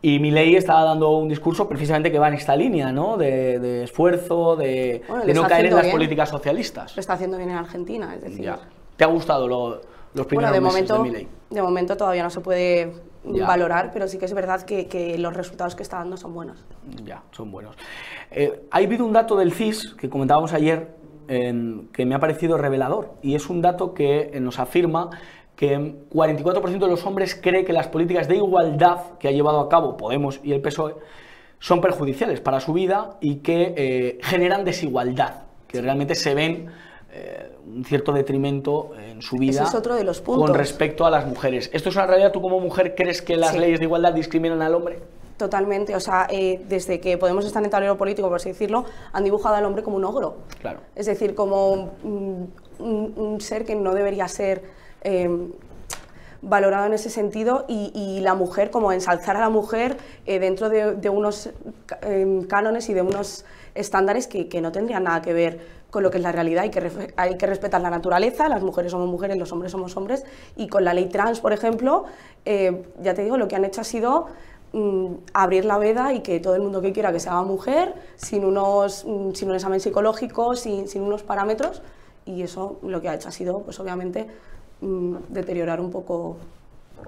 Y 0.00 0.20
Milei 0.20 0.54
estaba 0.54 0.84
dando 0.84 1.10
un 1.18 1.28
discurso 1.28 1.68
precisamente 1.68 2.12
que 2.12 2.18
va 2.20 2.28
en 2.28 2.34
esta 2.34 2.54
línea, 2.54 2.92
¿no? 2.92 3.16
De, 3.16 3.58
de 3.58 3.82
esfuerzo, 3.84 4.54
de, 4.54 5.02
Bueno, 5.08 5.22
de 5.22 5.28
le 5.28 5.34
no 5.34 5.46
caer 5.48 5.66
en 5.66 5.74
las 5.74 5.82
bien. 5.82 5.92
políticas 5.92 6.28
socialistas. 6.28 6.94
Lo 6.96 7.00
está 7.00 7.14
haciendo 7.14 7.36
bien 7.36 7.50
en 7.50 7.56
Argentina, 7.56 8.14
es 8.14 8.22
decir... 8.22 8.44
Ya. 8.44 8.58
¿Te 8.96 9.04
ha 9.04 9.08
gustado 9.08 9.46
lo- 9.48 9.80
los 10.14 10.26
primeros 10.26 10.50
Bueno, 10.50 10.52
de 10.52 10.60
meses 10.60 10.88
momento, 10.90 10.94
de 10.94 11.00
Milei? 11.10 11.28
de 11.50 11.62
momento 11.62 11.96
todavía 11.96 12.22
no 12.22 12.30
se 12.30 12.40
puede 12.40 12.92
Ya. 13.24 13.46
valorar, 13.46 13.90
pero 13.92 14.06
sí 14.08 14.18
que 14.18 14.24
es 14.24 14.34
verdad 14.34 14.62
que, 14.62 14.86
que 14.86 15.18
los 15.18 15.34
resultados 15.34 15.74
que 15.74 15.82
está 15.82 15.98
dando 15.98 16.16
son 16.16 16.32
buenos. 16.32 16.64
Ya, 17.04 17.22
son 17.32 17.50
buenos. 17.50 17.76
Eh, 18.30 18.66
ha 18.70 18.76
habido 18.78 19.04
un 19.04 19.12
dato 19.12 19.36
del 19.36 19.52
CIS 19.52 19.94
que 19.94 20.08
comentábamos 20.08 20.52
ayer 20.52 20.94
en- 21.28 21.88
que 21.92 22.06
me 22.06 22.14
ha 22.14 22.18
parecido 22.20 22.56
revelador 22.56 23.14
y 23.22 23.34
es 23.34 23.50
un 23.50 23.60
dato 23.62 23.92
que 23.94 24.30
nos 24.40 24.58
afirma 24.60 25.10
que 25.58 25.76
44% 25.76 26.78
de 26.78 26.86
los 26.86 27.04
hombres 27.04 27.34
cree 27.34 27.64
que 27.64 27.72
las 27.72 27.88
políticas 27.88 28.28
de 28.28 28.36
igualdad 28.36 29.18
que 29.18 29.26
ha 29.26 29.32
llevado 29.32 29.58
a 29.58 29.68
cabo 29.68 29.96
Podemos 29.96 30.38
y 30.44 30.52
el 30.52 30.60
PSOE 30.60 30.94
son 31.58 31.80
perjudiciales 31.80 32.40
para 32.40 32.60
su 32.60 32.72
vida 32.72 33.16
y 33.20 33.38
que 33.38 33.74
eh, 33.76 34.18
generan 34.22 34.64
desigualdad, 34.64 35.42
que 35.66 35.82
realmente 35.82 36.14
se 36.14 36.32
ven 36.36 36.68
eh, 37.12 37.50
un 37.66 37.84
cierto 37.84 38.12
detrimento 38.12 38.92
en 39.04 39.20
su 39.20 39.36
vida 39.36 39.64
es 39.64 39.74
otro 39.74 39.96
de 39.96 40.04
los 40.04 40.20
puntos. 40.20 40.46
con 40.46 40.56
respecto 40.56 41.04
a 41.04 41.10
las 41.10 41.26
mujeres. 41.26 41.68
¿Esto 41.72 41.88
es 41.88 41.96
una 41.96 42.06
realidad? 42.06 42.30
¿Tú 42.30 42.40
como 42.40 42.60
mujer 42.60 42.94
crees 42.94 43.20
que 43.20 43.36
las 43.36 43.50
Sí. 43.50 43.58
leyes 43.58 43.80
de 43.80 43.86
igualdad 43.86 44.12
discriminan 44.12 44.62
al 44.62 44.76
hombre? 44.76 45.00
Totalmente, 45.38 45.96
o 45.96 46.00
sea, 46.00 46.28
eh, 46.30 46.60
desde 46.68 47.00
que 47.00 47.18
Podemos 47.18 47.44
estar 47.44 47.60
en 47.60 47.64
el 47.64 47.70
tablero 47.72 47.98
político, 47.98 48.28
por 48.28 48.36
así 48.36 48.50
decirlo, 48.50 48.84
han 49.12 49.24
dibujado 49.24 49.56
al 49.56 49.64
hombre 49.64 49.82
como 49.82 49.96
un 49.96 50.04
ogro. 50.04 50.36
Claro. 50.60 50.80
Es 50.94 51.06
decir, 51.06 51.34
como 51.34 51.72
un, 52.04 52.52
un 52.78 53.40
ser 53.40 53.64
que 53.64 53.74
no 53.74 53.92
debería 53.92 54.28
ser 54.28 54.77
eh, 55.08 55.48
valorado 56.42 56.86
en 56.86 56.92
ese 56.92 57.10
sentido 57.10 57.64
y, 57.66 58.20
la 58.20 58.34
mujer, 58.34 58.70
como 58.70 58.92
ensalzar 58.92 59.36
a 59.36 59.40
la 59.40 59.48
mujer 59.48 59.96
eh, 60.26 60.38
dentro 60.38 60.68
de, 60.68 61.08
unos 61.08 61.50
em, 62.02 62.42
cánones 62.44 62.88
y 62.88 62.94
de 62.94 63.02
unos 63.02 63.44
estándares 63.74 64.26
que, 64.28 64.60
no 64.60 64.70
tendrían 64.70 65.04
nada 65.04 65.22
que 65.22 65.32
ver 65.32 65.78
con 65.90 66.02
lo 66.02 66.10
que 66.10 66.18
es 66.18 66.22
la 66.22 66.30
realidad. 66.30 66.64
Hay 66.64 66.70
que, 66.70 67.12
hay 67.16 67.36
que 67.36 67.46
respetar 67.46 67.80
la 67.80 67.90
naturaleza, 67.90 68.48
las 68.48 68.62
mujeres 68.62 68.92
somos 68.92 69.08
mujeres, 69.08 69.36
los 69.38 69.50
hombres 69.50 69.72
somos 69.72 69.96
hombres 69.96 70.24
y 70.56 70.68
con 70.68 70.84
la 70.84 70.92
ley 70.94 71.06
trans, 71.06 71.40
por 71.40 71.52
ejemplo, 71.52 72.04
eh, 72.44 72.84
ya 73.02 73.14
te 73.14 73.24
digo, 73.24 73.36
lo 73.36 73.48
que 73.48 73.56
han 73.56 73.64
hecho 73.64 73.80
ha 73.80 73.84
sido 73.84 74.26
mm, 74.74 75.06
abrir 75.32 75.64
la 75.64 75.78
veda 75.78 76.12
y 76.12 76.20
que 76.20 76.38
todo 76.38 76.54
el 76.54 76.62
mundo 76.62 76.80
que 76.82 76.92
quiera 76.92 77.12
que 77.12 77.18
se 77.18 77.30
haga 77.30 77.42
mujer, 77.42 77.94
sin, 78.16 78.44
unos, 78.44 79.04
mm, 79.04 79.32
sin 79.32 79.48
un 79.48 79.54
examen 79.56 79.80
psicológico, 79.80 80.54
sin, 80.54 80.86
sin 80.86 81.02
unos 81.02 81.22
parámetros, 81.22 81.82
y 82.26 82.42
eso 82.42 82.78
lo 82.82 83.00
que 83.00 83.08
ha 83.08 83.14
hecho 83.14 83.28
ha 83.28 83.32
sido, 83.32 83.60
pues 83.60 83.80
obviamente, 83.80 84.28
mm, 84.80 85.16
deteriorar 85.28 85.80
un 85.80 85.90
poco 85.90 86.36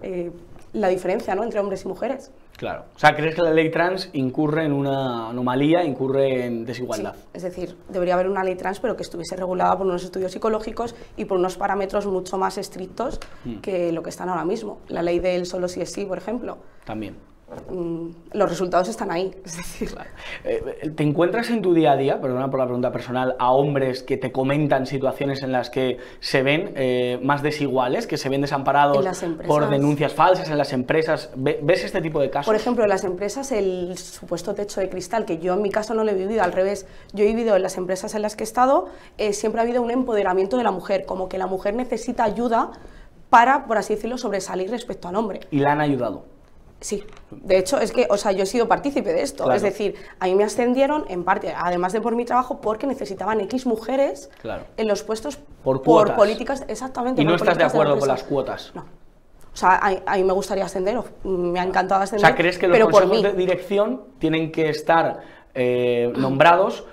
eh, 0.03 0.31
la 0.73 0.89
diferencia 0.89 1.35
¿no? 1.35 1.43
entre 1.45 1.61
hombres 1.61 1.85
y 1.85 1.89
mujeres. 1.89 2.31
Claro. 2.57 2.85
O 2.95 2.99
sea, 2.99 3.15
¿crees 3.17 3.35
que 3.35 3.41
la 3.43 3.53
ley 3.53 3.71
trans 3.71 4.11
incurre 4.13 4.67
en 4.67 4.73
una 4.75 5.31
anomalía, 5.31 5.83
incurre 5.83 6.45
en 6.45 6.59
Sí, 6.59 6.65
desigualdad? 6.67 7.15
es 7.33 7.43
decir, 7.43 7.75
debería 7.89 8.13
haber 8.15 8.29
una 8.29 8.45
ley 8.45 8.55
trans, 8.55 8.81
pero 8.81 8.97
que 8.97 9.03
estuviese 9.03 9.35
regulada 9.35 9.79
por 9.79 9.87
unos 9.87 10.05
estudios 10.05 10.31
psicológicos 10.33 10.95
y 11.17 11.25
por 11.25 11.39
unos 11.39 11.57
parámetros 11.57 12.07
mucho 12.07 12.37
más 12.37 12.59
estrictos 12.59 13.19
que 13.63 13.93
lo 13.93 14.03
que 14.03 14.11
están 14.11 14.29
ahora 14.29 14.45
mismo. 14.45 14.79
La 14.89 15.03
ley 15.03 15.21
del 15.21 15.47
solo 15.47 15.69
sí 15.69 15.81
es 15.81 15.91
sí, 15.91 16.05
por 16.05 16.19
ejemplo. 16.19 16.59
También. 16.85 17.17
Mm, 17.71 18.07
los 18.33 18.49
resultados 18.49 18.89
están 18.89 19.11
ahí. 19.11 19.35
Es 19.45 19.57
decir, 19.57 19.91
Eh, 20.45 20.91
¿Te 20.97 21.03
encuentras 21.03 21.51
en 21.51 21.63
tu 21.63 21.75
día 21.75 21.93
a 21.93 21.97
día, 21.97 22.21
perdona 22.21 22.51
por 22.51 22.59
la 22.61 22.67
pregunta 22.67 22.93
personal, 22.93 23.37
a 23.39 23.51
hombres 23.53 24.03
que 24.03 24.17
te 24.17 24.33
comentan 24.33 24.87
situaciones 24.87 25.43
en 25.43 25.53
las 25.53 25.71
que 25.71 25.99
se 26.21 26.43
ven 26.43 26.73
eh, 26.77 27.19
más 27.23 27.43
desiguales, 27.43 28.07
que 28.07 28.17
se 28.17 28.29
ven 28.29 28.41
desamparados 28.41 29.05
por 29.47 29.69
denuncias 29.69 30.13
falsas 30.15 30.49
en 30.51 30.59
las 30.59 30.73
empresas? 30.73 31.31
¿Ve- 31.37 31.61
¿Ves 31.63 31.85
este 31.85 32.01
tipo 32.01 32.21
de 32.21 32.31
casos? 32.31 32.47
Por 32.47 32.57
ejemplo, 32.57 32.85
en 32.85 32.89
las 32.91 33.05
empresas, 33.05 33.53
el 33.53 33.97
supuesto 33.99 34.55
techo 34.55 34.81
de 34.81 34.89
cristal, 34.89 35.25
que 35.25 35.39
yo 35.39 35.55
en 35.55 35.63
mi 35.63 35.71
caso 35.71 35.95
no 35.95 36.05
lo 36.05 36.11
he 36.11 36.15
vivido, 36.15 36.43
al 36.43 36.53
revés, 36.53 36.87
yo 37.13 37.25
he 37.25 37.27
vivido 37.29 37.57
en 37.57 37.63
las 37.63 37.77
empresas 37.77 38.15
en 38.15 38.23
las 38.23 38.37
que 38.37 38.45
he 38.45 38.47
estado, 38.47 38.87
eh, 39.19 39.33
siempre 39.33 39.61
ha 39.61 39.65
habido 39.65 39.83
un 39.83 39.91
empoderamiento 39.91 40.57
de 40.57 40.65
la 40.65 40.71
mujer, 40.71 41.05
como 41.05 41.29
que 41.29 41.39
la 41.39 41.47
mujer 41.47 41.75
necesita 41.75 42.25
ayuda 42.25 42.71
para, 43.29 43.67
por 43.67 43.79
así 43.79 43.95
decirlo, 43.95 44.19
sobresalir 44.19 44.71
respecto 44.71 45.09
al 45.09 45.17
hombre. 45.17 45.41
Y 45.51 45.59
la 45.61 45.73
han 45.73 45.81
ayudado. 45.81 46.25
Sí, 46.81 47.05
de 47.31 47.59
hecho 47.59 47.79
es 47.79 47.93
que, 47.93 48.07
o 48.09 48.17
sea, 48.17 48.33
yo 48.33 48.45
he 48.45 48.47
sido 48.47 48.67
partícipe 48.67 49.13
de 49.13 49.21
esto, 49.23 49.45
Claro. 49.45 49.57
es 49.57 49.63
decir, 49.63 49.97
a 50.19 50.25
mí 50.27 50.35
me 50.35 50.45
ascendieron 50.45 51.05
en 51.09 51.25
parte, 51.25 51.53
además 51.55 51.93
de 51.93 52.01
por 52.01 52.15
mi 52.17 52.25
trabajo, 52.25 52.61
porque 52.63 52.87
necesitaban 52.87 53.39
X 53.43 53.67
mujeres 53.67 54.31
Claro. 54.41 54.65
en 54.79 54.89
los 54.89 55.03
puestos 55.03 55.39
Por 55.63 55.83
cuotas. 55.83 56.17
políticas, 56.17 56.65
exactamente. 56.69 57.21
¿Y 57.21 57.25
no 57.27 57.33
por 57.33 57.41
estás 57.43 57.59
de 57.59 57.65
acuerdo 57.65 57.99
con 57.99 58.09
las 58.09 58.23
cuotas? 58.23 58.73
No. 58.75 58.87
O 59.53 59.57
sea, 59.57 59.71
a, 59.83 59.91
a 60.07 60.17
mí 60.17 60.25
me 60.25 60.33
gustaría 60.33 60.65
ascender, 60.65 60.97
o- 60.97 61.05
me 61.29 61.61
ha 61.61 61.65
encantado 61.65 62.01
O 62.01 62.05
ascender, 62.05 62.27
sea, 62.27 62.35
¿crees 62.37 62.57
que 62.57 62.67
los 62.69 62.79
por 62.79 62.91
consejos 62.93 63.23
de 63.25 63.33
dirección 63.35 64.03
tienen 64.19 64.51
que 64.51 64.71
estar 64.71 65.21
eh, 65.55 66.11
nombrados 66.17 66.85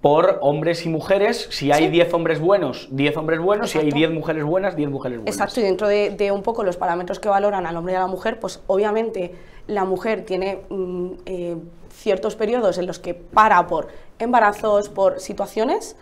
por 0.00 0.38
hombres 0.42 0.84
y 0.84 0.88
mujeres. 0.88 1.48
Si 1.50 1.72
hay 1.72 1.84
Sí. 1.84 1.90
10 1.90 2.12
hombres 2.14 2.40
buenos, 2.40 2.88
10 2.90 3.16
hombres 3.16 3.40
buenos. 3.40 3.70
Si 3.70 3.78
hay 3.78 3.84
Exacto. 3.86 3.98
10 3.98 4.10
mujeres 4.12 4.44
buenas, 4.44 4.76
10 4.76 4.90
mujeres 4.90 5.18
buenas. 5.18 5.34
Exacto, 5.34 5.60
y 5.60 5.62
dentro 5.62 5.88
de, 5.88 6.10
de 6.10 6.32
un 6.32 6.42
poco 6.42 6.62
los 6.64 6.76
parámetros 6.76 7.18
que 7.18 7.28
valoran 7.28 7.66
al 7.66 7.76
hombre 7.76 7.94
y 7.94 7.96
a 7.96 8.00
la 8.00 8.06
mujer, 8.06 8.38
pues 8.40 8.60
obviamente 8.66 9.34
la 9.66 9.84
mujer 9.84 10.24
tiene 10.24 10.60
mm, 10.68 11.10
eh, 11.26 11.56
ciertos 11.90 12.36
periodos 12.36 12.78
en 12.78 12.86
los 12.86 12.98
que 12.98 13.14
para 13.14 13.66
por 13.66 13.88
embarazos, 14.18 14.88
por 14.88 15.20
situaciones, 15.20 15.96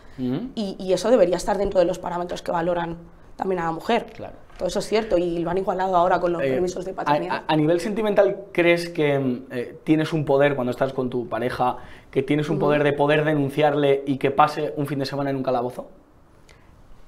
y 0.56 0.92
eso 0.92 1.10
debería 1.10 1.36
estar 1.36 1.56
dentro 1.58 1.78
de 1.78 1.86
los 1.86 2.00
parámetros 2.00 2.42
que 2.42 2.50
valoran 2.50 2.96
también 3.38 3.60
a 3.60 3.64
la 3.66 3.72
mujer. 3.72 4.06
Claro. 4.14 4.34
Todo 4.58 4.66
eso 4.68 4.80
es 4.80 4.86
cierto 4.88 5.16
y 5.16 5.38
lo 5.38 5.50
han 5.50 5.58
igualado 5.58 5.94
ahora 5.96 6.18
con 6.20 6.32
los 6.32 6.42
Eh, 6.42 6.50
permisos 6.50 6.84
de 6.84 6.92
paternidad. 6.92 7.44
a- 7.46 7.52
a 7.52 7.56
nivel 7.56 7.78
sentimental, 7.80 8.36
¿crees 8.52 8.88
que 8.88 9.16
mm, 9.18 9.44
eh, 9.52 9.78
tienes 9.84 10.12
un 10.12 10.24
poder 10.24 10.56
cuando 10.56 10.72
estás 10.72 10.92
con 10.92 11.08
tu 11.08 11.28
pareja, 11.28 11.76
que 12.10 12.24
tienes 12.24 12.50
un 12.50 12.58
poder 12.58 12.82
de 12.82 12.92
poder 12.92 13.24
denunciarle 13.24 14.02
y 14.04 14.18
que 14.18 14.32
pase 14.32 14.74
un 14.76 14.88
fin 14.88 14.98
de 14.98 15.06
semana 15.06 15.30
en 15.30 15.36
un 15.36 15.44
calabozo? 15.44 15.86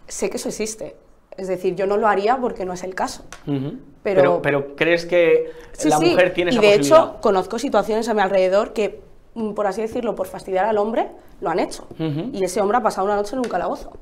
Sé 0.07 0.31
que 0.31 0.37
eso 0.37 0.49
existe. 0.49 0.95
Es 1.37 1.49
decir, 1.49 1.75
yo 1.75 1.87
no 1.87 1.97
lo 1.97 2.07
haría 2.07 2.37
porque 2.37 2.65
no 2.65 2.73
es 2.73 2.85
el 2.85 2.95
caso. 2.95 3.25
Pero- 3.45 3.73
pero, 4.03 4.43
pero 4.43 4.77
¿crees 4.77 5.05
que 5.07 5.51
Sí, 5.73 5.89
la 5.89 5.99
sí, 5.99 6.11
mujer 6.11 6.33
tiene 6.33 6.53
y 6.53 6.55
esa 6.55 6.61
de 6.63 6.69
posibilidad? 6.69 7.05
hecho 7.15 7.21
conozco 7.21 7.59
situaciones 7.59 8.09
a 8.09 8.15
mi 8.15 8.21
alrededor 8.21 8.73
que, 8.73 9.01
mm, 9.35 9.55
por 9.55 9.67
así 9.67 9.81
decirlo, 9.83 10.15
por 10.15 10.29
fastidiar 10.29 10.67
al 10.67 10.79
hombre, 10.79 11.09
lo 11.41 11.51
han 11.51 11.59
hecho. 11.59 11.89
Y 11.99 12.45
ese 12.45 12.61
hombre 12.61 12.79
ha 12.79 12.83
pasado 12.83 13.07
una 13.07 13.17
noche 13.17 13.35
en 13.35 13.41
un 13.41 13.49
calabozo. 13.49 13.93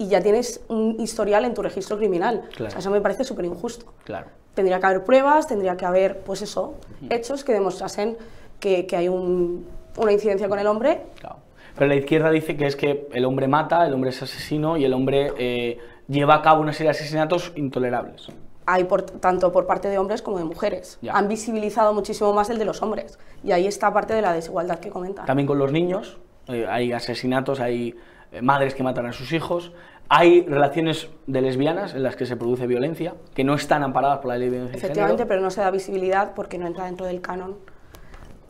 Y 0.00 0.08
ya 0.08 0.22
tienes 0.22 0.62
un 0.68 0.96
historial 0.98 1.44
en 1.44 1.52
tu 1.52 1.60
registro 1.60 1.98
criminal. 1.98 2.44
Claro. 2.56 2.68
O 2.68 2.70
sea, 2.70 2.78
eso 2.80 2.90
me 2.90 3.02
parece 3.02 3.22
súper 3.22 3.44
injusto. 3.44 3.92
Claro. 4.04 4.28
Tendría 4.54 4.80
que 4.80 4.86
haber 4.86 5.04
pruebas, 5.04 5.46
tendría 5.46 5.76
que 5.76 5.84
haber, 5.84 6.20
pues 6.20 6.40
eso, 6.40 6.74
hechos 7.10 7.44
que 7.44 7.52
demostrasen 7.52 8.16
que, 8.58 8.86
que 8.86 8.96
hay 8.96 9.08
un- 9.08 9.66
una 9.98 10.10
incidencia 10.10 10.48
con 10.48 10.58
el 10.58 10.66
hombre. 10.66 11.02
Claro. 11.20 11.36
Pero 11.74 11.86
la 11.86 11.96
izquierda 11.96 12.30
dice 12.30 12.56
que 12.56 12.66
es 12.66 12.76
que 12.76 13.08
el 13.12 13.26
hombre 13.26 13.46
mata, 13.46 13.86
el 13.86 13.92
hombre 13.92 14.08
es 14.08 14.22
asesino 14.22 14.78
y 14.78 14.86
el 14.86 14.94
hombre 14.94 15.32
eh, 15.36 15.76
lleva 16.08 16.36
a 16.36 16.40
cabo 16.42 16.62
una 16.62 16.72
serie 16.72 16.86
de 16.92 16.98
asesinatos 16.98 17.52
intolerables. 17.56 18.28
Hay 18.64 18.84
por, 18.84 19.02
tanto 19.02 19.52
por 19.52 19.66
parte 19.66 19.88
de 19.88 19.98
hombres 19.98 20.22
como 20.22 20.38
de 20.38 20.44
mujeres. 20.44 20.98
Ya. 21.02 21.12
Han 21.12 21.28
visibilizado 21.28 21.92
muchísimo 21.92 22.32
más 22.32 22.48
el 22.48 22.58
de 22.58 22.64
los 22.64 22.80
hombres. 22.82 23.18
Y 23.44 23.52
ahí 23.52 23.66
está 23.66 23.92
parte 23.92 24.14
de 24.14 24.22
la 24.22 24.32
desigualdad 24.32 24.78
que 24.78 24.88
comentan. 24.88 25.26
También 25.26 25.46
con 25.46 25.58
los 25.58 25.70
niños, 25.72 26.18
eh, 26.48 26.66
hay 26.66 26.92
asesinatos, 26.92 27.60
hay 27.60 27.94
madres 28.42 28.74
que 28.74 28.82
matan 28.82 29.06
a 29.06 29.12
sus 29.12 29.32
hijos, 29.32 29.72
hay 30.08 30.42
relaciones 30.42 31.08
de 31.26 31.40
lesbianas 31.40 31.94
en 31.94 32.02
las 32.02 32.16
que 32.16 32.26
se 32.26 32.36
produce 32.36 32.66
violencia, 32.66 33.14
que 33.34 33.44
no 33.44 33.54
están 33.54 33.82
amparadas 33.82 34.18
por 34.18 34.28
la 34.28 34.38
ley 34.38 34.48
de 34.48 34.56
violencia 34.56 34.78
Efectivamente, 34.78 35.26
pero 35.26 35.40
no 35.40 35.50
se 35.50 35.60
da 35.60 35.70
visibilidad 35.70 36.34
porque 36.34 36.58
no 36.58 36.66
entra 36.66 36.84
dentro 36.86 37.06
del 37.06 37.20
canon 37.20 37.56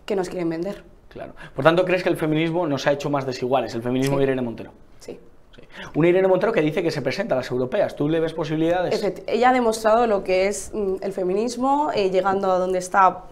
que 0.07 0.17
nos 0.17 0.29
quieren 0.29 0.49
vender. 0.49 0.83
Claro. 1.09 1.35
Por 1.55 1.65
tanto, 1.65 1.85
¿crees 1.85 2.03
que 2.03 2.09
el 2.09 2.17
feminismo 2.17 2.67
nos 2.67 2.87
ha 2.87 2.93
hecho 2.93 3.11
más 3.11 3.27
desiguales? 3.27 3.75
El 3.75 3.83
feminismo 3.83 4.15
Sí. 4.15 4.19
de 4.19 4.23
Irene 4.25 4.43
Montero. 4.43 4.71
Sí. 5.01 5.19
Sí. 5.55 5.63
Una 5.97 6.09
Irene 6.09 6.29
Montero 6.29 6.53
que 6.53 6.61
dice 6.63 6.83
que 6.83 6.91
se 6.91 7.03
presenta 7.03 7.35
a 7.35 7.39
las 7.39 7.51
europeas. 7.51 7.97
¿Tú 7.97 8.09
le 8.09 8.21
ves 8.21 8.33
posibilidades? 8.33 9.03
Efect- 9.03 9.25
Ella 9.27 9.51
ha 9.51 9.53
demostrado 9.53 10.07
lo 10.07 10.23
que 10.25 10.47
es 10.47 10.71
mm, 10.73 10.97
el 11.03 11.13
feminismo, 11.13 11.91
eh, 11.95 12.11
llegando 12.11 12.51
a 12.53 12.59
donde 12.59 12.79
está 12.79 13.25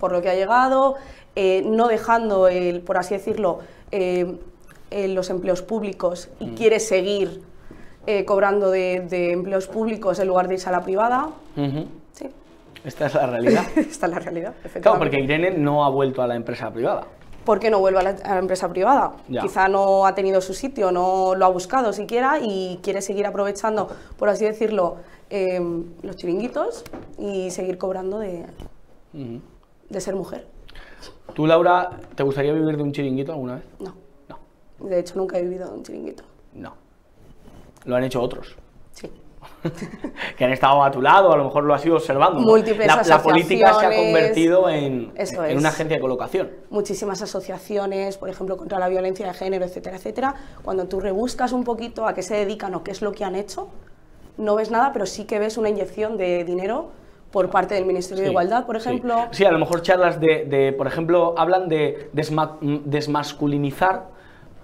por 0.00 0.10
lo 0.12 0.20
que 0.20 0.30
ha 0.30 0.34
llegado, 0.34 0.96
eh, 1.36 1.62
no 1.64 1.86
dejando, 1.86 2.48
el, 2.48 2.80
por 2.80 2.98
así 2.98 3.14
decirlo, 3.14 3.60
eh, 3.92 4.36
eh, 4.92 5.08
los 5.08 5.30
empleos 5.30 5.62
públicos 5.62 6.28
y 6.40 6.46
Mm. 6.46 6.54
quiere 6.54 6.78
seguir 6.80 7.42
eh, 8.06 8.24
cobrando 8.24 8.70
de, 8.70 9.00
de 9.08 9.32
empleos 9.32 9.66
públicos 9.68 10.18
en 10.18 10.28
lugar 10.28 10.48
de 10.48 10.54
irse 10.54 10.68
a 10.68 10.72
la 10.72 10.82
privada. 10.82 11.28
Sí, 12.12 12.26
Esta 12.84 13.06
es 13.06 13.14
la 13.14 13.26
realidad. 13.26 13.64
esta 13.76 14.06
es 14.06 14.12
la 14.12 14.18
realidad. 14.18 14.52
claro, 14.52 14.66
efectivamente. 14.66 14.98
porque 15.04 15.20
Irene 15.20 15.50
no 15.52 15.84
ha 15.84 15.88
vuelto 15.88 16.20
a 16.22 16.26
la 16.26 16.34
empresa 16.34 16.70
privada. 16.72 17.04
¿Por 17.44 17.58
qué 17.58 17.70
no 17.70 17.80
vuelve 17.80 17.98
a 18.00 18.02
la, 18.02 18.10
a 18.10 18.34
la 18.34 18.38
empresa 18.38 18.68
privada? 18.68 19.12
Ya. 19.28 19.40
Quizá 19.42 19.66
no 19.68 20.06
ha 20.06 20.14
tenido 20.14 20.40
su 20.40 20.54
sitio, 20.54 20.92
no 20.92 21.34
lo 21.34 21.44
ha 21.44 21.48
buscado 21.48 21.92
siquiera 21.92 22.38
y 22.40 22.78
quiere 22.82 23.02
seguir 23.02 23.26
aprovechando, 23.26 23.88
por 24.16 24.28
así 24.28 24.44
decirlo, 24.44 24.96
eh, 25.30 25.60
los 26.02 26.16
chiringuitos 26.16 26.84
y 27.18 27.50
seguir 27.50 27.78
cobrando 27.78 28.18
de, 28.20 28.46
de 29.88 30.00
ser 30.00 30.14
mujer. 30.14 30.46
¿Tú, 31.34 31.46
Laura, 31.46 31.90
te 32.14 32.22
gustaría 32.22 32.52
vivir 32.52 32.76
de 32.76 32.82
un 32.82 32.92
chiringuito 32.92 33.32
alguna 33.32 33.56
vez? 33.56 33.64
No. 33.80 33.94
De 34.82 34.98
hecho, 34.98 35.14
nunca 35.16 35.38
he 35.38 35.42
vivido 35.42 35.68
de 35.68 35.74
un 35.74 35.82
chiringuito. 35.82 36.24
No. 36.54 36.74
Lo 37.84 37.96
han 37.96 38.04
hecho 38.04 38.20
otros. 38.22 38.56
Sí. 38.92 39.10
que 40.36 40.44
han 40.44 40.52
estado 40.52 40.82
a 40.84 40.90
tu 40.90 41.00
lado, 41.02 41.32
a 41.32 41.36
lo 41.36 41.44
mejor 41.44 41.64
lo 41.64 41.74
has 41.74 41.84
ido 41.84 41.96
observando. 41.96 42.40
Múltiples 42.40 42.86
la, 42.86 43.02
la 43.02 43.22
política 43.22 43.66
se 43.66 43.66
ha 43.66 43.70
asociaciones. 43.88 44.04
convertido 44.12 44.68
en, 44.68 45.12
en 45.16 45.58
una 45.58 45.68
agencia 45.70 45.96
de 45.96 46.00
colocación. 46.00 46.50
Muchísimas 46.70 47.22
asociaciones, 47.22 48.18
por 48.18 48.28
ejemplo, 48.28 48.56
contra 48.56 48.78
la 48.78 48.88
violencia 48.88 49.26
de 49.26 49.34
género, 49.34 49.64
etcétera, 49.64 49.96
etcétera. 49.96 50.34
Cuando 50.62 50.86
tú 50.86 51.00
rebuscas 51.00 51.52
un 51.52 51.64
poquito 51.64 52.06
a 52.06 52.14
qué 52.14 52.22
se 52.22 52.34
dedican 52.36 52.74
o 52.74 52.82
qué 52.84 52.90
es 52.92 53.02
lo 53.02 53.12
que 53.12 53.24
han 53.24 53.34
hecho, 53.34 53.68
no 54.36 54.54
ves 54.56 54.70
nada, 54.70 54.92
pero 54.92 55.06
sí 55.06 55.24
que 55.24 55.38
ves 55.38 55.56
una 55.58 55.68
inyección 55.68 56.16
de 56.16 56.44
dinero 56.44 56.90
por 57.30 57.50
parte 57.50 57.74
del 57.74 57.86
Ministerio 57.86 58.22
de 58.22 58.28
Sí, 58.28 58.32
Igualdad, 58.32 58.66
por 58.66 58.80
sí. 58.80 58.88
ejemplo. 58.88 59.26
Sí, 59.30 59.44
a 59.44 59.50
lo 59.52 59.58
mejor 59.58 59.82
charlas 59.82 60.20
de, 60.20 60.44
de, 60.44 60.72
por 60.72 60.86
ejemplo, 60.86 61.34
hablan 61.36 61.68
de 61.68 62.10
desma- 62.14 62.58
mm, 62.60 62.78
desmasculinizar 62.84 64.11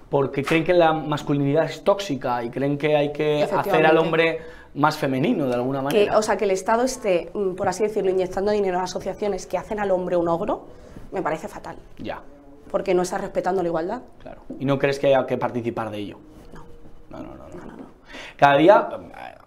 porque 0.09 0.43
creen 0.43 0.63
que 0.63 0.73
la 0.73 0.93
masculinidad 0.93 1.65
es 1.65 1.83
tóxica 1.83 2.43
y 2.43 2.49
creen 2.49 2.77
que 2.77 2.95
hay 2.95 3.11
que 3.11 3.43
hacer 3.43 3.85
al 3.85 3.97
hombre 3.97 4.39
más 4.73 4.97
femenino 4.97 5.45
de 5.47 5.53
alguna 5.55 5.79
Que, 5.79 5.83
manera. 5.85 6.17
o 6.17 6.21
sea, 6.21 6.37
que 6.37 6.45
el 6.45 6.51
Estado 6.51 6.83
esté, 6.83 7.31
mm, 7.33 7.55
por 7.55 7.67
así 7.67 7.83
decirlo, 7.83 8.09
inyectando 8.09 8.51
dinero 8.51 8.79
a 8.79 8.83
asociaciones 8.83 9.45
que 9.45 9.57
hacen 9.57 9.79
al 9.79 9.91
hombre 9.91 10.15
un 10.15 10.27
ogro, 10.27 10.65
me 11.11 11.21
parece 11.21 11.47
fatal, 11.47 11.75
Ya, 11.97 12.21
porque 12.71 12.93
no 12.93 13.01
está 13.01 13.17
respetando 13.17 13.61
la 13.63 13.67
igualdad. 13.69 14.01
claro. 14.21 14.41
¿Y 14.59 14.65
no 14.65 14.77
crees 14.77 14.99
que 14.99 15.07
haya 15.07 15.25
que 15.25 15.37
participar 15.37 15.89
de 15.89 15.97
ello? 15.97 16.17
No. 16.53 16.63
No, 17.09 17.23
no, 17.23 17.35
no. 17.35 17.47
no. 17.49 17.65
No. 17.77 17.83
Cada 18.37 18.57
día 18.57 18.89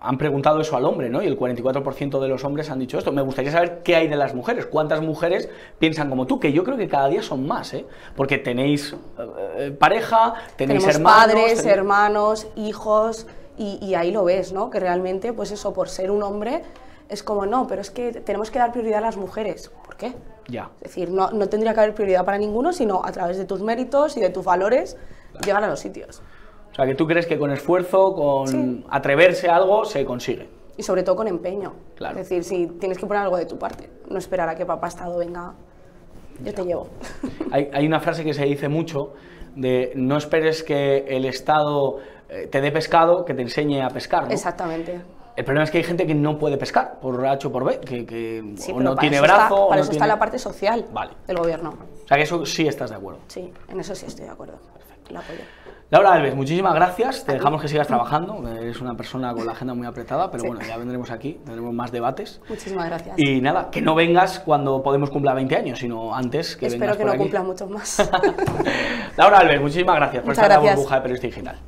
han 0.05 0.19
preguntado 0.19 0.61
eso 0.61 0.77
al 0.77 0.85
hombre, 0.85 1.09
¿no? 1.09 1.23
Y 1.23 1.27
el 1.27 1.39
44% 1.39 2.21
de 2.21 2.29
los 2.29 2.45
hombres 2.45 2.71
han 2.71 2.79
dicho 2.79 2.99
esto. 2.99 3.13
Me 3.13 3.23
gustaría 3.23 3.53
saber 3.53 3.83
qué 3.85 3.95
hay 3.97 4.09
de 4.09 4.17
las 4.17 4.35
mujeres, 4.35 4.67
cuántas 4.67 5.01
mujeres 5.01 5.49
piensan 5.79 6.11
como 6.11 6.27
tú, 6.27 6.41
que 6.41 6.53
yo 6.53 6.65
creo 6.65 6.77
que 6.77 6.89
cada 6.89 7.09
día 7.09 7.23
son 7.23 7.47
más, 7.47 7.73
¿eh? 7.75 7.87
Porque 8.17 8.39
tenéis 8.39 8.93
eh, 8.93 8.97
eh, 9.57 9.71
pareja, 9.71 10.35
tenéis 10.57 10.81
Tenemos 10.85 10.97
hermanos... 10.97 11.25
padres, 11.35 11.65
tenéis- 11.65 11.73
hermanos, 11.73 12.47
hijos, 12.57 13.27
y, 13.57 13.79
y 13.81 13.95
ahí 13.95 14.11
lo 14.11 14.25
ves, 14.25 14.53
¿no? 14.53 14.71
Que 14.71 14.81
realmente, 14.81 15.33
pues 15.33 15.53
eso, 15.53 15.73
por 15.73 15.89
ser 15.89 16.11
un 16.11 16.23
hombre, 16.23 16.63
es 17.09 17.23
como, 17.23 17.47
no, 17.47 17.67
pero 17.67 17.81
es 17.81 17.91
que 17.91 18.13
tenemos 18.13 18.51
que 18.51 18.59
dar 18.59 18.73
prioridad 18.73 18.99
a 18.99 19.03
las 19.03 19.17
mujeres. 19.17 19.71
¿Por 19.85 19.97
qué? 19.97 20.15
Ya, 20.49 20.71
Es 20.81 20.89
decir, 20.89 21.11
no, 21.11 21.31
no 21.31 21.49
tendría 21.49 21.75
que 21.75 21.81
haber 21.81 21.95
prioridad 21.95 22.25
para 22.25 22.39
ninguno, 22.39 22.73
sino 22.73 23.05
a 23.05 23.13
través 23.13 23.37
de 23.39 23.45
tus 23.45 23.63
méritos 23.63 24.17
y 24.17 24.21
de 24.21 24.31
tus 24.31 24.45
valores, 24.45 24.97
llegar 25.45 25.63
a 25.63 25.69
los 25.69 25.79
sitios. 25.79 26.23
O 26.73 26.75
sea, 26.75 26.87
que 26.87 26.95
tú 26.95 27.07
crees 27.07 27.27
que 27.27 27.39
con 27.39 27.51
esfuerzo, 27.53 28.15
con 28.15 28.47
Sí. 28.49 28.85
atreverse 28.91 29.49
a 29.49 29.57
algo, 29.57 29.85
se 29.85 30.05
consigue. 30.05 30.49
Y 30.77 30.83
sobre 30.83 31.03
todo 31.03 31.17
con 31.17 31.29
empeño. 31.29 31.75
Claro. 31.97 32.19
Es 32.19 32.29
decir, 32.29 32.45
si 32.45 32.67
tienes 32.79 32.97
que 32.99 33.07
poner 33.07 33.23
algo 33.25 33.37
de 33.37 33.45
tu 33.47 33.59
parte, 33.59 33.91
no 34.09 34.19
esperar 34.19 34.49
a 34.49 34.55
que 34.55 34.65
papá 34.65 34.89
Estado 34.89 35.19
venga, 35.19 35.53
yo 36.43 36.55
te 36.55 36.65
llevo. 36.65 36.89
Hay, 37.53 37.69
hay 37.73 37.87
una 37.87 38.01
frase 38.01 38.25
que 38.25 38.33
se 38.33 38.45
dice 38.47 38.69
mucho 38.69 39.13
de 39.55 39.93
no 39.95 40.17
esperes 40.17 40.63
que 40.63 41.05
el 41.09 41.27
Estado 41.27 41.99
eh, 42.31 42.47
te 42.51 42.63
dé 42.63 42.73
pescado, 42.73 43.25
que 43.27 43.35
te 43.35 43.43
enseñe 43.43 43.83
a 43.83 43.89
pescar, 43.89 44.25
¿no? 44.25 44.31
Exactamente. 44.31 45.03
El 45.37 45.45
problema 45.45 45.65
es 45.65 45.71
que 45.71 45.79
hay 45.79 45.85
gente 45.85 46.07
que 46.07 46.15
no 46.15 46.39
puede 46.39 46.57
pescar, 46.59 46.99
por 47.01 47.25
H 47.27 47.47
o 47.49 47.53
por 47.53 47.65
B, 47.65 47.79
que, 47.81 48.05
que 48.07 48.43
Sí, 48.57 48.73
o 48.73 48.81
no 48.81 48.95
tiene 48.97 49.17
está- 49.17 49.27
brazo... 49.37 49.65
o 49.67 49.69
para 49.69 49.79
no 49.81 49.83
eso 49.83 49.91
tiene- 49.91 50.05
está 50.05 50.07
la 50.07 50.19
parte 50.19 50.39
social 50.39 50.87
Vale. 50.93 51.13
del 51.27 51.37
gobierno. 51.37 51.71
O 51.71 52.09
sea, 52.09 52.17
que 52.17 52.23
eso 52.23 52.45
sí 52.47 52.67
estás 52.67 52.91
de 52.91 52.97
acuerdo. 52.97 53.21
Sí, 53.29 53.53
en 53.69 53.81
eso 53.81 53.95
sí 53.95 54.07
estoy 54.07 54.25
de 54.27 54.31
acuerdo. 54.31 54.55
La 55.11 55.21
apoyo. 55.21 55.41
Laura 55.93 56.15
Alves, 56.15 56.35
muchísimas 56.35 56.75
gracias. 56.75 57.23
Te 57.27 57.33
dejamos 57.35 57.61
que 57.61 57.69
sigas 57.69 57.87
trabajando. 57.87 58.43
Eres 58.49 58.81
una 58.81 58.95
persona 58.97 59.35
con 59.35 59.45
la 59.45 59.53
agenda 59.53 59.75
muy 59.75 59.87
apretada, 59.87 60.31
pero 60.31 60.41
Sí. 60.41 60.49
bueno, 60.49 60.65
ya 60.67 60.79
vendremos 60.79 61.11
aquí, 61.11 61.39
tendremos 61.45 61.75
más 61.75 61.93
debates. 61.93 62.41
Muchísimas 62.49 62.87
gracias. 62.87 63.15
Y 63.19 63.43
nada, 63.43 63.69
que 63.71 63.83
no 63.83 63.95
vengas 63.95 64.39
cuando 64.41 64.83
Podemos 64.83 65.11
cumpla 65.11 65.35
20 65.35 65.55
años, 65.55 65.79
sino 65.79 66.15
antes 66.15 66.57
que 66.57 66.69
Espero 66.69 66.95
vengas 66.95 66.97
que 66.97 67.03
por 67.05 67.13
no 67.13 67.19
cumpla 67.19 67.43
muchos 67.43 67.69
más. 67.69 68.11
Laura 69.19 69.41
Alves, 69.41 69.61
muchísimas 69.61 69.97
gracias 69.97 70.23
por 70.23 70.31
Muchas 70.31 70.45
estar 70.45 70.45
en 70.47 70.51
la 70.51 70.57
gracias. 70.63 70.77
burbuja 70.77 70.95
de 70.97 71.01
Periodista 71.03 71.27
Digital. 71.27 71.59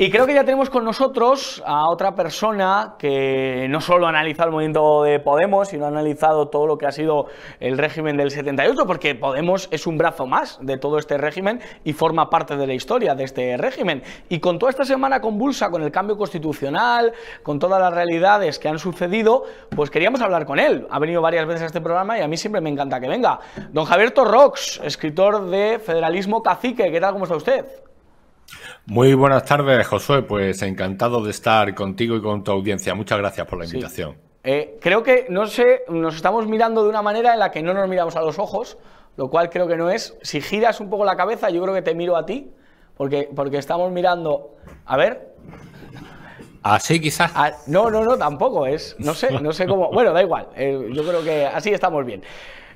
Y 0.00 0.10
creo 0.10 0.26
que 0.26 0.34
ya 0.34 0.44
tenemos 0.44 0.70
con 0.70 0.84
nosotros 0.84 1.60
a 1.66 1.90
otra 1.90 2.14
persona 2.14 2.94
que 3.00 3.66
no 3.68 3.80
solo 3.80 4.06
ha 4.06 4.10
analizado 4.10 4.50
el 4.50 4.52
movimiento 4.52 5.02
de 5.02 5.18
Podemos, 5.18 5.66
sino 5.66 5.86
ha 5.86 5.88
analizado 5.88 6.46
todo 6.46 6.68
lo 6.68 6.78
que 6.78 6.86
ha 6.86 6.92
sido 6.92 7.26
el 7.58 7.76
régimen 7.76 8.16
del 8.16 8.30
78, 8.30 8.86
porque 8.86 9.16
Podemos 9.16 9.66
es 9.72 9.88
un 9.88 9.98
brazo 9.98 10.24
más 10.24 10.60
de 10.62 10.78
todo 10.78 10.98
este 10.98 11.18
régimen 11.18 11.60
y 11.82 11.94
forma 11.94 12.30
parte 12.30 12.56
de 12.56 12.68
la 12.68 12.74
historia 12.74 13.16
de 13.16 13.24
este 13.24 13.56
régimen. 13.56 14.04
Y 14.28 14.38
con 14.38 14.60
toda 14.60 14.70
esta 14.70 14.84
semana 14.84 15.20
convulsa, 15.20 15.68
con 15.68 15.82
el 15.82 15.90
cambio 15.90 16.16
constitucional, 16.16 17.12
con 17.42 17.58
todas 17.58 17.80
las 17.80 17.92
realidades 17.92 18.60
que 18.60 18.68
han 18.68 18.78
sucedido, 18.78 19.46
pues 19.74 19.90
queríamos 19.90 20.20
hablar 20.20 20.46
con 20.46 20.60
él. 20.60 20.86
Ha 20.90 21.00
venido 21.00 21.20
varias 21.22 21.44
veces 21.44 21.62
a 21.62 21.66
este 21.66 21.80
programa 21.80 22.16
y 22.16 22.22
a 22.22 22.28
mí 22.28 22.36
siempre 22.36 22.60
me 22.60 22.70
encanta 22.70 23.00
que 23.00 23.08
venga. 23.08 23.40
Don 23.72 23.84
Javier 23.84 24.12
Torrox, 24.12 24.80
escritor 24.84 25.46
de 25.46 25.80
Federalismo 25.80 26.40
Cacique, 26.40 26.88
¿qué 26.88 27.00
tal? 27.00 27.14
¿Cómo 27.14 27.24
está 27.24 27.34
usted? 27.34 27.87
Muy 28.86 29.14
buenas 29.14 29.44
tardes, 29.44 29.86
Josué. 29.86 30.22
Pues 30.22 30.62
encantado 30.62 31.22
de 31.22 31.30
estar 31.30 31.74
contigo 31.74 32.16
y 32.16 32.22
con 32.22 32.42
tu 32.44 32.50
audiencia. 32.52 32.94
Muchas 32.94 33.18
gracias 33.18 33.46
por 33.46 33.58
la 33.58 33.66
Sí. 33.66 33.72
invitación. 33.76 34.16
Eh, 34.44 34.78
creo 34.80 35.02
que, 35.02 35.26
no 35.28 35.46
sé, 35.46 35.82
nos 35.88 36.16
estamos 36.16 36.46
mirando 36.46 36.82
de 36.82 36.88
una 36.88 37.02
manera 37.02 37.32
en 37.34 37.38
la 37.40 37.50
que 37.50 37.62
no 37.62 37.74
nos 37.74 37.88
miramos 37.88 38.16
a 38.16 38.22
los 38.22 38.38
ojos, 38.38 38.78
lo 39.16 39.28
cual 39.28 39.50
creo 39.50 39.66
que 39.66 39.76
no 39.76 39.90
es. 39.90 40.16
Si 40.22 40.40
giras 40.40 40.80
un 40.80 40.88
poco 40.88 41.04
la 41.04 41.16
cabeza, 41.16 41.50
yo 41.50 41.60
creo 41.62 41.74
que 41.74 41.82
te 41.82 41.94
miro 41.94 42.16
a 42.16 42.24
ti, 42.24 42.50
Porque, 42.96 43.28
porque 43.34 43.58
estamos 43.58 43.92
mirando. 43.92 44.56
A 44.84 44.96
ver. 44.96 45.34
Así 46.64 47.00
quizás. 47.00 47.30
Ah, 47.34 47.52
no, 47.68 47.90
no, 47.90 48.02
no, 48.04 48.18
tampoco 48.18 48.66
es. 48.66 48.96
No 48.98 49.14
sé, 49.14 49.30
no 49.40 49.52
sé 49.52 49.66
cómo. 49.66 49.90
Bueno, 49.92 50.12
da 50.12 50.20
igual. 50.22 50.48
Eh, 50.56 50.90
yo 50.92 51.04
creo 51.06 51.22
que 51.22 51.46
así 51.46 51.70
estamos 51.70 52.04
bien. 52.04 52.22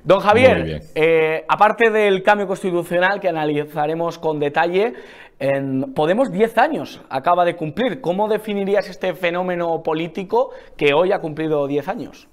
Don 0.03 0.19
Javier, 0.19 0.83
eh, 0.95 1.45
aparte 1.47 1.89
del 1.89 2.23
cambio 2.23 2.45
constitucional 2.45 3.21
que 3.21 3.29
analizaremos 3.29 4.19
con 4.19 4.37
detalle, 4.37 4.93
en 5.39 5.93
Podemos 5.93 6.29
10 6.29 6.57
años 6.57 7.01
acaba 7.09 7.45
de 7.45 7.55
cumplir. 7.55 8.01
¿Cómo 8.01 8.27
definirías 8.27 8.89
este 8.89 9.13
fenómeno 9.13 9.81
político 9.81 10.51
que 10.75 10.93
hoy 10.93 11.13
ha 11.13 11.19
cumplido 11.19 11.67
10 11.67 11.87
años? 11.87 12.27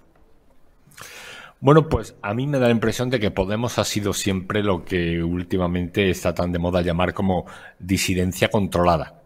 Bueno, 1.60 1.88
pues 1.88 2.16
a 2.22 2.34
mí 2.34 2.46
me 2.48 2.58
da 2.58 2.66
la 2.66 2.72
impresión 2.72 3.08
de 3.08 3.20
que 3.20 3.30
Podemos 3.30 3.78
ha 3.78 3.84
sido 3.84 4.14
siempre 4.14 4.64
lo 4.64 4.84
que 4.84 5.22
últimamente 5.22 6.10
está 6.10 6.34
tan 6.34 6.50
de 6.50 6.58
moda 6.58 6.82
llamar 6.82 7.14
como 7.14 7.44
disidencia 7.78 8.48
controlada. 8.48 9.22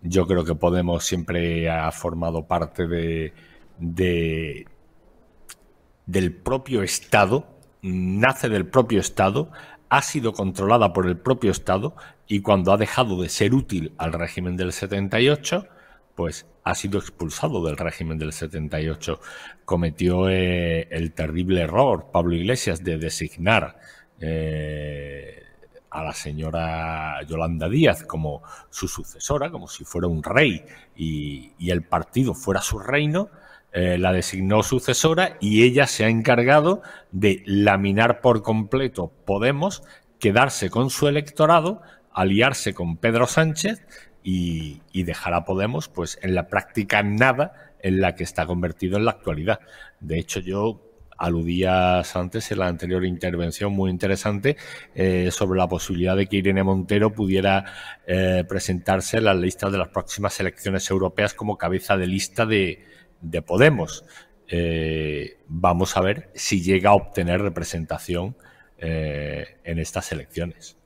Yo 0.00 0.26
creo 0.26 0.44
que 0.44 0.54
Podemos 0.54 1.04
siempre 1.04 1.68
ha 1.68 1.90
formado 1.92 2.46
parte 2.46 2.86
de, 2.86 3.34
de 3.78 4.66
del 6.06 6.32
propio 6.34 6.82
Estado 6.82 7.52
nace 7.82 8.48
del 8.48 8.66
propio 8.66 9.00
Estado, 9.00 9.50
ha 9.88 10.02
sido 10.02 10.32
controlada 10.32 10.92
por 10.92 11.06
el 11.06 11.18
propio 11.18 11.50
Estado 11.50 11.94
y 12.26 12.40
cuando 12.40 12.72
ha 12.72 12.76
dejado 12.76 13.20
de 13.20 13.28
ser 13.28 13.54
útil 13.54 13.92
al 13.98 14.12
régimen 14.12 14.56
del 14.56 14.72
78, 14.72 15.66
pues 16.14 16.46
ha 16.64 16.74
sido 16.74 16.98
expulsado 16.98 17.64
del 17.64 17.76
régimen 17.76 18.18
del 18.18 18.32
78. 18.32 19.20
Cometió 19.64 20.28
eh, 20.30 20.88
el 20.90 21.12
terrible 21.12 21.62
error 21.62 22.10
Pablo 22.12 22.34
Iglesias 22.34 22.82
de 22.84 22.98
designar 22.98 23.78
eh, 24.20 25.42
a 25.90 26.02
la 26.04 26.12
señora 26.12 27.20
Yolanda 27.26 27.68
Díaz 27.68 28.04
como 28.04 28.42
su 28.70 28.88
sucesora, 28.88 29.50
como 29.50 29.68
si 29.68 29.84
fuera 29.84 30.06
un 30.06 30.22
rey 30.22 30.64
y 30.96 31.70
el 31.70 31.82
partido 31.82 32.32
fuera 32.32 32.62
su 32.62 32.78
reino 32.78 33.28
eh, 33.72 33.96
la 33.96 34.12
designó 34.12 34.62
sucesora 34.62 35.38
y 35.40 35.62
ella 35.62 35.86
se 35.86 36.04
ha 36.04 36.08
encargado 36.08 36.82
de 37.10 37.42
laminar 37.46 38.20
por 38.20 38.42
completo 38.42 39.10
Podemos, 39.24 39.82
quedarse 40.18 40.68
con 40.68 40.90
su 40.90 41.08
electorado, 41.08 41.80
aliarse 42.12 42.74
con 42.74 42.98
Pedro 42.98 43.26
Sánchez 43.26 43.82
y, 44.22 44.82
dejar 44.92 45.32
a 45.32 45.44
Podemos 45.46 45.88
pues 45.88 46.18
en 46.22 46.34
la 46.34 46.48
práctica 46.48 47.02
nada 47.02 47.72
en 47.80 48.00
la 48.00 48.14
que 48.14 48.24
está 48.24 48.44
convertido 48.44 48.98
en 48.98 49.06
la 49.06 49.12
actualidad. 49.12 49.60
De 50.00 50.18
hecho, 50.18 50.40
yo 50.40 50.82
aludías 51.16 52.14
antes 52.14 52.52
en 52.52 52.58
la 52.58 52.66
anterior 52.66 53.06
intervención 53.06 53.72
muy 53.72 53.90
interesante 53.90 54.56
eh, 54.94 55.30
sobre 55.30 55.58
la 55.58 55.68
posibilidad 55.68 56.16
de 56.16 56.26
que 56.26 56.36
Irene 56.36 56.62
Montero 56.62 57.12
pudiera 57.12 57.64
eh, 58.06 58.44
presentarse 58.46 59.16
en 59.16 59.24
las 59.24 59.36
listas 59.36 59.72
de 59.72 59.78
las 59.78 59.88
próximas 59.88 60.38
elecciones 60.40 60.90
europeas 60.90 61.32
como 61.32 61.56
cabeza 61.56 61.96
de 61.96 62.06
lista 62.06 62.44
de, 62.44 62.91
de 63.22 63.40
Podemos. 63.40 64.04
Eh, 64.48 65.38
vamos 65.46 65.96
a 65.96 66.02
ver 66.02 66.30
si 66.34 66.62
llega 66.62 66.90
a 66.90 66.94
obtener 66.94 67.40
representación 67.40 68.36
eh, 68.76 69.56
en 69.64 69.78
estas 69.78 70.12
elecciones. 70.12 70.76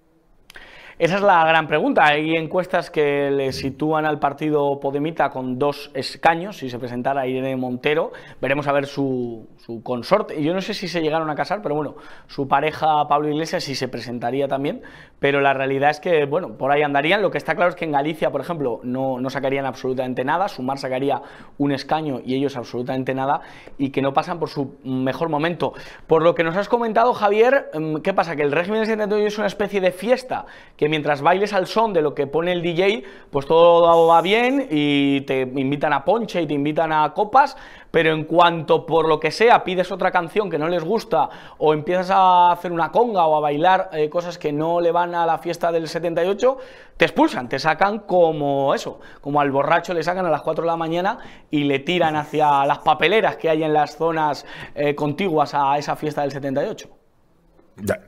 Esa 0.98 1.16
es 1.16 1.22
la 1.22 1.44
gran 1.44 1.66
pregunta. 1.66 2.06
Hay 2.06 2.36
encuestas 2.36 2.90
que 2.90 3.30
le 3.30 3.52
sitúan 3.52 4.06
al 4.06 4.18
partido 4.18 4.80
Podemita 4.80 5.28
con 5.28 5.58
dos 5.58 5.90
escaños. 5.92 6.56
Si 6.56 6.70
se 6.70 6.78
presentara 6.78 7.26
Irene 7.26 7.54
Montero, 7.56 8.12
veremos 8.40 8.66
a 8.66 8.72
ver 8.72 8.86
su, 8.86 9.46
su 9.66 9.82
consorte. 9.82 10.40
Yo 10.40 10.54
no 10.54 10.60
sé 10.60 10.74
si 10.74 10.86
se 10.86 11.02
llegaron 11.02 11.28
a 11.28 11.34
casar, 11.34 11.60
pero 11.60 11.74
bueno, 11.74 11.96
su 12.28 12.46
pareja 12.46 13.08
Pablo 13.08 13.28
Iglesias 13.28 13.64
sí 13.64 13.74
se 13.74 13.88
presentaría 13.88 14.46
también. 14.46 14.82
Pero 15.18 15.40
la 15.40 15.54
realidad 15.54 15.90
es 15.90 15.98
que, 15.98 16.24
bueno, 16.24 16.56
por 16.56 16.70
ahí 16.70 16.82
andarían. 16.82 17.20
Lo 17.20 17.32
que 17.32 17.38
está 17.38 17.56
claro 17.56 17.70
es 17.70 17.74
que 17.74 17.84
en 17.84 17.90
Galicia, 17.90 18.30
por 18.30 18.40
ejemplo, 18.40 18.80
no, 18.84 19.18
no 19.18 19.28
sacarían 19.28 19.66
absolutamente 19.66 20.24
nada. 20.24 20.46
Sumar 20.46 20.78
sacaría 20.78 21.20
un 21.58 21.72
escaño 21.72 22.20
y 22.24 22.36
ellos 22.36 22.56
absolutamente 22.56 23.12
nada. 23.12 23.40
Y 23.76 23.90
que 23.90 24.02
no 24.02 24.12
pasan 24.12 24.38
por 24.38 24.50
su 24.50 24.76
mejor 24.84 25.30
momento. 25.30 25.72
Por 26.06 26.22
lo 26.22 26.34
que 26.34 26.44
nos 26.44 26.56
has 26.56 26.68
comentado, 26.68 27.12
Javier, 27.12 27.70
mm, 27.74 27.96
¿qué 27.96 28.14
pasa? 28.14 28.36
Que 28.36 28.42
el 28.42 28.52
régimen 28.52 28.80
de 28.80 28.86
78 28.86 29.26
es 29.26 29.38
una 29.38 29.48
especie 29.48 29.80
de 29.80 29.90
fiesta 29.90 30.46
que 30.76 30.88
mientras 30.88 31.22
bailes 31.22 31.52
al 31.52 31.66
son 31.66 31.92
de 31.92 32.02
lo 32.02 32.14
que 32.14 32.28
pone 32.28 32.52
el 32.52 32.62
DJ, 32.62 33.02
pues 33.30 33.46
todo 33.46 34.06
va 34.06 34.20
bien 34.20 34.68
y 34.70 35.22
te 35.22 35.40
invitan 35.40 35.92
a 35.92 36.04
ponche 36.04 36.42
y 36.42 36.46
te 36.46 36.54
invitan 36.54 36.92
a 36.92 37.14
copas, 37.14 37.56
pero 37.96 38.12
en 38.12 38.24
cuanto 38.24 38.84
por 38.84 39.08
lo 39.08 39.18
que 39.18 39.30
sea 39.30 39.64
pides 39.64 39.90
otra 39.90 40.10
canción 40.10 40.50
que 40.50 40.58
no 40.58 40.68
les 40.68 40.84
gusta 40.84 41.30
o 41.56 41.72
empiezas 41.72 42.10
a 42.10 42.52
hacer 42.52 42.70
una 42.70 42.92
conga 42.92 43.24
o 43.24 43.34
a 43.34 43.40
bailar 43.40 43.88
eh, 43.94 44.10
cosas 44.10 44.36
que 44.36 44.52
no 44.52 44.82
le 44.82 44.92
van 44.92 45.14
a 45.14 45.24
la 45.24 45.38
fiesta 45.38 45.72
del 45.72 45.88
78, 45.88 46.58
te 46.98 47.06
expulsan, 47.06 47.48
te 47.48 47.58
sacan 47.58 48.00
como 48.00 48.74
eso, 48.74 49.00
como 49.22 49.40
al 49.40 49.50
borracho 49.50 49.94
le 49.94 50.02
sacan 50.02 50.26
a 50.26 50.30
las 50.30 50.42
4 50.42 50.64
de 50.64 50.66
la 50.66 50.76
mañana 50.76 51.20
y 51.50 51.64
le 51.64 51.78
tiran 51.78 52.16
hacia 52.16 52.66
las 52.66 52.80
papeleras 52.80 53.38
que 53.38 53.48
hay 53.48 53.64
en 53.64 53.72
las 53.72 53.96
zonas 53.96 54.44
eh, 54.74 54.94
contiguas 54.94 55.54
a 55.54 55.78
esa 55.78 55.96
fiesta 55.96 56.20
del 56.20 56.32
78. 56.32 56.95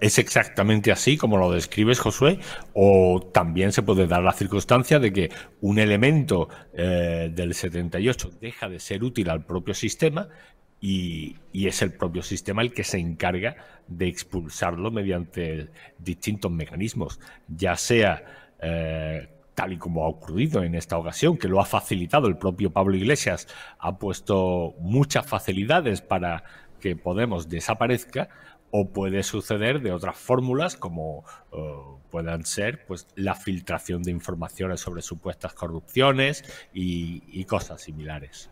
Es 0.00 0.18
exactamente 0.18 0.90
así 0.90 1.18
como 1.18 1.37
lo 1.37 1.52
describes, 1.52 2.00
Josué, 2.00 2.38
o 2.72 3.20
también 3.35 3.72
se 3.72 3.83
puede 3.83 4.07
dar 4.07 4.22
la 4.22 4.33
circunstancia 4.33 4.98
de 4.98 5.12
que 5.12 5.31
un 5.61 5.78
elemento 5.78 6.48
eh, 6.72 7.31
del 7.35 7.52
78 7.52 8.31
deja 8.40 8.68
de 8.70 8.81
ser 8.81 9.04
útil 9.04 9.28
al 9.28 9.44
propio 9.44 9.74
sistema 9.74 10.28
y, 10.81 11.37
es 11.52 11.83
el 11.83 11.92
propio 11.92 12.22
sistema 12.22 12.62
el 12.62 12.72
que 12.72 12.85
se 12.85 12.98
encarga 12.98 13.57
de 13.87 14.07
expulsarlo 14.07 14.90
mediante 14.90 15.68
distintos 15.98 16.50
mecanismos, 16.50 17.20
ya 17.48 17.76
sea 17.76 18.24
eh, 18.62 19.28
tal 19.54 19.74
y 19.74 19.76
como 19.76 20.04
ha 20.04 20.09
ocurrido 20.09 20.62
en 20.62 20.76
esta 20.76 20.96
ocasión, 20.96 21.37
que 21.37 21.48
lo 21.48 21.61
ha 21.61 21.66
facilitado 21.66 22.26
el 22.28 22.38
propio 22.38 22.72
Pablo 22.72 22.96
Iglesias, 22.96 23.48
ha 23.81 23.98
puesto 23.98 24.76
muchas 24.81 25.26
facilidades 25.26 26.00
para 26.00 26.44
que 26.81 26.96
Podemos 26.96 27.48
desaparezca, 27.48 28.28
o 28.70 28.90
puede 28.90 29.22
suceder 29.22 29.81
de 29.81 29.92
otras 29.92 30.16
fórmulas 30.16 30.76
como 30.76 31.24
eh, 31.52 31.59
puedan 32.11 32.44
ser 32.44 32.85
pues 32.87 33.07
la 33.14 33.35
filtración 33.35 34.02
de 34.02 34.11
informaciones 34.11 34.81
sobre 34.81 35.02
supuestas 35.02 35.54
corrupciones 35.54 36.44
y, 36.72 37.44
cosas 37.44 37.81
similares. 37.81 38.50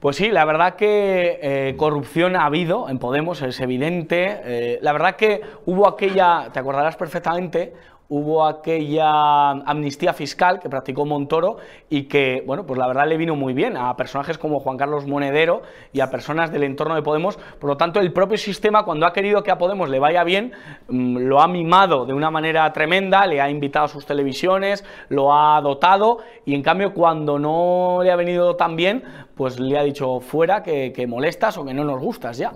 Pues 0.00 0.16
sí, 0.16 0.30
la 0.30 0.44
verdad 0.44 0.74
que 0.74 1.38
eh, 1.42 1.76
corrupción 1.76 2.34
ha 2.34 2.46
habido 2.46 2.88
en 2.88 2.98
Podemos, 2.98 3.42
es 3.42 3.60
evidente. 3.60 4.40
Eh, 4.44 4.78
la 4.80 4.92
verdad 4.92 5.16
que 5.16 5.42
hubo 5.66 5.86
aquella, 5.86 6.48
te 6.52 6.58
acordarás 6.58 6.96
perfectamente, 6.96 7.74
hubo 8.14 8.44
aquella 8.44 9.52
amnistía 9.52 10.12
fiscal 10.12 10.60
que 10.60 10.68
practicó 10.68 11.06
Montoro 11.06 11.56
y 11.88 12.02
que, 12.02 12.42
bueno, 12.46 12.66
pues 12.66 12.78
la 12.78 12.86
verdad 12.86 13.08
le 13.08 13.16
vino 13.16 13.36
muy 13.36 13.54
bien 13.54 13.74
a 13.74 13.96
personajes 13.96 14.36
como 14.36 14.60
Juan 14.60 14.76
Carlos 14.76 15.06
Monedero 15.06 15.62
y 15.94 16.00
a 16.00 16.10
personas 16.10 16.52
del 16.52 16.64
entorno 16.64 16.94
de 16.94 17.00
Podemos. 17.00 17.38
Por 17.58 17.70
lo 17.70 17.78
tanto, 17.78 18.00
el 18.00 18.12
propio 18.12 18.36
sistema, 18.36 18.84
cuando 18.84 19.06
ha 19.06 19.14
querido 19.14 19.42
que 19.42 19.50
a 19.50 19.56
Podemos 19.56 19.88
le 19.88 19.98
vaya 19.98 20.24
bien, 20.24 20.52
mm, 20.88 21.20
lo 21.20 21.40
ha 21.40 21.48
mimado 21.48 22.04
de 22.04 22.12
una 22.12 22.30
manera 22.30 22.70
tremenda, 22.74 23.26
le 23.26 23.40
ha 23.40 23.48
invitado 23.48 23.86
a 23.86 23.88
sus 23.88 24.04
televisiones, 24.04 24.84
lo 25.08 25.34
ha 25.34 25.58
dotado 25.62 26.18
y 26.44 26.54
en 26.54 26.62
cambio 26.62 26.92
cuando 26.92 27.38
no 27.38 28.00
le 28.02 28.10
ha 28.10 28.16
venido 28.16 28.56
tan 28.56 28.76
bien, 28.76 29.04
pues 29.34 29.58
le 29.58 29.78
ha 29.78 29.84
dicho 29.84 30.20
fuera 30.20 30.62
que, 30.62 30.92
que 30.92 31.06
molestas 31.06 31.56
o 31.56 31.64
que 31.64 31.72
no 31.72 31.82
nos 31.82 31.98
gustas 31.98 32.36
ya. 32.36 32.52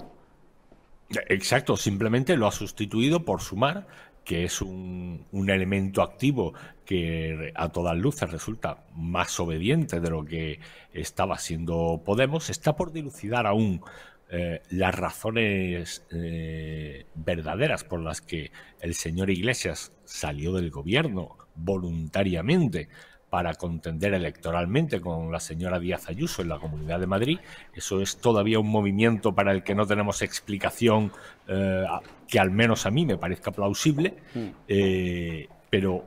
Exacto, 1.29 1.77
simplemente 1.77 2.37
lo 2.37 2.49
ha 2.49 2.53
sustituido 2.53 3.25
por 3.25 3.40
sumar 3.40 3.87
que 4.26 4.42
es 4.42 4.60
un, 4.60 5.24
elemento 5.48 6.02
activo 6.02 6.52
que 6.84 7.52
a 7.54 7.68
todas 7.68 7.96
luces 7.96 8.28
resulta 8.28 8.84
más 8.92 9.38
obediente 9.38 10.00
de 10.00 10.10
lo 10.10 10.24
que 10.24 10.58
estaba 10.92 11.38
siendo 11.38 12.02
Podemos, 12.04 12.50
está 12.50 12.74
por 12.74 12.92
dilucidar 12.92 13.46
aún 13.46 13.80
eh, 14.28 14.62
las 14.70 14.92
razones 14.96 16.04
eh, 16.10 17.06
verdaderas 17.14 17.84
por 17.84 18.00
las 18.00 18.20
que 18.20 18.50
el 18.80 18.94
señor 18.94 19.30
Iglesias 19.30 19.92
salió 20.04 20.52
del 20.52 20.72
gobierno 20.72 21.38
voluntariamente 21.54 22.88
para 23.30 23.54
contender 23.54 24.14
electoralmente 24.14 25.00
con 25.00 25.32
la 25.32 25.40
señora 25.40 25.78
Díaz 25.78 26.08
Ayuso 26.08 26.42
en 26.42 26.48
la 26.48 26.58
Comunidad 26.58 27.00
de 27.00 27.06
Madrid. 27.06 27.38
Eso 27.74 28.00
es 28.00 28.18
todavía 28.18 28.58
un 28.58 28.68
movimiento 28.68 29.34
para 29.34 29.52
el 29.52 29.62
que 29.62 29.74
no 29.74 29.86
tenemos 29.86 30.22
explicación 30.22 31.12
eh, 31.48 31.84
que 32.28 32.38
al 32.38 32.50
menos 32.50 32.86
a 32.86 32.90
mí 32.90 33.04
me 33.04 33.18
parezca 33.18 33.50
plausible, 33.50 34.14
mm. 34.34 34.46
eh, 34.68 35.48
pero 35.70 36.04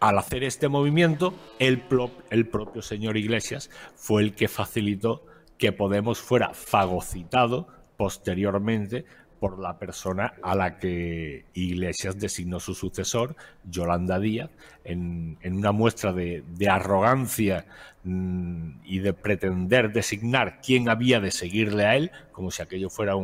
al 0.00 0.18
hacer 0.18 0.44
este 0.44 0.68
movimiento, 0.68 1.34
el, 1.58 1.82
el 2.30 2.46
propio 2.48 2.82
señor 2.82 3.16
Iglesias 3.16 3.70
fue 3.94 4.22
el 4.22 4.34
que 4.34 4.48
facilitó 4.48 5.24
que 5.58 5.72
Podemos 5.72 6.18
fuera 6.18 6.52
fagocitado 6.52 7.68
posteriormente 7.96 9.06
por 9.38 9.58
la 9.58 9.78
persona 9.78 10.34
a 10.42 10.54
la 10.54 10.78
que 10.78 11.46
Iglesias 11.54 12.18
designó 12.18 12.60
su 12.60 12.74
sucesor, 12.74 13.36
Yolanda 13.64 14.18
Díaz, 14.18 14.50
en, 14.84 15.38
una 15.44 15.72
muestra 15.72 16.12
de, 16.12 16.42
arrogancia 16.68 17.66
mm, 18.04 18.80
y 18.84 18.98
de 19.00 19.12
pretender 19.12 19.92
designar 19.92 20.60
quién 20.60 20.88
había 20.88 21.20
de 21.20 21.30
seguirle 21.30 21.86
a 21.86 21.96
él, 21.96 22.10
como 22.32 22.50
si 22.50 22.62
aquello 22.62 22.90
fuera 22.90 23.14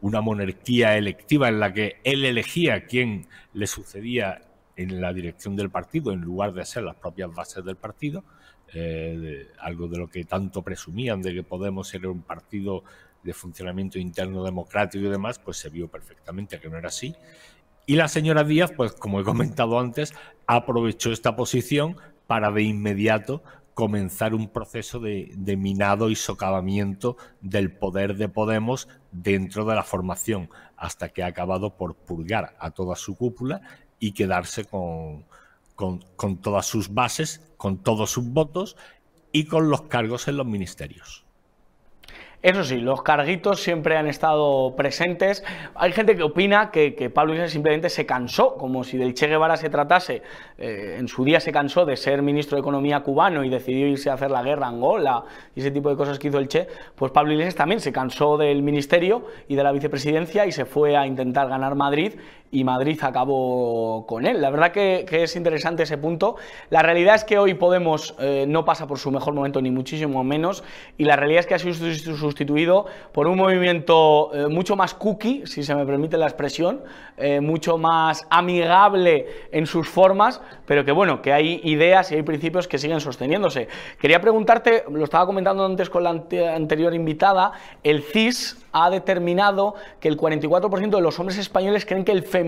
una 0.00 0.20
monarquía 0.20 0.96
electiva 0.96 1.48
en 1.48 1.60
la 1.60 1.72
que 1.72 1.96
él 2.04 2.24
elegía 2.24 2.86
quién 2.86 3.26
le 3.54 3.66
sucedía 3.66 4.42
en 4.76 5.00
la 5.00 5.12
dirección 5.12 5.56
del 5.56 5.70
partido 5.70 6.12
en 6.12 6.20
lugar 6.20 6.52
de 6.52 6.64
ser 6.64 6.82
las 6.82 6.96
propias 6.96 7.34
bases 7.34 7.64
del 7.64 7.76
partido, 7.76 8.24
eh, 8.74 9.48
algo 9.60 9.86
de 9.86 9.98
lo 9.98 10.08
que 10.08 10.24
tanto 10.24 10.62
presumían 10.62 11.20
de 11.20 11.34
que 11.34 11.42
Podemos 11.42 11.88
ser 11.88 12.06
un 12.06 12.22
partido 12.22 12.84
de 13.22 13.34
funcionamiento 13.34 13.98
interno 13.98 14.44
democrático 14.44 15.04
y 15.04 15.10
demás, 15.10 15.38
pues 15.38 15.56
se 15.56 15.68
vio 15.68 15.88
perfectamente 15.88 16.60
que 16.60 16.68
no 16.68 16.78
era 16.78 16.88
así. 16.88 17.14
Y 17.86 17.96
la 17.96 18.08
señora 18.08 18.44
Díaz, 18.44 18.72
pues 18.76 18.92
como 18.92 19.20
he 19.20 19.24
comentado 19.24 19.78
antes, 19.78 20.14
aprovechó 20.46 21.12
esta 21.12 21.36
posición 21.36 21.96
para 22.26 22.50
de 22.50 22.62
inmediato 22.62 23.42
comenzar 23.74 24.34
un 24.34 24.48
proceso 24.48 25.00
de, 25.00 25.32
de, 25.34 25.56
minado 25.56 26.10
y 26.10 26.14
socavamiento 26.14 27.16
del 27.40 27.72
poder 27.72 28.16
de 28.16 28.28
Podemos 28.28 28.86
dentro 29.12 29.64
de 29.64 29.74
la 29.74 29.82
formación, 29.82 30.50
hasta 30.76 31.08
que 31.08 31.22
ha 31.22 31.26
acabado 31.26 31.76
por 31.76 31.94
purgar 31.94 32.54
a 32.58 32.70
toda 32.70 32.96
su 32.96 33.16
cúpula 33.16 33.62
y 33.98 34.12
quedarse 34.12 34.64
con, 34.66 35.24
con, 36.16 36.36
todas 36.38 36.66
sus 36.66 36.92
bases, 36.92 37.40
con 37.56 37.78
todos 37.78 38.10
sus 38.10 38.24
votos 38.24 38.76
y 39.32 39.44
con 39.44 39.70
los 39.70 39.82
cargos 39.82 40.28
en 40.28 40.36
los 40.36 40.46
ministerios. 40.46 41.24
Eso 42.42 42.64
sí, 42.64 42.78
los 42.78 43.02
carguitos 43.02 43.62
siempre 43.62 43.96
han 43.96 44.08
estado 44.08 44.74
presentes. 44.74 45.44
Hay 45.76 45.92
gente 45.92 46.16
que 46.16 46.24
opina 46.24 46.72
que, 46.72 47.08
Pablo 47.08 47.34
Iglesias 47.34 47.52
simplemente 47.52 47.88
se 47.88 48.04
cansó, 48.04 48.56
como 48.56 48.82
si 48.82 48.98
del 48.98 49.14
Che 49.14 49.28
Guevara 49.28 49.56
se 49.56 49.70
tratase. 49.70 50.22
Eh, 50.58 50.96
en 50.98 51.06
su 51.06 51.24
día 51.24 51.38
se 51.38 51.52
cansó 51.52 51.84
de 51.84 51.96
ser 51.96 52.20
ministro 52.20 52.56
de 52.56 52.60
Economía 52.62 53.04
cubano 53.04 53.44
y 53.44 53.48
decidió 53.48 53.86
irse 53.86 54.10
a 54.10 54.14
hacer 54.14 54.32
la 54.32 54.42
guerra 54.42 54.66
a 54.66 54.70
Angola 54.70 55.22
y 55.54 55.60
ese 55.60 55.70
tipo 55.70 55.88
de 55.88 55.96
cosas 55.96 56.18
que 56.18 56.28
hizo 56.28 56.38
el 56.38 56.48
Che. 56.48 56.66
Pues 56.96 57.12
Pablo 57.12 57.30
Iglesias 57.30 57.54
también 57.54 57.80
se 57.80 57.92
cansó 57.92 58.36
del 58.36 58.60
ministerio 58.64 59.24
y 59.46 59.54
de 59.54 59.62
la 59.62 59.70
vicepresidencia 59.70 60.44
y 60.44 60.50
se 60.50 60.64
fue 60.64 60.96
a 60.96 61.06
intentar 61.06 61.48
ganar 61.48 61.76
Madrid 61.76 62.14
y 62.52 62.64
Madrid 62.64 62.98
acabó 63.02 64.04
con 64.06 64.26
él. 64.26 64.40
La 64.42 64.50
verdad 64.50 64.72
que, 64.72 65.06
es 65.10 65.36
interesante 65.36 65.84
ese 65.84 65.96
punto. 65.96 66.36
La 66.68 66.82
realidad 66.82 67.14
es 67.14 67.24
que 67.24 67.38
hoy 67.38 67.54
Podemos 67.54 68.14
eh, 68.18 68.44
no 68.46 68.64
pasa 68.64 68.86
por 68.86 68.98
su 68.98 69.10
mejor 69.10 69.32
momento, 69.34 69.62
ni 69.62 69.70
muchísimo 69.70 70.22
menos, 70.22 70.62
y 70.98 71.04
la 71.04 71.16
realidad 71.16 71.40
es 71.40 71.46
que 71.46 71.54
ha 71.54 71.58
sido 71.58 71.74
sustituido 72.16 72.86
por 73.12 73.26
un 73.26 73.38
movimiento 73.38 74.30
eh, 74.34 74.48
mucho 74.48 74.76
más 74.76 74.92
cookie, 74.92 75.46
si 75.46 75.62
se 75.62 75.74
me 75.74 75.86
permite 75.86 76.18
la 76.18 76.26
expresión, 76.26 76.82
eh, 77.16 77.40
mucho 77.40 77.78
más 77.78 78.26
amigable 78.28 79.26
en 79.52 79.66
sus 79.66 79.88
formas, 79.88 80.42
pero 80.66 80.84
que 80.84 80.92
bueno, 80.92 81.22
que 81.22 81.32
hay 81.32 81.60
ideas 81.64 82.12
y 82.12 82.16
hay 82.16 82.22
principios 82.22 82.68
que 82.68 82.76
siguen 82.76 83.00
sosteniéndose. 83.00 83.68
Quería 83.98 84.20
preguntarte, 84.20 84.84
lo 84.90 85.04
estaba 85.04 85.24
comentando 85.24 85.64
antes 85.64 85.88
con 85.88 86.02
la 86.02 86.10
anterior 86.10 86.94
invitada, 86.94 87.52
el 87.82 88.02
CIS 88.02 88.58
ha 88.72 88.90
determinado 88.90 89.74
que 90.00 90.08
el 90.08 90.16
44% 90.16 90.90
de 90.90 91.00
los 91.00 91.18
hombres 91.20 91.38
españoles 91.38 91.86
creen 91.86 92.04
que 92.04 92.12
el 92.12 92.22
feminismo 92.22 92.41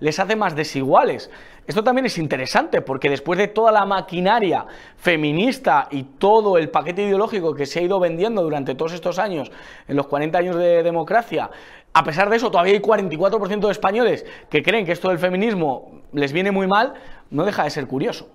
les 0.00 0.18
hace 0.18 0.36
más 0.36 0.54
desiguales. 0.54 1.30
Esto 1.66 1.82
también 1.82 2.06
es 2.06 2.16
interesante 2.18 2.80
porque 2.80 3.10
después 3.10 3.38
de 3.38 3.48
toda 3.48 3.72
la 3.72 3.84
maquinaria 3.84 4.66
feminista 4.96 5.88
y 5.90 6.04
todo 6.04 6.58
el 6.58 6.68
paquete 6.68 7.02
ideológico 7.02 7.54
que 7.54 7.66
se 7.66 7.80
ha 7.80 7.82
ido 7.82 7.98
vendiendo 7.98 8.42
durante 8.42 8.74
todos 8.74 8.92
estos 8.92 9.18
años, 9.18 9.50
en 9.88 9.96
los 9.96 10.06
40 10.06 10.38
años 10.38 10.56
de 10.56 10.82
democracia, 10.84 11.50
a 11.92 12.04
pesar 12.04 12.30
de 12.30 12.36
eso 12.36 12.50
todavía 12.50 12.74
hay 12.74 12.80
44% 12.80 13.66
de 13.66 13.72
españoles 13.72 14.26
que 14.48 14.62
creen 14.62 14.86
que 14.86 14.92
esto 14.92 15.08
del 15.08 15.18
feminismo 15.18 16.02
les 16.12 16.32
viene 16.32 16.52
muy 16.52 16.66
mal, 16.66 16.94
no 17.30 17.44
deja 17.44 17.64
de 17.64 17.70
ser 17.70 17.86
curioso. 17.86 18.28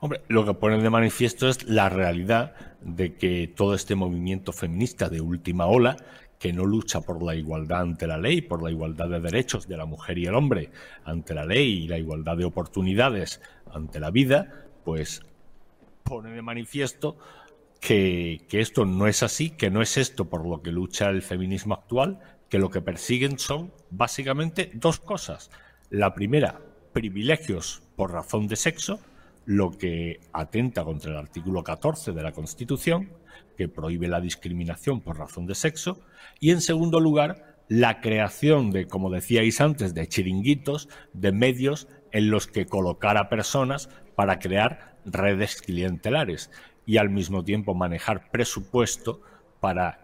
Hombre, 0.00 0.22
lo 0.28 0.44
que 0.44 0.54
pone 0.54 0.80
de 0.82 0.90
manifiesto 0.90 1.48
es 1.48 1.68
la 1.68 1.88
realidad 1.88 2.54
de 2.80 3.14
que 3.14 3.48
todo 3.48 3.74
este 3.74 3.94
movimiento 3.94 4.52
feminista 4.52 5.08
de 5.08 5.20
última 5.20 5.66
ola, 5.66 5.96
que 6.38 6.52
no 6.52 6.64
lucha 6.64 7.00
por 7.00 7.22
la 7.22 7.34
igualdad 7.34 7.80
ante 7.80 8.06
la 8.06 8.18
ley, 8.18 8.42
por 8.42 8.62
la 8.62 8.70
igualdad 8.70 9.08
de 9.08 9.20
derechos 9.20 9.66
de 9.66 9.76
la 9.76 9.86
mujer 9.86 10.18
y 10.18 10.26
el 10.26 10.34
hombre 10.34 10.70
ante 11.04 11.34
la 11.34 11.44
ley 11.44 11.84
y 11.84 11.88
la 11.88 11.98
igualdad 11.98 12.36
de 12.36 12.44
oportunidades 12.44 13.40
ante 13.72 14.00
la 14.00 14.10
vida, 14.10 14.66
pues 14.84 15.22
pone 16.02 16.30
de 16.30 16.42
manifiesto 16.42 17.16
que, 17.80 18.44
que 18.48 18.60
esto 18.60 18.84
no 18.84 19.06
es 19.06 19.22
así, 19.22 19.50
que 19.50 19.70
no 19.70 19.82
es 19.82 19.96
esto 19.96 20.26
por 20.26 20.46
lo 20.46 20.62
que 20.62 20.72
lucha 20.72 21.08
el 21.08 21.22
feminismo 21.22 21.74
actual, 21.74 22.20
que 22.48 22.58
lo 22.58 22.70
que 22.70 22.80
persiguen 22.80 23.38
son 23.38 23.72
básicamente 23.90 24.70
dos 24.74 25.00
cosas. 25.00 25.50
La 25.90 26.14
primera, 26.14 26.60
privilegios 26.92 27.82
por 27.96 28.12
razón 28.12 28.46
de 28.48 28.56
sexo, 28.56 29.00
lo 29.46 29.70
que 29.72 30.20
atenta 30.32 30.84
contra 30.84 31.10
el 31.12 31.16
artículo 31.18 31.62
14 31.62 32.12
de 32.12 32.22
la 32.22 32.32
Constitución, 32.32 33.10
que 33.56 33.68
prohíbe 33.68 34.08
la 34.08 34.20
discriminación 34.20 35.00
por 35.00 35.18
razón 35.18 35.46
de 35.46 35.54
sexo, 35.54 36.00
y 36.40 36.50
en 36.50 36.60
segundo 36.60 37.00
lugar, 37.00 37.58
la 37.68 38.00
creación 38.00 38.70
de, 38.70 38.86
como 38.86 39.10
decíais 39.10 39.60
antes, 39.60 39.94
de 39.94 40.06
chiringuitos, 40.06 40.88
de 41.12 41.32
medios 41.32 41.88
en 42.12 42.30
los 42.30 42.46
que 42.46 42.66
colocar 42.66 43.16
a 43.16 43.28
personas 43.28 43.88
para 44.14 44.38
crear 44.38 44.96
redes 45.04 45.60
clientelares 45.60 46.50
y 46.86 46.98
al 46.98 47.10
mismo 47.10 47.44
tiempo 47.44 47.74
manejar 47.74 48.30
presupuesto 48.30 49.20
para 49.60 50.03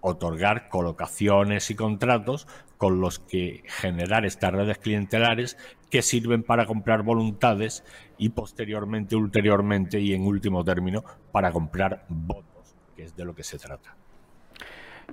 otorgar 0.00 0.68
colocaciones 0.68 1.70
y 1.70 1.74
contratos 1.74 2.46
con 2.78 3.00
los 3.00 3.18
que 3.18 3.62
generar 3.66 4.24
estas 4.24 4.52
redes 4.52 4.78
clientelares 4.78 5.58
que 5.90 6.02
sirven 6.02 6.42
para 6.42 6.66
comprar 6.66 7.02
voluntades 7.02 7.84
y 8.16 8.30
posteriormente, 8.30 9.16
ulteriormente 9.16 10.00
y 10.00 10.14
en 10.14 10.26
último 10.26 10.64
término 10.64 11.04
para 11.32 11.52
comprar 11.52 12.04
votos, 12.08 12.74
que 12.96 13.04
es 13.04 13.16
de 13.16 13.24
lo 13.24 13.34
que 13.34 13.44
se 13.44 13.58
trata. 13.58 13.94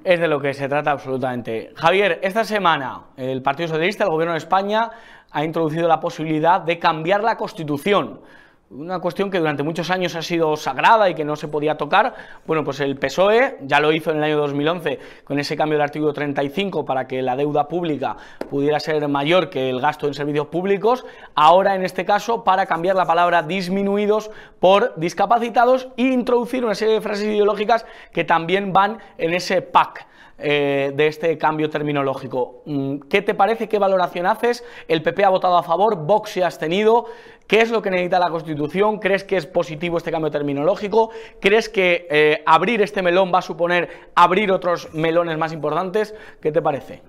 Es 0.04 0.20
de 0.20 0.28
lo 0.28 0.40
que 0.40 0.54
se 0.54 0.70
trata 0.70 0.92
absolutamente. 0.92 1.72
Javier, 1.76 2.20
esta 2.22 2.44
semana 2.44 3.08
el 3.18 3.42
Partido 3.42 3.70
Socialista, 3.70 4.04
el 4.04 4.12
Gobierno 4.12 4.34
de 4.34 4.38
España, 4.38 4.92
ha 5.32 5.44
introducido 5.44 5.88
la 5.88 6.00
posibilidad 6.00 6.62
de 6.62 6.80
cambiar 6.80 7.24
la 7.24 7.36
Constitución 7.36 8.22
una 8.70 9.00
cuestión 9.00 9.32
que 9.32 9.40
durante 9.40 9.64
muchos 9.64 9.90
años 9.90 10.16
ha 10.16 10.22
sido 10.22 10.58
sagrada 10.58 11.10
y 11.10 11.16
que 11.16 11.24
no 11.24 11.36
se 11.36 11.48
podía 11.48 11.78
tocar, 11.78 12.14
bueno, 12.46 12.64
pues 12.64 12.80
el 12.82 12.98
PSOE 12.98 13.60
ya 13.62 13.80
lo 13.80 13.94
hizo 13.94 14.12
en 14.12 14.18
el 14.18 14.24
año 14.24 14.38
2011 14.38 15.00
con 15.24 15.40
ese 15.40 15.56
cambio 15.56 15.78
del 15.78 15.84
artículo 15.84 16.14
35 16.14 16.84
para 16.84 17.08
que 17.08 17.22
la 17.22 17.36
deuda 17.36 17.68
pública 17.68 18.18
pudiera 18.50 18.80
ser 18.80 19.08
mayor 19.08 19.50
que 19.50 19.70
el 19.70 19.80
gasto 19.80 20.08
en 20.08 20.14
servicios 20.14 20.48
públicos, 20.48 21.06
ahora 21.34 21.76
en 21.76 21.86
este 21.86 22.04
caso 22.04 22.44
para 22.44 22.66
cambiar 22.66 22.96
la 22.96 23.06
palabra 23.06 23.42
disminuidos 23.42 24.32
por 24.60 24.94
discapacitados 24.98 25.88
e 25.96 26.04
introducir 26.04 26.66
una 26.66 26.76
serie 26.76 26.96
de 26.96 27.02
frases 27.02 27.26
ideológicas 27.26 27.86
que 28.12 28.26
también 28.26 28.74
van 28.74 28.98
en 29.18 29.34
ese 29.34 29.62
pack. 29.62 30.08
Eh, 30.40 30.92
de 30.96 31.08
este 31.08 31.36
cambio 31.36 31.68
terminológico. 31.68 32.62
Mm, 32.66 32.98
¿Qué 33.10 33.24
te 33.24 33.34
parece? 33.34 33.68
¿Qué 33.68 33.80
valoración 33.80 34.28
haces? 34.28 34.64
El 34.88 35.02
PP 35.02 35.26
ha 35.26 35.30
votado 35.30 35.58
a 35.58 35.64
favor, 35.64 36.06
Vox 36.06 36.30
se 36.30 36.44
ha 36.44 36.46
abstenido. 36.46 37.08
¿Qué 37.48 37.62
es 37.62 37.72
lo 37.72 37.82
que 37.82 37.90
necesita 37.90 38.20
la 38.20 38.30
Constitución? 38.30 39.00
¿Crees 39.00 39.24
que 39.24 39.36
es 39.36 39.48
positivo 39.48 39.98
este 39.98 40.12
cambio 40.12 40.30
terminológico? 40.30 41.10
¿Crees 41.42 41.70
que 41.70 42.08
eh, 42.12 42.44
abrir 42.46 42.84
este 42.84 43.02
melón 43.02 43.34
va 43.34 43.40
a 43.40 43.42
suponer 43.42 44.12
abrir 44.14 44.52
otros 44.52 44.94
melones 44.94 45.40
más 45.40 45.54
importantes? 45.54 46.14
¿Qué 46.40 46.52
te 46.52 46.62
parece? 46.62 47.02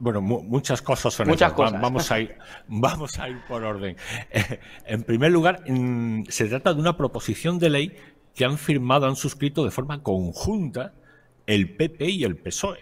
Bueno, 0.00 0.20
muchas 0.20 0.82
cosas 0.82 1.14
son 1.14 1.28
muchas 1.28 1.52
cosas. 1.52 1.80
Vamos 1.80 2.10
a 2.10 2.18
ir, 2.18 2.36
vamos 2.66 3.16
a 3.20 3.28
ir 3.28 3.38
por 3.46 3.62
orden. 3.62 3.96
en 4.86 5.04
primer 5.04 5.30
lugar, 5.30 5.62
se 6.28 6.46
trata 6.46 6.74
de 6.74 6.80
una 6.80 6.96
proposición 6.96 7.60
de 7.60 7.70
ley 7.70 7.96
que 8.34 8.44
han 8.44 8.58
firmado, 8.58 9.06
han 9.06 9.14
suscrito 9.14 9.64
de 9.64 9.70
forma 9.70 10.02
conjunta 10.02 10.94
el 11.50 11.74
PP 11.74 12.08
y 12.08 12.24
el 12.24 12.36
PSOE. 12.36 12.78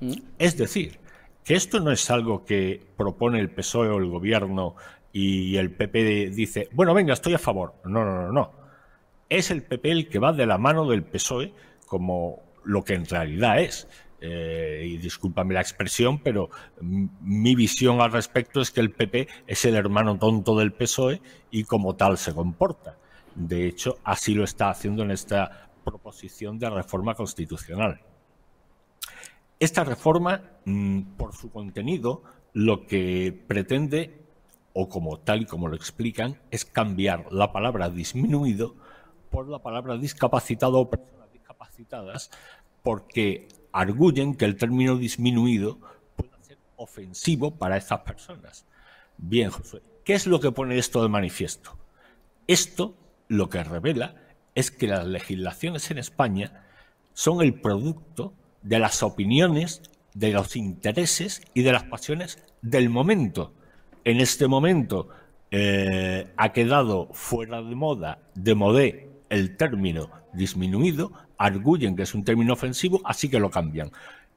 Mm. 0.00 0.14
Es 0.38 0.56
decir, 0.56 0.98
que 1.44 1.54
esto 1.54 1.78
no 1.78 1.92
es 1.92 2.10
algo 2.10 2.44
que 2.44 2.84
propone 2.96 3.38
el 3.38 3.48
PSOE 3.50 3.88
o 3.90 3.98
el 3.98 4.08
gobierno 4.08 4.74
y 5.12 5.56
el 5.56 5.70
PP 5.70 6.30
dice, 6.30 6.68
bueno, 6.72 6.94
venga, 6.94 7.12
estoy 7.12 7.34
a 7.34 7.38
favor. 7.38 7.74
No, 7.84 8.04
no, 8.04 8.22
no, 8.22 8.32
no. 8.32 8.52
Es 9.28 9.52
el 9.52 9.62
PP 9.62 9.92
el 9.92 10.08
que 10.08 10.18
va 10.18 10.32
de 10.32 10.46
la 10.46 10.58
mano 10.58 10.88
del 10.88 11.04
PSOE 11.04 11.52
como 11.86 12.42
lo 12.64 12.82
que 12.82 12.94
en 12.94 13.06
realidad 13.06 13.60
es. 13.60 13.86
Eh, 14.20 14.84
y 14.86 14.96
discúlpame 14.98 15.54
la 15.54 15.60
expresión, 15.60 16.18
pero 16.18 16.50
mi 16.80 17.54
visión 17.54 18.00
al 18.00 18.12
respecto 18.12 18.60
es 18.60 18.70
que 18.70 18.80
el 18.80 18.90
PP 18.90 19.28
es 19.46 19.64
el 19.64 19.74
hermano 19.74 20.18
tonto 20.18 20.56
del 20.56 20.72
PSOE 20.72 21.20
y 21.52 21.64
como 21.64 21.94
tal 21.94 22.18
se 22.18 22.34
comporta. 22.34 22.96
De 23.34 23.66
hecho, 23.66 23.98
así 24.04 24.34
lo 24.34 24.44
está 24.44 24.70
haciendo 24.70 25.02
en 25.04 25.12
esta 25.12 25.71
proposición 25.84 26.58
de 26.58 26.70
reforma 26.70 27.14
constitucional. 27.14 28.00
Esta 29.58 29.84
reforma, 29.84 30.42
mm, 30.64 31.02
por 31.16 31.34
su 31.34 31.50
contenido, 31.50 32.22
lo 32.52 32.86
que 32.86 33.32
pretende, 33.46 34.18
o 34.72 34.88
como 34.88 35.18
tal 35.20 35.42
y 35.42 35.46
como 35.46 35.68
lo 35.68 35.76
explican, 35.76 36.40
es 36.50 36.64
cambiar 36.64 37.32
la 37.32 37.52
palabra 37.52 37.88
disminuido 37.88 38.74
por 39.30 39.48
la 39.48 39.60
palabra 39.60 39.96
discapacitado 39.96 40.78
o 40.78 40.90
personas 40.90 41.32
discapacitadas, 41.32 42.30
porque 42.82 43.48
arguyen 43.72 44.34
que 44.34 44.44
el 44.44 44.56
término 44.56 44.96
disminuido 44.96 45.78
puede 46.16 46.32
ser 46.42 46.58
ofensivo 46.76 47.52
para 47.52 47.76
estas 47.76 48.00
personas. 48.00 48.66
Bien, 49.16 49.50
Josué, 49.50 49.82
¿qué 50.04 50.14
es 50.14 50.26
lo 50.26 50.40
que 50.40 50.52
pone 50.52 50.78
esto 50.78 51.02
de 51.02 51.08
manifiesto? 51.08 51.78
Esto 52.46 52.96
lo 53.28 53.48
que 53.48 53.62
revela 53.62 54.21
es 54.54 54.70
que 54.70 54.86
las 54.86 55.06
legislaciones 55.06 55.90
en 55.90 55.98
España 55.98 56.64
son 57.14 57.42
el 57.42 57.54
producto 57.54 58.32
de 58.62 58.78
las 58.78 59.02
opiniones, 59.02 59.82
de 60.14 60.32
los 60.32 60.56
intereses 60.56 61.42
y 61.54 61.62
de 61.62 61.72
las 61.72 61.84
pasiones 61.84 62.42
del 62.60 62.90
momento. 62.90 63.52
En 64.04 64.20
este 64.20 64.46
momento 64.46 65.08
eh, 65.50 66.32
ha 66.36 66.52
quedado 66.52 67.08
fuera 67.12 67.62
de 67.62 67.74
moda, 67.74 68.18
de 68.34 68.54
modé, 68.54 69.08
el 69.28 69.56
término 69.56 70.10
disminuido, 70.32 71.12
arguyen 71.38 71.96
que 71.96 72.02
es 72.02 72.14
un 72.14 72.24
término 72.24 72.52
ofensivo, 72.52 73.00
así 73.04 73.28
que 73.28 73.40
lo 73.40 73.50
cambian. 73.50 73.90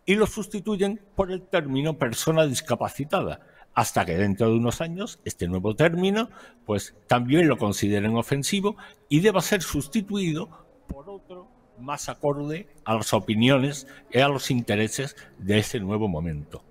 Y 0.06 0.16
lo 0.16 0.28
sustituyen 0.28 1.02
por 1.16 1.32
el 1.32 1.42
término 1.42 1.98
persona 1.98 2.46
discapacitada, 2.46 3.42
hasta 3.76 4.06
que 4.06 4.18
dentro 4.18 4.50
de 4.50 4.58
unos 4.58 4.82
años 4.82 5.20
este 5.26 5.48
nuevo 5.48 5.76
término 5.76 6.30
pues 6.66 6.96
también 7.08 7.48
lo 7.48 7.58
consideren 7.58 8.16
ofensivo 8.16 8.78
y 9.10 9.20
deba 9.20 9.42
ser 9.42 9.62
sustituido 9.62 10.50
por 10.88 11.10
otro 11.10 11.48
más 11.80 12.10
acorde 12.10 12.70
a 12.86 12.96
las 12.96 13.14
opiniones 13.14 13.86
y 14.12 14.20
a 14.20 14.30
los 14.30 14.50
intereses 14.50 15.16
de 15.38 15.60
ese 15.60 15.82
nuevo 15.82 16.08
momento. 16.08 16.64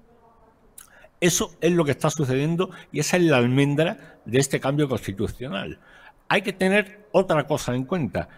Eso 1.21 1.55
es 1.61 1.73
lo 1.73 1.85
que 1.85 1.93
está 1.93 2.11
sucediendo 2.11 2.71
y 2.91 3.01
esa 3.01 3.19
es 3.19 3.25
la 3.25 3.37
almendra 3.37 4.19
de 4.25 4.39
este 4.39 4.61
cambio 4.61 4.89
constitucional. 4.89 5.79
Hay 6.29 6.43
que 6.43 6.53
tener 6.55 7.07
otra 7.13 7.47
cosa 7.47 7.75
en 7.75 7.85
cuenta. 7.85 8.29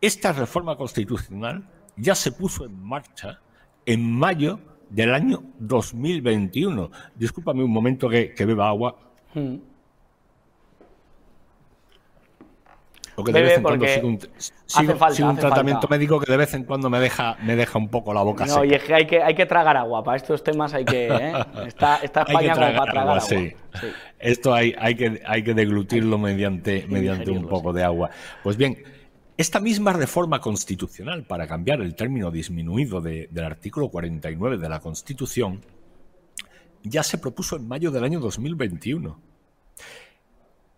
Esta 0.00 0.32
reforma 0.32 0.76
constitucional 0.76 1.68
ya 1.96 2.14
se 2.14 2.32
puso 2.32 2.64
en 2.64 2.82
marcha 2.82 3.40
en 3.84 4.10
mayo 4.10 4.58
del 4.88 5.14
año 5.14 5.42
2021. 5.58 6.90
Discúlpame 7.14 7.62
un 7.62 7.70
momento 7.70 8.08
que, 8.08 8.32
beba 8.38 8.68
agua. 8.68 8.96
Hmm. 9.34 9.56
Porque 13.14 13.32
de 13.32 13.42
vez 13.42 13.56
en 13.56 13.62
cuando 13.62 13.86
sigo 13.86 15.30
un, 15.30 15.36
tratamiento 15.36 15.88
médico 15.88 16.20
que 16.20 16.30
de 16.30 16.36
vez 16.36 16.52
en 16.52 16.64
cuando 16.64 16.90
me 16.90 17.00
deja, 17.00 17.38
me 17.42 17.56
deja 17.56 17.78
un 17.78 17.88
poco 17.88 18.12
la 18.12 18.20
boca 18.20 18.44
no, 18.44 18.62
y 18.62 18.74
es 18.74 18.84
que 18.84 18.92
hay, 18.92 19.06
que 19.06 19.22
hay 19.22 19.34
que 19.34 19.46
tragar 19.46 19.74
agua. 19.78 20.04
Para 20.04 20.18
estos 20.18 20.44
temas 20.44 20.74
hay 20.74 20.84
que. 20.84 21.08
¿eh? 21.08 21.32
Está, 21.66 21.96
España 21.96 22.52
como 22.52 22.66
para 22.74 22.92
tragar 22.92 22.98
agua. 22.98 23.20
Sí. 23.20 23.54
Esto 24.18 24.52
hay, 24.52 24.74
hay, 24.78 24.94
que, 24.96 25.22
hay 25.24 25.42
que 25.42 25.54
deglutirlo 25.54 26.18
mediante, 26.18 26.86
mediante 26.88 27.30
un 27.30 27.48
poco 27.48 27.72
de 27.72 27.84
agua. 27.84 28.10
Pues 28.42 28.58
bien, 28.58 28.76
esta 29.36 29.60
misma 29.60 29.92
reforma 29.92 30.40
constitucional 30.40 31.24
para 31.24 31.46
cambiar 31.46 31.80
el 31.82 31.94
término 31.94 32.30
disminuido 32.30 33.00
del 33.00 33.44
artículo 33.44 33.90
49 33.90 34.56
de 34.56 34.68
la 34.68 34.80
Constitución 34.80 35.60
ya 36.82 37.02
se 37.02 37.18
propuso 37.18 37.56
en 37.56 37.68
mayo 37.68 37.90
del 37.90 38.04
año 38.04 38.20
2021 38.20 39.20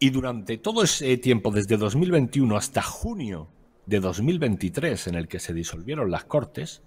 y 0.01 0.11
durante 0.11 0.59
todo 0.59 0.85
ese 0.85 1.17
tiempo, 1.17 1.51
desde 1.51 1.77
2021 1.77 2.57
hasta 2.57 2.83
junio 2.83 3.49
de 3.87 3.99
2023, 3.99 5.09
en 5.09 5.15
el 5.17 5.27
que 5.27 5.41
se 5.41 5.53
disolvieron 5.53 6.11
las 6.11 6.25
Cortes, 6.25 6.83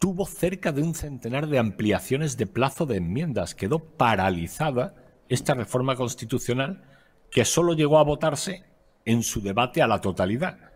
tuvo 0.00 0.26
cerca 0.26 0.72
de 0.72 0.82
un 0.82 0.94
centenar 0.94 1.46
de 1.46 1.58
ampliaciones 1.58 2.36
de 2.36 2.46
plazo 2.46 2.86
de 2.86 2.96
enmiendas. 2.96 3.54
Quedó 3.54 3.78
paralizada 3.78 4.96
esta 5.28 5.54
reforma 5.54 5.94
constitucional 5.94 6.82
que 7.30 7.44
solo 7.44 7.74
llegó 7.74 7.98
a 7.98 8.04
votarse 8.04 8.64
en 9.04 9.22
su 9.22 9.40
debate 9.40 9.80
a 9.80 9.86
la 9.86 10.00
totalidad. 10.00 10.67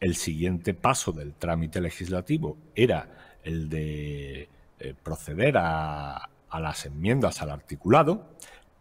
El 0.00 0.16
siguiente 0.16 0.74
paso 0.74 1.12
del 1.12 1.34
trámite 1.34 1.80
legislativo 1.80 2.56
era 2.74 3.38
el 3.42 3.68
de 3.68 4.48
eh, 4.78 4.94
proceder 5.02 5.56
a, 5.58 6.16
a 6.16 6.60
las 6.60 6.86
enmiendas 6.86 7.40
al 7.42 7.50
articulado 7.50 8.36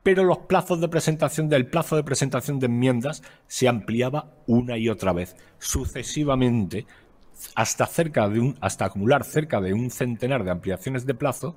pero 0.06 0.24
los 0.24 0.38
plazos 0.38 0.80
de 0.82 0.88
presentación 0.88 1.50
del 1.50 1.66
plazo 1.66 1.96
de 1.96 2.04
presentación 2.04 2.60
de 2.60 2.68
enmiendas 2.68 3.24
se 3.48 3.68
ampliaba 3.68 4.36
una 4.46 4.78
y 4.78 4.88
otra 4.88 5.14
vez, 5.14 5.36
sucesivamente, 5.58 6.86
hasta, 7.56 7.88
cerca 7.88 8.30
de 8.30 8.40
un, 8.40 8.56
hasta 8.62 8.86
acumular 8.86 9.24
cerca 9.24 9.60
de 9.62 9.74
un 9.74 9.90
centenar 9.90 10.44
de 10.44 10.52
ampliaciones 10.52 11.08
de 11.08 11.16
plazo, 11.16 11.56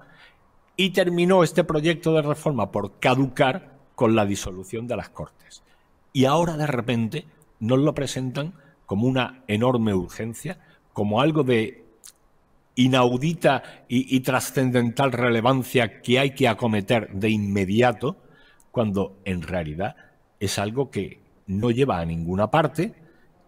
y 0.76 0.94
terminó 0.94 1.44
este 1.44 1.62
proyecto 1.62 2.14
de 2.14 2.22
reforma 2.22 2.72
por 2.72 2.98
caducar 2.98 3.76
con 3.94 4.16
la 4.16 4.24
disolución 4.24 4.86
de 4.86 4.96
las 4.96 5.10
Cortes. 5.10 5.62
Y 6.14 6.24
ahora 6.24 6.56
de 6.56 6.66
repente 6.66 7.26
nos 7.60 7.80
lo 7.80 7.94
presentan 7.94 8.54
como 8.88 9.06
una 9.06 9.44
enorme 9.48 9.92
urgencia, 9.92 10.58
como 10.94 11.20
algo 11.20 11.44
de 11.44 11.84
inaudita 12.74 13.84
y, 13.86 14.18
trascendental 14.20 15.12
relevancia 15.12 16.00
que 16.00 16.18
hay 16.18 16.30
que 16.30 16.48
acometer 16.48 17.10
de 17.12 17.28
inmediato, 17.28 18.16
cuando 18.70 19.18
en 19.26 19.42
realidad 19.42 19.94
es 20.40 20.58
algo 20.58 20.90
que 20.90 21.20
no 21.46 21.70
lleva 21.70 22.00
a 22.00 22.06
ninguna 22.06 22.50
parte, 22.50 22.94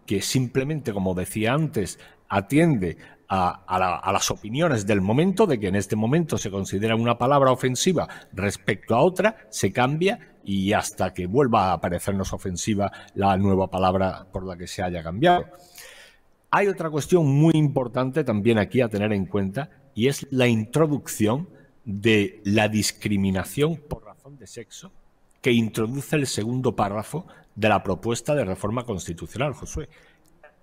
que 0.05 0.21
simplemente, 0.21 0.93
como 0.93 1.15
decía 1.15 1.55
antes, 1.55 1.99
atiende 2.29 2.97
a, 3.33 4.11
las 4.11 4.29
opiniones 4.29 4.85
del 4.85 4.99
momento, 4.99 5.47
de 5.47 5.57
que 5.57 5.67
en 5.67 5.75
este 5.75 5.95
momento 5.95 6.37
se 6.37 6.51
considera 6.51 6.95
una 6.95 7.17
palabra 7.17 7.51
ofensiva 7.51 8.07
respecto 8.33 8.93
a 8.93 9.01
otra, 9.01 9.47
se 9.49 9.71
cambia 9.71 10.35
y 10.43 10.73
hasta 10.73 11.13
que 11.13 11.27
vuelva 11.27 11.71
a 11.71 11.79
parecernos 11.79 12.33
ofensiva 12.33 12.91
la 13.15 13.37
nueva 13.37 13.69
palabra 13.69 14.27
por 14.31 14.45
la 14.45 14.57
que 14.57 14.67
se 14.67 14.83
haya 14.83 15.01
cambiado. 15.01 15.45
Hay 16.49 16.67
otra 16.67 16.89
cuestión 16.89 17.25
muy 17.25 17.53
importante 17.55 18.25
también 18.25 18.57
aquí 18.57 18.81
a 18.81 18.89
tener 18.89 19.13
en 19.13 19.25
cuenta 19.25 19.69
y 19.95 20.07
es 20.07 20.27
la 20.29 20.47
introducción 20.47 21.47
de 21.85 22.41
la 22.43 22.67
discriminación 22.67 23.77
por 23.77 24.03
razón 24.03 24.37
de 24.37 24.47
sexo 24.47 24.91
que 25.41 25.53
introduce 25.53 26.17
el 26.17 26.27
segundo 26.27 26.75
párrafo 26.75 27.25
de 27.55 27.69
la 27.69 27.81
propuesta 27.81 28.35
de 28.35 28.43
reforma 28.43 28.83
constitucional, 28.83 29.53
Josué, 29.53 29.87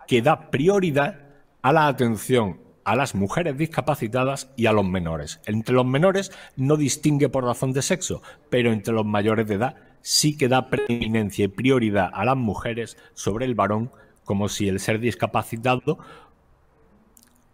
que 0.07 0.21
da 0.21 0.51
prioridad 0.51 1.28
a 1.63 1.73
la 1.73 1.87
atención 1.87 2.61
a 2.85 2.97
las 2.97 3.15
mujeres 3.15 3.59
discapacitadas 3.59 4.51
y 4.57 4.65
a 4.65 4.73
los 4.73 4.87
menores. 4.87 5.43
Entre 5.45 5.75
los 5.75 5.85
menores 5.85 6.33
no 6.57 6.79
distingue 6.79 7.29
por 7.29 7.45
razón 7.45 7.75
de 7.75 7.83
sexo, 7.83 8.23
pero 8.49 8.73
entre 8.73 8.95
los 8.95 9.05
mayores 9.05 9.47
de 9.47 9.57
edad 9.57 9.77
sí 10.01 10.39
que 10.39 10.49
da 10.49 10.71
preeminencia 10.71 11.45
y 11.45 11.49
prioridad 11.49 12.11
a 12.15 12.25
las 12.25 12.37
mujeres 12.37 12.97
sobre 13.13 13.45
el 13.45 13.55
varón, 13.55 13.91
como 14.25 14.49
si 14.49 14.69
el 14.69 14.81
ser 14.81 15.01
discapacitado, 15.01 15.99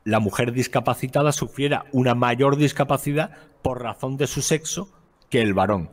la 0.05 0.21
mujer 0.21 0.53
discapacitada 0.53 1.33
sufriera 1.33 1.87
una 1.91 2.15
mayor 2.15 2.57
discapacidad 2.57 3.33
por 3.61 3.83
razón 3.83 4.17
de 4.17 4.29
su 4.29 4.41
sexo 4.41 4.89
que 5.31 5.43
el 5.43 5.53
varón 5.53 5.91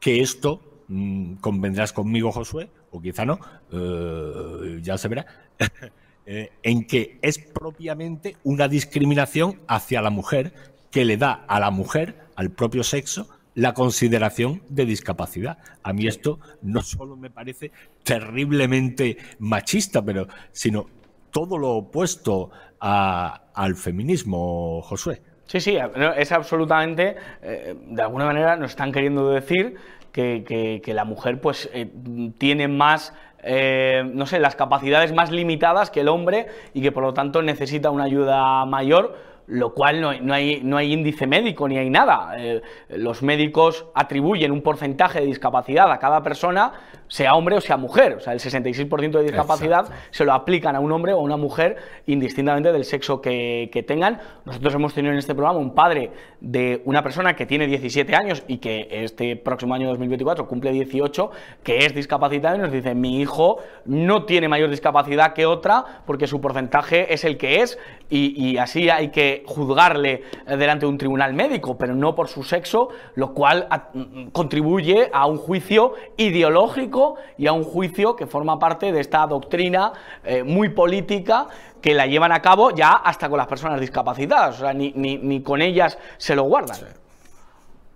que 0.00 0.20
esto, 0.22 0.62
mm, 0.88 1.34
convendrás 1.34 1.92
conmigo, 1.92 2.32
Josué, 2.32 2.70
o 2.90 3.00
quizá 3.00 3.26
no, 3.26 3.38
eh, 3.70 4.80
ya 4.82 4.96
se 4.98 5.08
verá, 5.08 5.26
eh, 6.26 6.50
en 6.62 6.86
que 6.86 7.18
es 7.22 7.38
propiamente 7.38 8.36
una 8.44 8.68
discriminación 8.68 9.60
hacia 9.66 10.02
la 10.02 10.10
mujer 10.10 10.52
que 10.90 11.04
le 11.04 11.16
da 11.16 11.44
a 11.46 11.60
la 11.60 11.70
mujer, 11.70 12.16
al 12.36 12.50
propio 12.50 12.82
sexo, 12.82 13.28
la 13.54 13.74
consideración 13.74 14.62
de 14.68 14.84
discapacidad. 14.84 15.58
A 15.82 15.92
mí 15.92 16.06
esto 16.06 16.38
no 16.62 16.82
solo 16.82 17.16
me 17.16 17.30
parece 17.30 17.72
terriblemente 18.02 19.16
machista, 19.38 20.02
pero 20.02 20.26
sino 20.52 20.86
todo 21.30 21.58
lo 21.58 21.70
opuesto 21.70 22.50
al 22.80 23.76
feminismo, 23.76 24.80
Josué. 24.82 25.22
Sí, 25.46 25.60
sí, 25.60 25.76
es 26.16 26.32
absolutamente, 26.32 27.16
eh, 27.42 27.74
de 27.88 28.02
alguna 28.02 28.24
manera 28.24 28.56
nos 28.56 28.70
están 28.70 28.92
queriendo 28.92 29.30
decir 29.30 29.76
que, 30.12 30.82
la 30.86 31.04
mujer 31.04 31.40
pues 31.40 31.68
eh, 31.72 31.90
tiene 32.38 32.68
más, 32.68 33.12
eh, 33.42 34.02
no 34.12 34.26
sé, 34.26 34.38
las 34.40 34.56
capacidades 34.56 35.12
más 35.12 35.30
limitadas 35.30 35.90
que 35.90 36.00
el 36.00 36.08
hombre 36.08 36.46
y 36.74 36.82
que 36.82 36.92
por 36.92 37.02
lo 37.02 37.14
tanto 37.14 37.42
necesita 37.42 37.90
una 37.90 38.04
ayuda 38.04 38.64
mayor 38.66 39.30
lo 39.50 39.74
cual 39.74 40.00
no, 40.00 40.32
hay, 40.32 40.60
no 40.62 40.76
hay 40.76 40.92
índice 40.92 41.26
médico 41.26 41.68
ni 41.68 41.76
hay 41.76 41.90
nada. 41.90 42.34
Eh, 42.38 42.62
los 42.90 43.22
médicos 43.22 43.86
atribuyen 43.94 44.52
un 44.52 44.62
porcentaje 44.62 45.20
de 45.20 45.26
discapacidad 45.26 45.90
a 45.90 45.98
cada 45.98 46.22
persona, 46.22 46.72
sea 47.10 47.34
hombre 47.34 47.56
o 47.56 47.60
sea 47.60 47.76
mujer. 47.76 48.14
O 48.14 48.20
sea, 48.20 48.32
el 48.32 48.38
66% 48.38 49.10
de 49.10 49.22
discapacidad 49.24 49.90
se 50.10 50.24
lo 50.24 50.32
aplican 50.32 50.76
a 50.76 50.80
un 50.80 50.90
hombre 50.92 51.12
o 51.12 51.18
a 51.18 51.22
una 51.22 51.36
mujer 51.36 51.76
indistintamente 52.06 52.72
del 52.72 52.84
sexo 52.84 53.20
que, 53.20 53.84
tengan. 53.86 54.20
Nosotros 54.44 54.74
hemos 54.74 54.94
tenido 54.94 55.12
en 55.12 55.18
este 55.18 55.34
programa 55.34 55.58
un 55.58 55.74
padre 55.74 56.10
de 56.40 56.82
una 56.84 57.02
persona 57.02 57.34
que 57.34 57.46
tiene 57.46 57.66
17 57.66 58.14
años 58.14 58.44
y 58.46 58.58
que 58.58 58.88
este 58.90 59.36
próximo 59.36 59.74
año 59.74 59.88
2024 59.88 60.46
cumple 60.46 60.70
18, 60.70 61.30
que 61.62 61.78
es 61.78 61.94
discapacitado 61.94 62.56
y 62.56 62.58
nos 62.60 62.70
dice, 62.70 62.94
mi 62.94 63.20
hijo 63.20 63.58
no 63.86 64.24
tiene 64.24 64.48
mayor 64.48 64.70
discapacidad 64.70 65.32
que 65.32 65.46
otra 65.46 66.02
porque 66.06 66.26
su 66.26 66.40
porcentaje 66.40 67.12
es 67.12 67.24
el 67.24 67.36
que 67.36 67.62
es 67.62 67.78
y 68.08 68.58
así 68.58 68.90
hay 68.90 69.08
que 69.08 69.44
juzgarle 69.46 70.22
delante 70.46 70.84
de 70.84 70.90
un 70.90 70.98
tribunal 70.98 71.32
médico, 71.32 71.78
pero 71.78 71.94
no 71.94 72.14
por 72.14 72.28
su 72.28 72.42
sexo, 72.42 72.88
lo 73.14 73.34
cual 73.34 73.68
mm, 73.94 74.28
contribuye 74.28 75.10
a 75.12 75.26
un 75.26 75.38
juicio 75.38 75.94
ideológico 76.16 76.99
y 77.38 77.46
a 77.46 77.52
un 77.52 77.64
juicio 77.64 78.16
que 78.16 78.26
forma 78.26 78.58
parte 78.58 78.92
de 78.92 79.00
esta 79.00 79.26
doctrina 79.26 79.92
eh, 80.24 80.42
muy 80.42 80.70
política 80.70 81.46
que 81.80 81.94
la 81.94 82.06
llevan 82.06 82.32
a 82.32 82.40
cabo 82.42 82.70
ya 82.70 82.92
hasta 82.92 83.28
con 83.28 83.38
las 83.38 83.46
personas 83.46 83.80
discapacitadas, 83.80 84.56
o 84.56 84.60
sea, 84.60 84.72
ni, 84.72 84.92
ni 84.92 85.42
con 85.42 85.62
ellas 85.62 85.98
se 86.18 86.34
lo 86.34 86.44
guardan. 86.44 86.76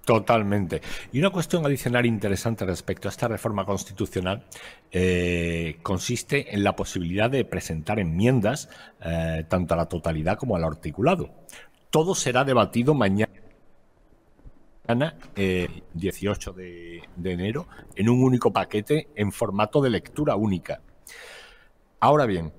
Totalmente. 0.05 0.83
Y 1.13 1.19
una 1.19 1.31
cuestión 1.31 1.65
adicional 1.65 2.05
interesante 2.05 2.67
respecto 2.67 3.09
a 3.09 3.11
esta 3.11 3.27
reforma 3.27 3.65
constitucional 3.65 4.45
eh, 4.93 5.79
consiste 5.83 6.55
en 6.55 6.63
la 6.63 6.77
posibilidad 6.77 7.31
de 7.31 7.45
presentar 7.45 7.99
enmiendas 7.99 8.69
eh, 9.03 9.45
tanto 9.49 9.75
a 9.75 9.77
la 9.79 9.87
totalidad 9.87 10.37
como 10.37 10.57
al 10.57 10.65
articulado. 10.65 11.31
Todo 11.89 12.15
será 12.15 12.45
debatido 12.45 12.93
mañana 12.93 13.33
18 14.87 16.55
eh, 16.59 17.03
de, 17.17 17.33
enero, 17.33 17.67
en 17.97 18.09
un 18.09 18.23
único 18.23 18.53
paquete 18.53 19.09
en 19.15 19.33
formato 19.33 19.81
de 19.81 19.91
lectura 19.91 20.37
única. 20.37 20.83
Ahora 22.01 22.27
bien, 22.27 22.53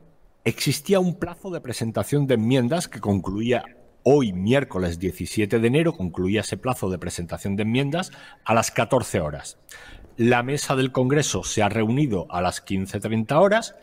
existía 0.43 0.99
un 0.99 1.19
plazo 1.19 1.51
de 1.51 1.61
presentación 1.61 2.25
de 2.25 2.35
enmiendas 2.35 2.87
que 2.87 2.99
concluía 2.99 3.63
hoy, 4.03 4.33
miércoles 4.33 4.99
17 4.99 5.59
de 5.59 5.67
enero, 5.67 5.93
concluía 5.93 6.41
ese 6.41 6.57
plazo 6.57 6.89
de 6.89 6.97
presentación 6.97 7.55
de 7.55 7.63
enmiendas 7.63 8.11
a 8.43 8.53
las 8.53 8.71
14 8.71 9.19
horas. 9.19 9.57
La 10.17 10.43
mesa 10.43 10.75
del 10.75 10.91
Congreso 10.91 11.43
se 11.43 11.61
ha 11.61 11.69
reunido 11.69 12.27
a 12.29 12.41
las 12.41 12.65
15.30 12.65 13.39
horas 13.39 13.75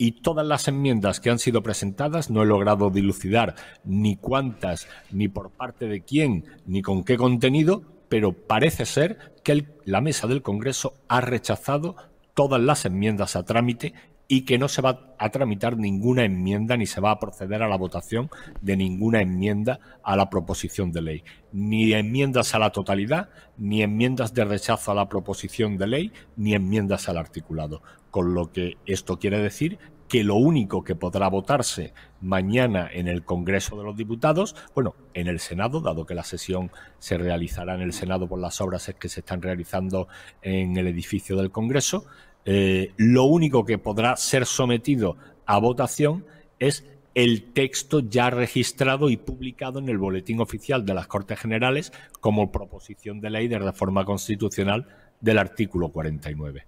y 0.00 0.12
todas 0.12 0.46
las 0.46 0.66
enmiendas 0.66 1.20
que 1.20 1.28
han 1.28 1.38
sido 1.38 1.62
presentadas 1.62 2.30
no 2.30 2.42
he 2.42 2.46
logrado 2.46 2.88
dilucidar 2.88 3.54
ni 3.84 4.16
cuántas, 4.16 4.88
ni 5.10 5.28
por 5.28 5.50
parte 5.50 5.88
de 5.88 6.00
quién, 6.00 6.46
ni 6.64 6.80
con 6.80 7.04
qué 7.04 7.18
contenido, 7.18 7.82
pero 8.08 8.32
parece 8.32 8.86
ser 8.86 9.34
que 9.44 9.66
la 9.84 10.00
mesa 10.00 10.26
del 10.26 10.40
Congreso 10.40 10.94
ha 11.06 11.20
rechazado 11.20 11.96
todas 12.32 12.62
las 12.62 12.86
enmiendas 12.86 13.36
a 13.36 13.42
trámite 13.42 13.92
y 14.32 14.42
que 14.42 14.58
no 14.58 14.68
se 14.68 14.80
va 14.80 15.16
a 15.18 15.30
tramitar 15.30 15.76
ninguna 15.76 16.24
enmienda 16.24 16.76
ni 16.76 16.86
se 16.86 17.00
va 17.00 17.10
a 17.10 17.18
proceder 17.18 17.64
a 17.64 17.68
la 17.68 17.76
votación 17.76 18.30
de 18.60 18.76
ninguna 18.76 19.20
enmienda 19.20 19.80
a 20.04 20.14
la 20.14 20.30
proposición 20.30 20.92
de 20.92 21.02
ley. 21.02 21.24
Ni 21.50 21.92
enmiendas 21.94 22.54
a 22.54 22.60
la 22.60 22.70
totalidad, 22.70 23.30
ni 23.58 23.82
enmiendas 23.82 24.32
de 24.32 24.44
rechazo 24.44 24.92
a 24.92 24.94
la 24.94 25.08
proposición 25.08 25.76
de 25.78 25.88
ley, 25.88 26.12
ni 26.36 26.54
enmiendas 26.54 27.08
al 27.08 27.18
articulado. 27.18 27.82
Con 28.12 28.32
lo 28.32 28.52
que 28.52 28.76
esto 28.86 29.18
quiere 29.18 29.40
decir 29.40 29.80
que 30.08 30.22
lo 30.22 30.36
único 30.36 30.84
que 30.84 30.94
podrá 30.94 31.28
votarse 31.28 31.92
mañana 32.20 32.88
en 32.92 33.08
el 33.08 33.24
Congreso 33.24 33.76
de 33.76 33.84
los 33.84 33.96
Diputados, 33.96 34.54
bueno, 34.76 34.94
en 35.14 35.26
el 35.26 35.40
Senado, 35.40 35.80
dado 35.80 36.06
que 36.06 36.14
la 36.14 36.24
sesión 36.24 36.70
se 37.00 37.18
realizará 37.18 37.74
en 37.74 37.80
el 37.80 37.92
Senado 37.92 38.28
por 38.28 38.38
las 38.38 38.60
obras 38.60 38.92
que 38.98 39.08
se 39.08 39.20
están 39.20 39.42
realizando 39.42 40.06
en 40.42 40.76
el 40.76 40.86
edificio 40.86 41.36
del 41.36 41.50
Congreso, 41.50 42.06
eh, 42.44 42.92
lo 42.96 43.24
único 43.24 43.64
que 43.64 43.78
podrá 43.78 44.16
ser 44.16 44.46
sometido 44.46 45.16
a 45.46 45.58
votación 45.58 46.24
es 46.58 46.86
el 47.14 47.52
texto 47.52 48.00
ya 48.00 48.30
registrado 48.30 49.10
y 49.10 49.16
publicado 49.16 49.78
en 49.78 49.88
el 49.88 49.98
Boletín 49.98 50.40
Oficial 50.40 50.86
de 50.86 50.94
las 50.94 51.06
Cortes 51.06 51.40
Generales 51.40 51.92
como 52.20 52.52
proposición 52.52 53.20
de 53.20 53.30
ley 53.30 53.48
de 53.48 53.58
reforma 53.58 54.04
constitucional 54.04 54.86
del 55.20 55.38
artículo 55.38 55.88
49. 55.88 56.64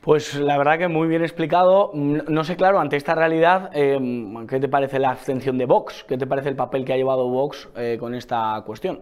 Pues 0.00 0.36
la 0.36 0.56
verdad 0.56 0.78
que 0.78 0.86
muy 0.86 1.08
bien 1.08 1.22
explicado. 1.22 1.90
No 1.94 2.44
sé, 2.44 2.54
claro, 2.56 2.78
ante 2.78 2.96
esta 2.96 3.16
realidad, 3.16 3.70
em, 3.72 4.46
¿qué 4.46 4.60
te 4.60 4.68
parece 4.68 5.00
la 5.00 5.10
abstención 5.10 5.58
de 5.58 5.66
Vox? 5.66 6.04
¿Qué 6.06 6.16
te 6.16 6.28
parece 6.28 6.48
el 6.48 6.54
papel 6.54 6.84
que 6.84 6.92
ha 6.92 6.96
llevado 6.96 7.28
Vox 7.28 7.68
eh, 7.76 7.96
con 7.98 8.14
esta 8.14 8.62
cuestión? 8.64 9.00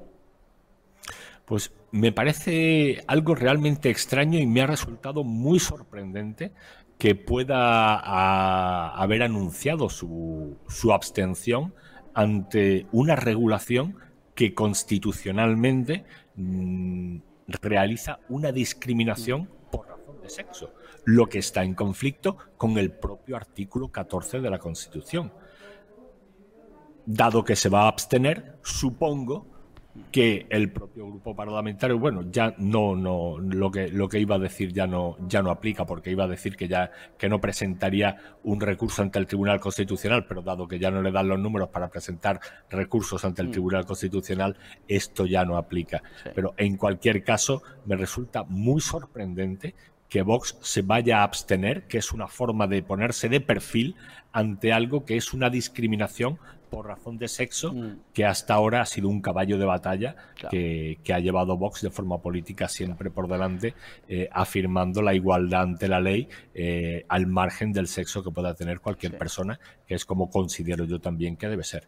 Pues 1.44 1.72
me 1.90 2.12
parece 2.12 3.04
algo 3.06 3.34
realmente 3.34 3.90
extraño 3.90 4.38
y 4.38 4.46
me 4.46 4.62
ha 4.62 4.66
resultado 4.66 5.24
muy 5.24 5.58
sorprendente 5.58 6.52
que 6.98 7.14
pueda 7.14 7.98
haber 8.94 9.22
anunciado 9.22 9.90
su, 9.90 10.56
su 10.68 10.92
abstención 10.92 11.74
ante 12.14 12.86
una 12.92 13.16
regulación 13.16 13.96
que 14.34 14.54
constitucionalmente 14.54 16.04
mm, 16.36 17.18
realiza 17.60 18.20
una 18.28 18.52
discriminación 18.52 19.48
por 19.70 19.88
razón 19.88 20.20
de 20.22 20.30
sexo 20.30 20.72
lo 21.04 21.28
que 21.28 21.38
está 21.38 21.62
en 21.62 21.74
conflicto 21.74 22.36
con 22.56 22.78
el 22.78 22.90
propio 22.90 23.36
artículo 23.36 23.88
14 23.88 24.40
de 24.40 24.50
la 24.50 24.58
Constitución. 24.58 25.32
Dado 27.06 27.44
que 27.44 27.56
se 27.56 27.68
va 27.68 27.82
a 27.82 27.88
abstener, 27.88 28.56
supongo 28.62 29.46
que 30.10 30.46
el 30.50 30.72
propio 30.72 31.06
grupo 31.06 31.36
parlamentario, 31.36 31.98
bueno, 31.98 32.24
ya 32.30 32.54
no, 32.58 32.96
no, 32.96 33.38
lo 33.38 33.70
que, 33.70 33.88
lo 33.88 34.08
que 34.08 34.18
iba 34.18 34.36
a 34.36 34.38
decir 34.38 34.72
ya 34.72 34.86
no, 34.86 35.16
ya 35.28 35.42
no 35.42 35.50
aplica, 35.50 35.86
porque 35.86 36.10
iba 36.10 36.24
a 36.24 36.28
decir 36.28 36.56
que 36.56 36.66
ya, 36.66 36.90
que 37.16 37.28
no 37.28 37.40
presentaría 37.40 38.16
un 38.42 38.60
recurso 38.60 39.02
ante 39.02 39.18
el 39.18 39.26
Tribunal 39.26 39.60
Constitucional, 39.60 40.26
pero 40.26 40.42
dado 40.42 40.66
que 40.66 40.78
ya 40.78 40.90
no 40.90 41.00
le 41.00 41.12
dan 41.12 41.28
los 41.28 41.38
números 41.38 41.68
para 41.68 41.88
presentar 41.88 42.40
recursos 42.70 43.24
ante 43.24 43.42
el 43.42 43.48
mm. 43.48 43.52
Tribunal 43.52 43.86
Constitucional, 43.86 44.56
esto 44.88 45.26
ya 45.26 45.44
no 45.44 45.56
aplica. 45.56 46.02
Pero 46.34 46.54
en 46.56 46.76
cualquier 46.76 47.22
caso, 47.22 47.62
me 47.86 47.96
resulta 47.96 48.42
muy 48.44 48.80
sorprendente 48.80 49.74
que 50.08 50.22
Vox 50.22 50.56
se 50.60 50.82
vaya 50.82 51.20
a 51.20 51.24
abstener, 51.24 51.86
que 51.88 51.98
es 51.98 52.12
una 52.12 52.28
forma 52.28 52.66
de 52.66 52.82
ponerse 52.82 53.28
de 53.28 53.40
perfil 53.40 53.96
ante 54.32 54.72
algo 54.72 55.04
que 55.04 55.16
es 55.16 55.32
una 55.32 55.50
discriminación 55.50 56.38
por 56.70 56.86
razón 56.86 57.18
de 57.18 57.28
sexo, 57.28 57.72
mm. 57.72 57.98
que 58.12 58.24
hasta 58.24 58.54
ahora 58.54 58.80
ha 58.80 58.86
sido 58.86 59.08
un 59.08 59.20
caballo 59.20 59.58
de 59.58 59.64
batalla 59.64 60.16
que, 60.50 60.98
ha 61.12 61.18
llevado 61.18 61.56
Vox 61.56 61.82
de 61.82 61.90
forma 61.90 62.18
política 62.18 62.68
siempre 62.68 63.10
por 63.10 63.28
delante, 63.28 63.74
eh, 64.08 64.28
afirmando 64.32 65.02
la 65.02 65.14
igualdad 65.14 65.62
ante 65.62 65.88
la 65.88 66.00
ley 66.00 66.28
eh, 66.54 67.04
al 67.08 67.26
margen 67.26 67.72
del 67.72 67.86
sexo 67.86 68.22
que 68.22 68.30
pueda 68.30 68.54
tener 68.54 68.80
cualquier 68.80 69.16
persona, 69.16 69.58
que 69.86 69.94
es 69.94 70.04
como 70.04 70.30
considero 70.30 70.84
yo 70.84 71.00
también 71.00 71.36
que 71.36 71.48
debe 71.48 71.64
ser. 71.64 71.86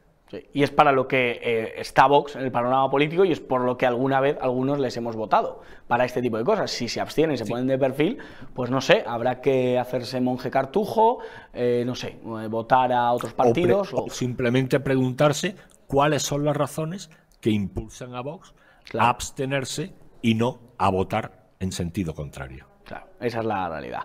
Y 0.53 0.65
es 0.65 0.73
para 0.73 0.91
lo 0.91 1.07
que 1.07 1.39
eh, 1.41 1.75
está 1.77 2.07
Vox 2.07 2.35
en 2.35 2.43
el 2.43 2.51
panorama 2.51 2.91
político 2.91 3.25
y 3.25 3.31
es 3.31 3.39
por 3.39 3.61
lo 3.61 3.77
que 3.79 3.87
alguna 3.87 4.21
vez 4.21 4.37
algunos 4.41 4.81
les 4.81 4.97
hemos 4.97 5.15
votado, 5.15 5.63
para 5.87 6.05
este 6.05 6.21
tipo 6.21 6.37
de 6.37 6.45
cosas. 6.45 6.71
Si 6.71 6.89
se 6.89 7.01
abstienen 7.01 7.35
y 7.35 7.39
se 7.39 7.47
ponen 7.47 7.69
de 7.69 7.79
perfil, 7.79 8.19
pues 8.53 8.71
no 8.71 8.81
sé, 8.81 9.05
habrá 9.07 9.41
que 9.41 9.79
hacerse 9.79 10.21
monje 10.21 10.51
cartujo, 10.51 11.21
eh, 11.53 11.85
no 11.87 11.95
sé, 11.95 12.19
eh, 12.43 12.49
votar 12.49 12.93
a 12.93 13.13
otros 13.13 13.35
partidos. 13.35 13.91
O, 13.93 14.11
simplemente 14.11 14.81
preguntarse 14.81 15.55
cuáles 15.87 16.25
son 16.25 16.45
las 16.45 16.57
razones 16.57 17.09
que 17.41 17.51
impulsan 17.51 18.15
a 18.15 18.21
Vox 18.21 18.53
a 18.99 19.09
abstenerse 19.09 19.95
y 20.23 20.35
no 20.35 20.59
a 20.79 20.91
votar 20.91 21.47
en 21.61 21.71
sentido 21.71 22.15
contrario. 22.15 22.67
Claro, 22.85 23.07
esa 23.21 23.41
es 23.41 23.45
la 23.45 23.69
realidad. 23.69 24.03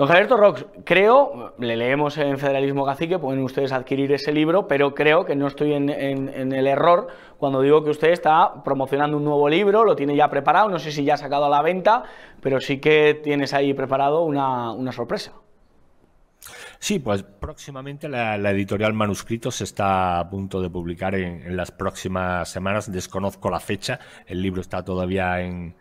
Don 0.00 0.08
Javier 0.08 0.30
Rox, 0.30 0.64
creo, 0.82 1.52
le 1.58 1.76
leemos 1.76 2.16
en 2.16 2.38
Federalismo 2.38 2.86
Cacique, 2.86 3.18
pueden 3.18 3.42
ustedes 3.42 3.70
adquirir 3.70 4.10
ese 4.12 4.32
libro, 4.32 4.66
pero 4.66 4.94
creo 4.94 5.26
que 5.26 5.36
no 5.36 5.46
estoy 5.46 5.74
en, 5.74 5.90
el 5.90 6.66
error 6.66 7.08
cuando 7.36 7.60
digo 7.60 7.84
que 7.84 7.90
usted 7.90 8.08
está 8.08 8.64
promocionando 8.64 9.18
un 9.18 9.24
nuevo 9.24 9.46
libro, 9.46 9.84
lo 9.84 9.94
tiene 9.94 10.16
ya 10.16 10.30
preparado, 10.30 10.70
no 10.70 10.78
sé 10.78 10.90
si 10.90 11.04
ya 11.04 11.12
ha 11.12 11.16
sacado 11.18 11.44
a 11.44 11.48
la 11.50 11.60
venta, 11.60 12.02
pero 12.40 12.62
sí 12.62 12.78
que 12.80 13.20
tienes 13.22 13.52
ahí 13.52 13.74
preparado 13.74 14.22
una, 14.22 14.90
sorpresa. 14.90 15.34
Sí, 16.78 16.98
pues 16.98 17.22
próximamente 17.22 18.08
la, 18.08 18.36
editorial 18.52 18.94
Manuscritos 18.94 19.60
está 19.60 20.18
a 20.18 20.30
punto 20.30 20.62
de 20.62 20.70
publicar 20.70 21.14
en, 21.14 21.54
las 21.54 21.72
próximas 21.72 22.48
semanas. 22.48 22.90
Desconozco 22.90 23.50
la 23.50 23.60
fecha, 23.60 24.00
el 24.26 24.40
libro 24.40 24.62
está 24.62 24.82
todavía 24.82 25.42
en, 25.42 25.74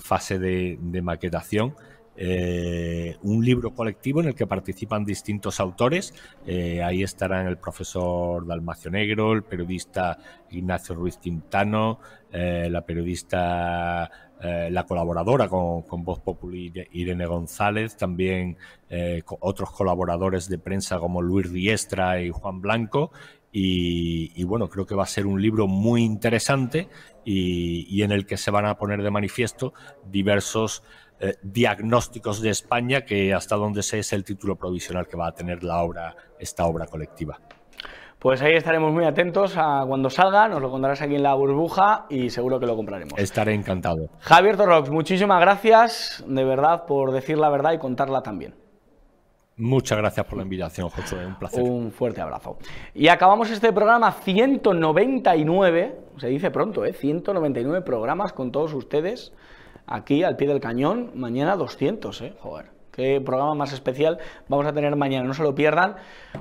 fase 0.00 0.40
de 0.40 1.02
maquetación 1.02 1.76
eh, 2.16 3.16
un 3.22 3.42
libro 3.42 3.72
colectivo 3.74 4.20
en 4.20 4.28
el 4.28 4.34
que 4.34 4.46
participan 4.46 5.04
distintos 5.04 5.60
autores. 5.60 6.14
Eh, 6.46 6.82
ahí 6.82 7.02
estarán 7.02 7.46
el 7.46 7.56
profesor 7.56 8.46
Dalmacio 8.46 8.90
Negro, 8.90 9.32
el 9.32 9.42
periodista 9.42 10.18
Ignacio 10.50 10.94
Ruiz 10.94 11.16
Quintano, 11.18 12.00
eh, 12.32 12.68
la 12.70 12.82
periodista, 12.82 14.10
la 14.42 14.86
colaboradora 14.86 15.48
con, 15.48 15.84
Voz 16.02 16.20
Populi 16.20 16.72
Irene 16.92 17.26
González, 17.26 17.94
también 17.98 18.56
otros 19.40 19.70
colaboradores 19.70 20.48
de 20.48 20.56
prensa 20.56 20.98
como 20.98 21.20
Luis 21.20 21.50
Riestra 21.50 22.22
y 22.22 22.30
Juan 22.30 22.62
Blanco. 22.62 23.12
Y, 23.52 24.42
bueno, 24.44 24.70
creo 24.70 24.86
que 24.86 24.94
va 24.94 25.02
a 25.02 25.06
ser 25.06 25.26
un 25.26 25.42
libro 25.42 25.66
muy 25.66 26.04
interesante 26.04 26.88
y 27.22 28.02
en 28.02 28.12
el 28.12 28.24
que 28.24 28.38
se 28.38 28.50
van 28.50 28.64
a 28.64 28.78
poner 28.78 29.02
de 29.02 29.10
manifiesto 29.10 29.74
diversos 30.10 30.84
eh, 31.20 31.34
diagnósticos 31.42 32.40
de 32.40 32.50
España, 32.50 33.02
que 33.02 33.34
hasta 33.34 33.56
donde 33.56 33.82
sé 33.82 33.98
es 33.98 34.12
el 34.12 34.24
título 34.24 34.56
provisional 34.56 35.06
que 35.06 35.16
va 35.16 35.28
a 35.28 35.32
tener 35.32 35.62
la 35.62 35.82
obra, 35.82 36.16
esta 36.38 36.64
obra 36.64 36.86
colectiva. 36.86 37.38
Pues 38.18 38.42
ahí 38.42 38.54
estaremos 38.54 38.92
muy 38.92 39.04
atentos 39.04 39.54
a 39.56 39.84
cuando 39.86 40.10
salga, 40.10 40.48
nos 40.48 40.60
lo 40.60 40.70
contarás 40.70 41.00
aquí 41.00 41.14
en 41.14 41.22
la 41.22 41.34
burbuja 41.34 42.06
y 42.10 42.28
seguro 42.30 42.60
que 42.60 42.66
lo 42.66 42.76
compraremos. 42.76 43.18
Estaré 43.18 43.54
encantado. 43.54 44.08
Javier 44.20 44.56
Torrox, 44.56 44.90
muchísimas 44.90 45.40
gracias 45.40 46.24
de 46.26 46.44
verdad 46.44 46.84
por 46.86 47.12
decir 47.12 47.38
la 47.38 47.48
verdad 47.48 47.72
y 47.72 47.78
contarla 47.78 48.22
también. 48.22 48.54
Muchas 49.56 49.98
gracias 49.98 50.24
por 50.24 50.38
la 50.38 50.44
invitación, 50.44 50.88
Josué. 50.88 51.26
Un 51.26 51.38
placer. 51.38 51.62
Un 51.62 51.92
fuerte 51.92 52.22
abrazo. 52.22 52.56
Y 52.94 53.08
acabamos 53.08 53.50
este 53.50 53.74
programa 53.74 54.10
199, 54.12 55.96
se 56.16 56.28
dice 56.28 56.50
pronto, 56.50 56.86
¿eh? 56.86 56.94
199 56.94 57.82
programas 57.82 58.32
con 58.32 58.52
todos 58.52 58.72
ustedes 58.72 59.34
aquí 59.90 60.22
al 60.22 60.36
pie 60.36 60.48
del 60.48 60.60
cañón, 60.60 61.10
mañana 61.14 61.56
200, 61.56 62.22
¿eh? 62.22 62.34
Joder, 62.40 62.66
qué 62.92 63.20
programa 63.20 63.54
más 63.54 63.72
especial 63.72 64.18
vamos 64.48 64.66
a 64.66 64.72
tener 64.72 64.96
mañana, 64.96 65.26
no 65.26 65.34
se 65.34 65.42
lo 65.42 65.54
pierdan. 65.54 65.96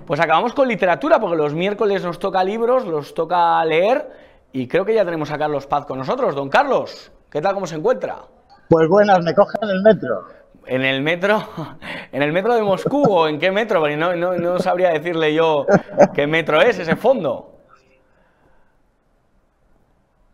Pues 0.06 0.20
acabamos 0.22 0.54
con 0.54 0.68
literatura, 0.68 1.20
porque 1.20 1.36
los 1.36 1.54
miércoles 1.54 2.04
nos 2.04 2.20
toca 2.20 2.44
libros, 2.44 2.86
los 2.86 3.14
toca 3.14 3.64
leer, 3.66 4.08
y 4.54 4.68
creo 4.68 4.86
que 4.86 4.94
ya 4.94 5.04
tenemos 5.04 5.32
a 5.32 5.38
Carlos 5.38 5.68
Paz 5.68 5.86
con 5.86 5.98
nosotros. 5.98 6.36
Don 6.36 6.50
Carlos, 6.50 7.12
¿qué 7.30 7.42
tal, 7.42 7.56
cómo 7.56 7.68
se 7.68 7.76
encuentra? 7.76 8.20
Pues 8.70 8.88
buenas, 8.88 9.24
me 9.24 9.34
cogen 9.34 9.70
el 9.70 9.82
metro. 9.82 10.26
¿En 10.68 10.84
el 10.84 11.02
metro? 11.02 11.44
¿En 12.12 12.22
el 12.22 12.32
metro 12.32 12.54
de 12.54 12.62
Moscú 12.62 13.04
o 13.04 13.28
en 13.28 13.40
qué 13.40 13.52
metro? 13.52 13.80
Porque 13.80 13.98
no, 13.98 14.16
no 14.16 14.60
sabría 14.60 14.90
decirle 14.90 15.34
yo 15.34 15.66
qué 16.14 16.28
metro 16.28 16.62
es 16.62 16.78
ese 16.78 16.96
fondo. 16.96 17.59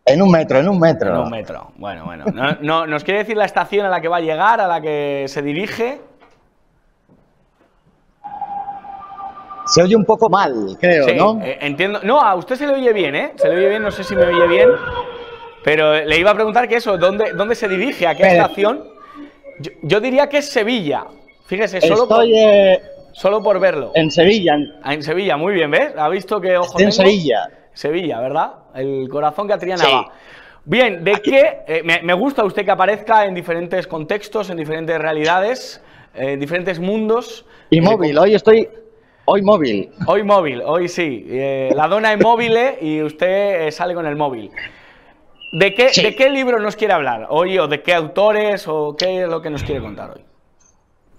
En 0.08 0.22
un 0.22 0.30
metro, 0.30 0.60
en 0.60 0.68
un 0.68 0.78
metro. 0.78 1.10
En 1.14 1.20
un 1.22 1.30
metro. 1.30 1.72
Bueno, 1.76 2.04
bueno. 2.04 2.24
No, 2.32 2.56
no- 2.60 2.86
¿Nos 2.86 3.02
quiere 3.02 3.18
decir 3.18 3.36
la 3.36 3.44
estación 3.44 3.84
a 3.86 3.88
la 3.88 4.00
que 4.00 4.06
va 4.08 4.18
a 4.18 4.20
llegar, 4.20 4.60
a 4.60 4.68
la 4.68 4.80
que 4.80 5.24
se 5.28 5.42
dirige? 5.42 6.00
Se 9.66 9.82
oye 9.82 9.96
un 9.96 10.04
poco 10.04 10.28
mal, 10.28 10.76
creo, 10.80 11.04
Sí, 11.06 11.14
¿no? 11.16 11.40
eh, 11.42 11.58
entiendo. 11.60 11.98
No, 12.04 12.20
a 12.20 12.36
usted 12.36 12.54
se 12.54 12.68
le 12.68 12.74
oye 12.74 12.92
bien, 12.92 13.16
¿eh? 13.16 13.32
Se 13.34 13.48
le 13.48 13.56
oye 13.56 13.68
bien, 13.68 13.82
no 13.82 13.90
sé 13.90 14.04
si 14.04 14.14
me 14.14 14.22
oye 14.24 14.46
bien. 14.46 14.68
Pero 15.64 15.94
le 16.04 16.16
iba 16.18 16.30
a 16.30 16.34
preguntar 16.34 16.68
que 16.68 16.76
eso, 16.76 16.96
¿dónde, 16.96 17.32
dónde 17.32 17.56
se 17.56 17.66
dirige? 17.66 18.06
¿A 18.06 18.14
qué 18.14 18.22
Pero- 18.22 18.42
estación? 18.42 18.84
Yo, 19.58 19.72
yo 19.82 20.00
diría 20.00 20.28
que 20.28 20.38
es 20.38 20.48
Sevilla. 20.48 21.04
Fíjese, 21.46 21.80
solo, 21.80 22.06
por, 22.06 22.24
eh, 22.24 22.80
solo 23.10 23.42
por 23.42 23.58
verlo. 23.58 23.90
en 23.96 24.08
Sevilla. 24.12 24.54
Ah, 24.84 24.94
En 24.94 25.02
Sevilla, 25.02 25.36
muy 25.36 25.54
bien, 25.54 25.68
¿ves? 25.72 25.92
¿Ha 25.98 26.08
visto 26.08 26.40
qué 26.40 26.56
ojo 26.56 26.66
Estoy 26.68 26.84
en? 26.84 26.92
Sevilla. 26.92 27.50
Sevilla, 27.72 28.20
¿verdad? 28.20 28.52
El 28.76 29.08
corazón 29.08 29.46
que 29.46 29.54
Atriana 29.54 29.84
Sí. 29.84 29.92
va. 29.92 30.12
Bien, 30.64 31.04
¿de 31.04 31.12
qué? 31.22 31.58
eh, 31.68 31.82
me, 31.84 32.02
me 32.02 32.12
gusta 32.14 32.44
usted 32.44 32.64
que 32.64 32.70
aparezca 32.72 33.24
en 33.24 33.34
diferentes 33.34 33.86
contextos, 33.86 34.50
en 34.50 34.56
diferentes 34.56 34.98
realidades, 34.98 35.80
eh, 36.14 36.32
en 36.32 36.40
diferentes 36.40 36.80
mundos. 36.80 37.44
Y 37.70 37.78
Eh, 37.78 37.82
móvil, 37.82 38.18
hoy 38.18 38.34
estoy. 38.34 38.68
Hoy 39.26 39.42
móvil. 39.42 39.90
Hoy 40.06 40.22
móvil, 40.22 40.62
hoy 40.64 40.88
sí. 40.88 41.24
Eh, 41.28 41.72
la 41.74 41.88
dona 41.88 42.12
es 42.12 42.20
móvil 42.22 42.56
y 42.80 43.02
usted 43.02 43.66
eh, 43.66 43.72
sale 43.72 43.94
con 43.94 44.06
el 44.06 44.14
móvil. 44.16 44.50
¿De 45.52 45.72
qué, 45.74 45.88
Sí. 45.90 46.02
¿De 46.02 46.14
qué 46.16 46.30
libro 46.30 46.58
nos 46.60 46.74
quiere 46.76 46.94
hablar 46.94 47.26
hoy 47.30 47.58
o 47.58 47.66
de 47.68 47.82
qué 47.82 47.94
autores 47.94 48.66
o 48.68 48.94
qué 48.96 49.22
es 49.22 49.28
lo 49.28 49.40
que 49.42 49.50
nos 49.50 49.62
quiere 49.62 49.80
contar 49.80 50.10
hoy? 50.10 50.22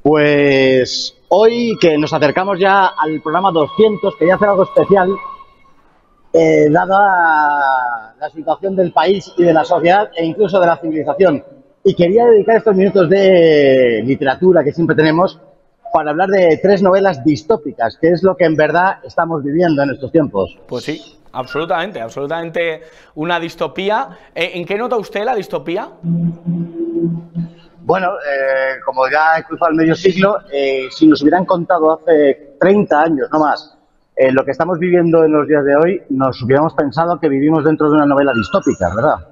Pues 0.04 1.18
hoy 1.30 1.78
que 1.82 1.98
nos 1.98 2.14
acercamos 2.14 2.60
ya 2.60 2.88
al 2.88 3.22
programa 3.22 3.52
200, 3.52 4.16
quería 4.16 4.36
hacer 4.36 4.48
algo 4.50 4.64
especial, 4.64 5.10
eh, 6.38 6.70
dada 6.70 8.14
la 8.20 8.30
situación 8.30 8.76
del 8.76 8.92
país 8.92 9.34
y 9.38 9.44
de 9.44 9.54
la 9.54 9.64
sociedad 9.64 10.10
e 10.16 10.26
incluso 10.26 10.60
de 10.60 10.68
la 10.68 10.78
civilización. 10.78 11.44
Y 11.84 11.96
quería 11.96 12.26
dedicar 12.26 12.58
estos 12.58 12.76
minutos 12.76 13.10
de 13.10 14.04
literatura 14.06 14.64
que 14.64 14.72
siempre 14.72 14.96
tenemos 14.96 15.40
para 15.94 16.12
hablar 16.12 16.30
de 16.30 16.60
tres 16.62 16.84
novelas 16.84 17.24
distópicas, 17.24 17.98
que 18.00 18.12
es 18.12 18.22
lo 18.24 18.36
que 18.36 18.46
en 18.46 18.56
verdad 18.56 19.00
estamos 19.04 19.44
viviendo 19.44 19.82
en 19.82 19.92
estos 19.92 20.12
tiempos. 20.12 20.60
Pues 20.68 20.84
sí, 20.84 21.02
absolutamente, 21.32 22.02
absolutamente 22.02 22.82
una 23.16 23.40
distopía. 23.40 24.10
Eh, 24.36 24.52
¿En 24.56 24.66
qué 24.66 24.78
nota 24.78 24.98
usted 24.98 25.24
la 25.24 25.34
distopía? 25.34 25.90
Bueno, 27.88 28.12
eh, 28.16 28.80
como 28.86 29.10
ya 29.10 29.40
he 29.40 29.44
cruzado 29.44 29.72
el 29.72 29.78
medio 29.78 29.96
siglo, 29.96 30.40
eh, 30.52 30.88
si 30.92 31.08
nos 31.08 31.22
hubieran 31.22 31.46
contado 31.46 31.94
hace 31.94 32.56
30 32.60 33.02
años, 33.02 33.30
no 33.32 33.40
más, 33.40 33.77
eh, 34.18 34.32
lo 34.32 34.44
que 34.44 34.52
estamos 34.52 34.80
viviendo 34.80 35.24
en 35.24 35.32
los 35.32 35.48
días 35.48 35.64
de 35.64 35.76
hoy, 35.76 36.02
nos 36.10 36.42
hubiéramos 36.42 36.74
pensado 36.74 37.20
que 37.20 37.30
vivimos 37.30 37.64
dentro 37.64 37.90
de 37.90 37.98
una 37.98 38.06
novela 38.06 38.34
distópica, 38.34 38.94
¿verdad? 38.96 39.28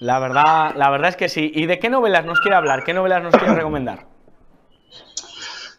La 0.00 0.18
verdad, 0.18 0.74
la 0.76 0.90
verdad 0.90 1.10
es 1.10 1.16
que 1.16 1.28
sí. 1.28 1.50
¿Y 1.54 1.66
de 1.66 1.78
qué 1.78 1.88
novelas 1.88 2.24
nos 2.26 2.40
quiere 2.40 2.56
hablar? 2.56 2.84
¿Qué 2.84 2.92
novelas 2.92 3.22
nos 3.22 3.34
quiere 3.34 3.54
recomendar? 3.54 4.00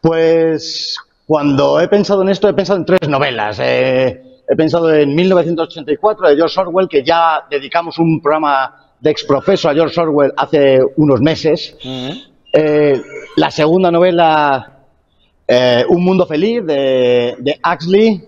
Pues 0.02 0.98
cuando 1.26 1.80
he 1.82 1.88
pensado 1.88 2.22
en 2.22 2.30
esto, 2.30 2.48
he 2.48 2.54
pensado 2.54 2.80
en 2.80 2.86
tres 2.86 3.10
novelas. 3.10 3.60
Eh, 3.62 4.22
he 4.48 4.56
pensado 4.56 4.94
en 4.94 5.14
1984 5.14 6.30
de 6.30 6.36
George 6.38 6.60
Orwell, 6.62 6.88
que 6.88 7.04
ya 7.04 7.46
dedicamos 7.50 8.00
un 8.00 8.22
programa 8.22 8.94
de 9.00 9.12
exprofeso 9.12 9.70
a 9.70 9.74
George 9.74 10.00
Orwell 10.00 10.34
hace 10.38 10.80
unos 10.96 11.20
meses. 11.20 11.78
Eh, 12.54 13.02
la 13.36 13.52
segunda 13.52 13.92
novela, 13.92 14.77
eh, 15.48 15.84
Un 15.90 16.04
mundo 16.04 16.26
feliz, 16.26 16.66
de, 16.66 17.36
de 17.40 17.60
Huxley, 17.66 18.22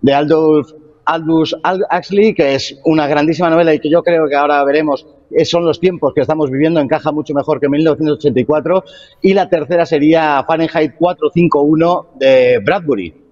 de 0.00 0.14
Aldous, 0.14 0.74
Aldous 1.06 1.56
Al- 1.62 1.84
Huxley, 1.90 2.34
que 2.34 2.54
es 2.54 2.78
una 2.84 3.06
grandísima 3.06 3.50
novela 3.50 3.74
y 3.74 3.78
que 3.80 3.90
yo 3.90 4.02
creo 4.02 4.26
que 4.28 4.34
ahora 4.36 4.62
veremos 4.64 5.06
eh, 5.30 5.44
son 5.44 5.64
los 5.64 5.80
tiempos 5.80 6.12
que 6.14 6.20
estamos 6.20 6.50
viviendo, 6.50 6.80
encaja 6.80 7.10
mucho 7.12 7.34
mejor 7.34 7.60
que 7.60 7.68
1984. 7.68 8.84
Y 9.22 9.34
la 9.34 9.48
tercera 9.48 9.84
sería 9.86 10.44
Fahrenheit 10.46 10.94
451 10.96 12.06
de 12.18 12.60
Bradbury. 12.64 13.23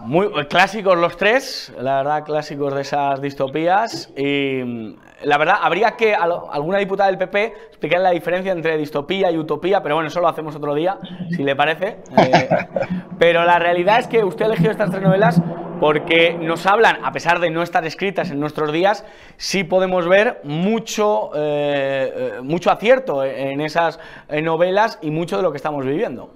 Muy 0.00 0.28
clásicos 0.48 0.98
los 0.98 1.16
tres, 1.16 1.72
la 1.78 1.98
verdad, 1.98 2.24
clásicos 2.24 2.74
de 2.74 2.80
esas 2.80 3.22
distopías. 3.22 4.10
Y 4.16 4.60
mm, 4.64 4.96
la 5.22 5.38
verdad, 5.38 5.56
habría 5.62 5.92
que 5.92 6.14
a 6.14 6.24
alguna 6.24 6.78
diputada 6.78 7.08
del 7.08 7.18
PP 7.18 7.54
explicar 7.68 8.00
la 8.00 8.10
diferencia 8.10 8.50
entre 8.50 8.76
distopía 8.76 9.30
y 9.30 9.38
utopía, 9.38 9.82
pero 9.82 9.94
bueno, 9.94 10.08
eso 10.08 10.20
lo 10.20 10.28
hacemos 10.28 10.56
otro 10.56 10.74
día, 10.74 10.98
si 11.30 11.42
le 11.42 11.54
parece. 11.56 11.98
Eh, 12.24 12.48
pero 13.18 13.44
la 13.44 13.58
realidad 13.58 13.98
es 13.98 14.06
que 14.06 14.24
usted 14.24 14.44
ha 14.44 14.48
elegido 14.48 14.70
estas 14.70 14.90
tres 14.90 15.02
novelas 15.02 15.40
porque 15.78 16.34
nos 16.34 16.66
hablan, 16.66 17.04
a 17.04 17.12
pesar 17.12 17.38
de 17.38 17.50
no 17.50 17.62
estar 17.62 17.84
escritas 17.84 18.30
en 18.30 18.40
nuestros 18.40 18.72
días, 18.72 19.04
sí 19.36 19.62
podemos 19.62 20.08
ver 20.08 20.40
mucho, 20.42 21.30
eh, 21.34 22.12
eh, 22.16 22.40
mucho 22.42 22.70
acierto 22.70 23.22
en 23.24 23.60
esas 23.60 24.00
novelas 24.42 24.98
y 25.02 25.10
mucho 25.10 25.36
de 25.36 25.42
lo 25.42 25.50
que 25.50 25.58
estamos 25.58 25.84
viviendo. 25.84 26.30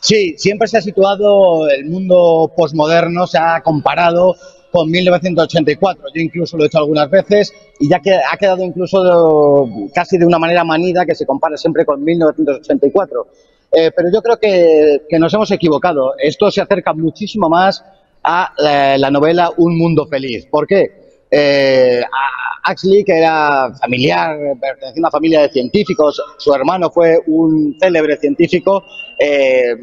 Sí, 0.00 0.34
siempre 0.38 0.66
se 0.66 0.78
ha 0.78 0.80
situado 0.80 1.68
el 1.68 1.84
mundo 1.84 2.50
posmoderno, 2.56 3.26
se 3.26 3.38
ha 3.38 3.60
comparado 3.62 4.34
con 4.70 4.90
1984. 4.90 6.04
Yo 6.14 6.22
incluso 6.22 6.56
lo 6.56 6.64
he 6.64 6.66
hecho 6.66 6.78
algunas 6.78 7.10
veces 7.10 7.52
y 7.78 7.88
ya 7.88 8.00
que 8.00 8.14
ha 8.14 8.36
quedado 8.38 8.64
incluso 8.64 9.68
casi 9.94 10.16
de 10.16 10.26
una 10.26 10.38
manera 10.38 10.64
manida 10.64 11.04
que 11.04 11.14
se 11.14 11.26
compara 11.26 11.56
siempre 11.56 11.84
con 11.84 12.02
1984. 12.02 13.26
Eh, 13.72 13.90
pero 13.94 14.08
yo 14.12 14.22
creo 14.22 14.38
que, 14.38 15.02
que 15.08 15.18
nos 15.18 15.32
hemos 15.34 15.50
equivocado. 15.50 16.14
Esto 16.18 16.50
se 16.50 16.60
acerca 16.60 16.92
muchísimo 16.92 17.48
más 17.48 17.84
a 18.22 18.52
la, 18.58 18.98
la 18.98 19.10
novela 19.10 19.50
Un 19.56 19.76
mundo 19.76 20.06
feliz. 20.06 20.46
¿Por 20.46 20.66
qué? 20.66 20.99
Eh, 21.30 22.02
a 22.02 22.72
Huxley, 22.72 23.04
que 23.04 23.18
era 23.18 23.72
familiar, 23.80 24.36
pertenecía 24.60 24.98
a 24.98 25.00
una 25.00 25.10
familia 25.10 25.42
de 25.42 25.50
científicos, 25.50 26.20
su 26.38 26.54
hermano 26.54 26.90
fue 26.90 27.18
un 27.26 27.76
célebre 27.80 28.16
científico, 28.16 28.84
eh, 29.18 29.76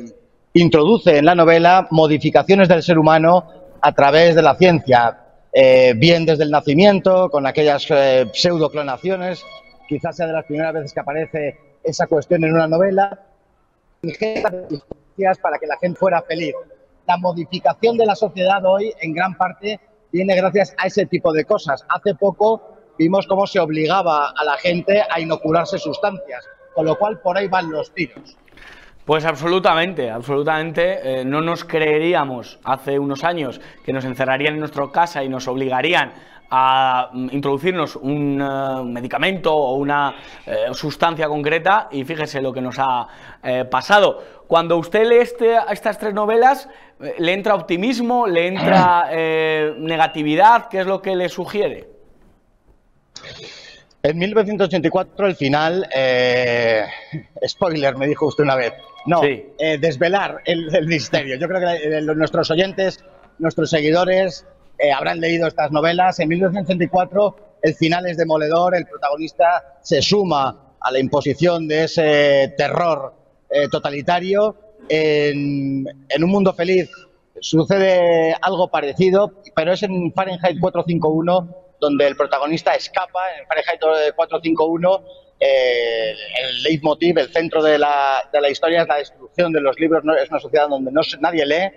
introduce 0.54 1.18
en 1.18 1.26
la 1.26 1.36
novela 1.36 1.88
modificaciones 1.91 2.68
del 2.68 2.84
ser 2.84 2.98
humano 2.98 3.45
a 3.82 3.91
través 3.93 4.36
de 4.36 4.41
la 4.41 4.56
ciencia, 4.56 5.20
eh, 5.54 5.93
bien 5.95 6.26
desde 6.26 6.43
el 6.43 6.52
nacimiento, 6.52 7.30
con 7.30 7.48
aquellas 7.48 7.86
eh, 7.89 8.30
pseudoclonaciones, 8.34 9.43
quizás 9.88 10.16
sea 10.16 10.28
de 10.28 10.34
las 10.34 10.45
primeras 10.45 10.74
veces 10.74 10.93
que 10.93 11.00
aparece 11.00 11.58
esa 11.84 12.08
cuestión 12.08 12.43
en 12.43 12.54
una 12.54 12.68
novela, 12.68 13.20
para 15.41 15.58
que 15.58 15.68
la 15.68 15.78
gente 15.78 15.98
fuera 15.98 16.22
feliz. 16.22 16.54
La 17.08 17.18
modificación 17.18 17.98
de 17.98 18.06
la 18.06 18.16
sociedad 18.16 18.64
hoy, 18.66 18.93
en 19.02 19.14
gran 19.14 19.36
parte, 19.36 19.80
viene 20.12 20.36
gracias 20.36 20.74
a 20.78 20.88
ese 20.88 21.05
tipo 21.05 21.32
de 21.34 21.45
cosas. 21.45 21.86
Hace 21.89 22.16
poco 22.16 22.78
vimos 22.97 23.28
cómo 23.28 23.45
se 23.47 23.60
obligaba 23.60 24.30
a 24.36 24.43
la 24.43 24.58
gente 24.58 25.03
a 25.10 25.20
inocularse 25.20 25.78
sustancias, 25.78 26.45
con 26.74 26.86
lo 26.86 26.97
cual 26.97 27.20
por 27.20 27.38
ahí 27.38 27.47
van 27.47 27.70
los 27.72 27.93
tiros. 27.93 28.38
Pues 29.05 29.24
absolutamente, 29.24 30.10
absolutamente. 30.12 31.22
eh, 31.22 31.24
no 31.26 31.39
nos 31.41 31.64
creeríamos 31.64 32.60
hace 32.66 32.99
unos 32.99 33.24
años 33.24 33.62
que 33.86 33.93
nos 33.93 34.03
encerrarían 34.03 34.55
en 34.55 34.60
nuestra 34.60 34.91
casa 34.91 35.24
y 35.24 35.30
nos 35.30 35.47
obligarían 35.47 36.12
a 36.49 37.10
mm, 37.14 37.30
introducirnos 37.32 37.95
un 37.95 38.41
eh, 38.41 38.84
medicamento 38.84 39.55
o 39.55 39.76
una 39.76 40.14
eh, 40.45 40.66
sustancia 40.74 41.28
concreta 41.30 41.88
y 41.91 42.03
fíjese 42.03 42.41
lo 42.41 42.51
que 42.51 42.62
nos 42.62 42.78
ha 42.80 43.08
pasado. 43.72 44.22
Cuando 44.47 44.76
usted 44.78 45.08
lee 45.08 45.20
este- 45.20 45.58
estas 45.72 45.97
tres 45.97 46.14
novelas, 46.14 46.68
¿le 47.20 47.34
entra 47.34 47.56
optimismo, 47.56 48.28
le 48.28 48.48
entra 48.48 49.08
eh, 49.12 49.74
negatividad? 49.78 50.68
¿Qué 50.70 50.82
es 50.82 50.88
lo 50.88 51.02
que 51.02 51.16
le 51.16 51.30
sugiere? 51.30 51.88
En 54.04 54.18
1984 54.18 55.28
el 55.28 55.36
final, 55.36 55.88
eh, 55.93 56.86
spoiler, 57.48 57.98
me 57.98 58.08
dijo 58.08 58.28
usted 58.28 58.43
una 58.43 58.56
vez. 58.56 58.74
No, 59.06 59.22
Sí. 59.22 59.45
eh, 59.58 59.78
desvelar 59.78 60.41
el, 60.45 60.74
el 60.76 60.88
misterio. 60.88 61.36
Yo 61.38 61.48
creo 61.48 61.62
que 61.62 62.02
nuestros 62.16 62.50
oyentes, 62.52 63.04
nuestros 63.39 63.70
seguidores 63.70 64.45
eh, 64.78 64.91
habrán 64.91 65.20
leído 65.20 65.48
estas 65.48 65.72
novelas. 65.72 66.20
En 66.20 66.30
1984 66.30 67.58
el 67.64 67.74
final 67.76 68.06
es 68.06 68.18
demoledor, 68.18 68.76
el 68.76 68.86
protagonista 68.86 69.78
se 69.82 70.02
suma 70.02 70.76
a 70.80 70.91
la 70.91 71.00
imposición 71.00 71.68
de 71.68 71.86
ese 71.86 72.54
terror 72.58 73.14
totalitario. 73.72 74.56
En, 74.89 75.85
en 76.09 76.23
un 76.23 76.29
mundo 76.29 76.53
feliz 76.53 76.89
sucede 77.39 78.35
algo 78.41 78.69
parecido, 78.69 79.33
pero 79.55 79.73
es 79.73 79.83
en 79.83 80.11
Fahrenheit 80.13 80.59
451 80.59 81.55
donde 81.79 82.07
el 82.07 82.15
protagonista 82.15 82.73
escapa. 82.73 83.19
En 83.39 83.47
Fahrenheit 83.47 83.79
451 84.15 85.03
eh, 85.39 86.13
el 86.41 86.63
leitmotiv, 86.63 87.17
el 87.19 87.31
centro 87.31 87.61
de 87.61 87.77
la, 87.77 88.27
de 88.31 88.41
la 88.41 88.49
historia 88.49 88.81
es 88.81 88.88
la 88.88 88.97
destrucción 88.97 89.53
de 89.53 89.61
los 89.61 89.79
libros. 89.79 90.03
No, 90.03 90.15
es 90.15 90.29
una 90.29 90.39
sociedad 90.39 90.67
donde 90.67 90.91
nadie 91.19 91.45
lee, 91.45 91.71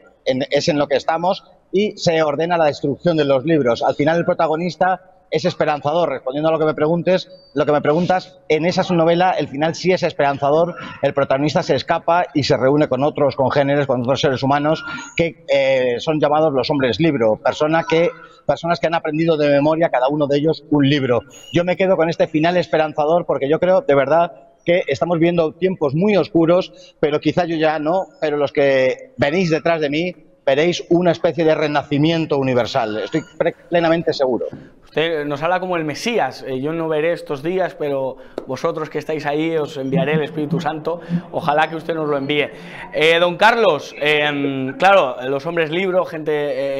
es 0.51 0.69
en 0.69 0.79
lo 0.79 0.89
que 0.89 0.97
estamos, 0.97 1.45
y 1.73 1.97
se 1.97 2.23
ordena 2.23 2.57
la 2.57 2.67
destrucción 2.67 3.17
de 3.17 3.25
los 3.25 3.45
libros. 3.45 3.83
Al 3.83 3.95
final 3.95 4.19
el 4.19 4.25
protagonista 4.25 5.20
es 5.31 5.45
esperanzador. 5.45 6.09
Respondiendo 6.09 6.49
a 6.49 6.53
lo 6.53 6.59
que 6.59 6.65
me 6.65 6.75
preguntes, 6.75 7.31
lo 7.55 7.67
que 7.67 7.73
me 7.73 7.81
preguntas, 7.81 8.39
en 8.49 8.67
esa 8.67 8.83
novela 8.95 9.33
el 9.33 9.49
final 9.49 9.75
sí 9.75 9.93
es 9.93 10.03
esperanzador. 10.03 10.75
El 11.03 11.15
protagonista 11.15 11.63
se 11.63 11.75
escapa 11.75 12.25
y 12.35 12.45
se 12.45 12.57
reúne 12.57 12.89
con 12.89 13.03
otros 13.05 13.37
congéneres, 13.37 13.87
con 13.87 14.03
otros 14.03 14.21
seres 14.21 14.43
humanos 14.43 14.85
que 15.17 15.45
eh, 15.49 15.97
son 15.99 16.21
llamados 16.21 16.53
los 16.53 16.71
hombres 16.71 17.01
libro, 17.01 17.41
que, 17.89 18.11
personas 18.47 18.81
que 18.81 18.87
han 18.87 18.95
aprendido 18.95 19.37
de 19.37 19.49
memoria 19.49 19.91
cada 19.91 20.09
uno 20.09 20.27
de 20.27 20.39
ellos 20.39 20.65
un 20.71 20.89
libro. 20.89 21.23
Yo 21.53 21.65
me 21.65 21.77
quedo 21.77 21.97
con 21.97 22.09
este 22.09 22.27
final 22.27 22.57
esperanzador 22.57 23.27
porque 23.27 23.49
yo 23.49 23.59
creo 23.61 23.83
de 23.83 23.95
verdad 23.95 24.33
que 24.65 24.83
estamos 24.89 25.19
viendo 25.19 25.53
tiempos 25.53 25.95
muy 25.95 26.17
oscuros, 26.17 26.95
pero 27.01 27.21
quizá 27.21 27.45
yo 27.45 27.57
ya 27.57 27.79
no, 27.79 28.07
pero 28.21 28.37
los 28.37 28.53
que 28.53 29.13
venís 29.17 29.51
detrás 29.51 29.81
de 29.81 29.91
mí 29.91 30.15
veréis 30.45 30.83
una 30.91 31.13
especie 31.13 31.45
de 31.45 31.55
renacimiento 31.55 32.39
universal. 32.39 32.99
Estoy 32.99 33.23
plenamente 33.69 34.13
seguro. 34.13 34.47
Usted 34.91 35.25
nos 35.25 35.41
habla 35.41 35.61
como 35.61 35.77
el 35.77 35.85
Mesías. 35.85 36.45
Eh, 36.45 36.61
yo 36.61 36.73
no 36.73 36.89
veré 36.89 37.13
estos 37.13 37.45
días, 37.45 37.77
pero 37.77 38.17
vosotros 38.49 38.91
que 38.91 38.99
estáis 38.99 39.25
ahí 39.25 39.57
os 39.57 39.77
enviaré 39.77 40.15
el 40.15 40.25
Espíritu 40.25 40.61
Santo. 40.61 41.01
Ojalá 41.31 41.69
que 41.71 41.77
usted 41.77 41.95
nos 41.95 42.09
lo 42.09 42.17
envíe. 42.17 42.51
Eh, 42.93 43.21
don 43.21 43.37
Carlos, 43.37 43.95
em, 44.01 44.77
claro, 44.79 45.17
los 45.29 45.47
hombres 45.47 45.71
libres, 45.71 46.09
gente 46.09 46.33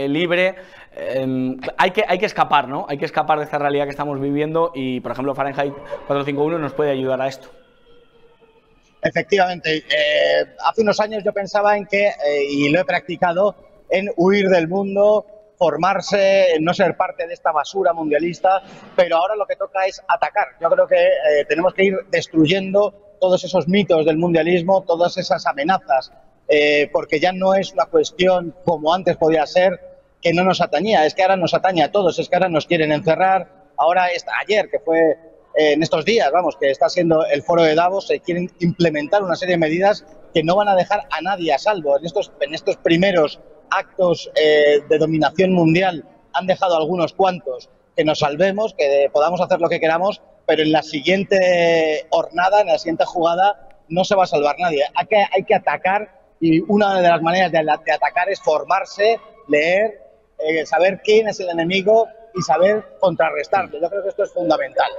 eh, 0.05 0.09
libre, 0.09 0.57
em, 0.93 1.57
hay, 1.77 1.93
que, 1.93 2.05
hay 2.05 2.19
que 2.19 2.27
escapar, 2.27 2.67
¿no? 2.67 2.85
Hay 2.89 2.99
que 2.99 3.05
escapar 3.05 3.39
de 3.39 3.45
esta 3.45 3.61
realidad 3.61 3.85
que 3.85 3.91
estamos 3.91 4.21
viviendo 4.21 4.73
y, 4.75 4.99
por 4.99 5.13
ejemplo, 5.13 5.33
Fahrenheit 5.37 5.73
451 6.09 6.59
nos 6.59 6.73
puede 6.73 6.91
ayudar 6.91 7.21
a 7.23 7.29
esto. 7.29 7.47
Efectivamente, 9.03 9.85
eh, 9.89 10.47
hace 10.67 10.83
unos 10.83 10.99
años 10.99 11.23
yo 11.23 11.33
pensaba 11.33 11.77
en 11.77 11.87
que, 11.87 12.11
y 12.51 12.71
lo 12.71 12.81
he 12.81 12.85
practicado, 12.85 13.55
en 13.89 14.11
huir 14.17 14.49
del 14.49 14.67
mundo, 14.67 15.25
formarse, 15.61 16.57
no 16.61 16.73
ser 16.73 16.97
parte 16.97 17.27
de 17.27 17.35
esta 17.35 17.53
basura 17.53 17.93
mundialista, 17.93 18.63
pero 18.97 19.19
ahora 19.19 19.37
lo 19.37 19.47
que 19.47 19.57
toca 19.57 19.85
es 19.85 20.03
atacar. 20.09 20.49
Yo 20.59 20.71
creo 20.71 20.87
que 20.87 20.97
eh, 20.97 21.45
tenemos 21.47 21.75
que 21.75 21.85
ir 21.85 21.97
destruyendo 22.11 23.19
todos 23.21 23.45
esos 23.45 23.69
mitos 23.69 24.07
del 24.07 24.17
mundialismo, 24.17 24.83
todas 24.83 25.19
esas 25.19 25.47
amenazas, 25.47 26.11
porque 26.91 27.21
ya 27.21 27.33
no 27.33 27.55
es 27.55 27.73
una 27.75 27.85
cuestión 27.85 28.57
como 28.65 28.93
antes 28.95 29.19
podía 29.19 29.47
ser, 29.47 29.79
que 30.23 30.33
no 30.33 30.43
nos 30.43 30.63
atañía, 30.63 31.05
es 31.05 31.15
que 31.15 31.23
ahora 31.23 31.37
nos 31.37 31.53
atañe 31.53 31.83
a 31.83 31.93
todos, 31.93 32.19
es 32.19 32.31
que 32.31 32.37
ahora 32.37 32.49
nos 32.49 32.67
quieren 32.67 32.93
encerrar, 32.93 33.47
ahora, 33.77 34.09
ayer 34.43 34.71
que 34.71 34.81
fue 34.81 35.19
en 35.55 35.83
estos 35.83 36.05
días, 36.05 36.31
vamos, 36.33 36.57
que 36.57 36.71
está 36.71 36.89
siendo 36.89 37.27
el 37.27 37.43
foro 37.43 37.63
de 37.63 37.75
Davos, 37.75 38.07
se 38.07 38.21
quieren 38.21 38.51
implementar 38.61 39.23
una 39.23 39.37
serie 39.37 39.55
de 39.55 39.59
medidas 39.59 40.05
que 40.33 40.43
no 40.43 40.57
van 40.57 40.69
a 40.69 40.77
dejar 40.77 41.03
a 41.11 41.21
nadie 41.21 41.53
a 41.53 41.59
salvo. 41.59 41.99
En 41.99 42.07
estos, 42.07 42.33
en 42.41 42.55
estos 42.55 42.77
primeros 42.77 43.41
actos 43.71 44.31
eh, 44.35 44.81
de 44.89 44.99
dominación 44.99 45.53
mundial 45.53 46.05
han 46.33 46.47
dejado 46.47 46.77
algunos 46.77 47.13
cuantos 47.13 47.69
que 47.97 48.05
nos 48.05 48.21
salvemos, 48.21 48.75
que 48.75 49.09
podamos 49.13 49.41
hacer 49.41 49.61
lo 49.61 49.69
que 49.69 49.81
queramos, 49.81 50.23
pero 50.47 50.63
en 50.63 50.73
la 50.73 50.83
siguiente 50.83 52.07
jornada, 52.11 52.61
en 52.61 52.69
la 52.69 52.79
siguiente 52.79 53.05
jugada, 53.05 53.69
no 53.89 54.05
se 54.05 54.15
va 54.15 54.25
a 54.25 54.27
salvar 54.27 54.57
nadie. 54.59 54.85
Hay 54.95 55.07
que, 55.07 55.25
hay 55.33 55.45
que 55.45 55.55
atacar 55.55 56.21
y 56.41 56.61
una 56.69 57.01
de 57.01 57.09
las 57.09 57.21
maneras 57.21 57.53
de, 57.53 57.59
atacar 57.93 58.31
es 58.31 58.41
formarse, 58.41 59.21
leer, 59.49 60.01
eh, 60.39 60.65
saber 60.65 61.01
quién 61.05 61.29
es 61.29 61.39
el 61.41 61.51
enemigo 61.51 62.09
y 62.35 62.43
saber 62.43 62.85
contrarrestarlo. 63.01 63.81
Yo 63.81 63.89
creo 63.89 64.03
que 64.03 64.09
esto 64.09 64.25
es 64.25 64.33
fundamental. 64.33 64.91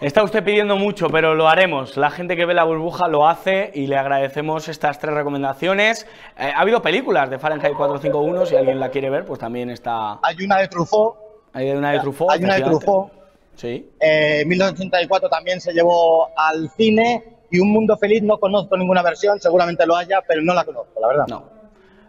Está 0.00 0.22
usted 0.22 0.44
pidiendo 0.44 0.76
mucho, 0.76 1.08
pero 1.08 1.34
lo 1.34 1.48
haremos. 1.48 1.96
La 1.96 2.10
gente 2.10 2.36
que 2.36 2.46
ve 2.46 2.54
la 2.54 2.64
burbuja 2.64 3.08
lo 3.08 3.26
hace 3.26 3.70
y 3.74 3.86
le 3.86 3.96
agradecemos 3.96 4.68
estas 4.68 4.98
tres 4.98 5.14
recomendaciones. 5.14 6.06
Eh, 6.38 6.52
ha 6.54 6.60
habido 6.60 6.80
películas 6.80 7.30
de 7.30 7.38
Fahrenheit 7.38 7.74
451, 7.74 8.46
si 8.46 8.56
alguien 8.56 8.78
la 8.78 8.90
quiere 8.90 9.10
ver, 9.10 9.24
pues 9.24 9.40
también 9.40 9.70
está... 9.70 10.20
Hay 10.22 10.36
una 10.44 10.58
de 10.58 10.68
Truffaut. 10.68 11.16
Hay 11.52 11.70
una 11.70 11.92
de 11.92 12.00
Truffaut. 12.00 12.30
Hay 12.30 12.44
una 12.44 12.54
de 12.54 12.62
Truffaut. 12.62 13.12
Sí. 13.56 13.90
Eh, 13.98 14.44
1984 14.46 15.28
también 15.28 15.60
se 15.60 15.72
llevó 15.72 16.28
al 16.36 16.70
cine 16.76 17.40
y 17.50 17.58
Un 17.58 17.72
Mundo 17.72 17.96
Feliz 17.96 18.22
no 18.22 18.38
conozco 18.38 18.76
ninguna 18.76 19.02
versión, 19.02 19.40
seguramente 19.40 19.84
lo 19.84 19.96
haya, 19.96 20.22
pero 20.26 20.42
no 20.42 20.54
la 20.54 20.64
conozco, 20.64 21.00
la 21.00 21.08
verdad. 21.08 21.26
No 21.28 21.57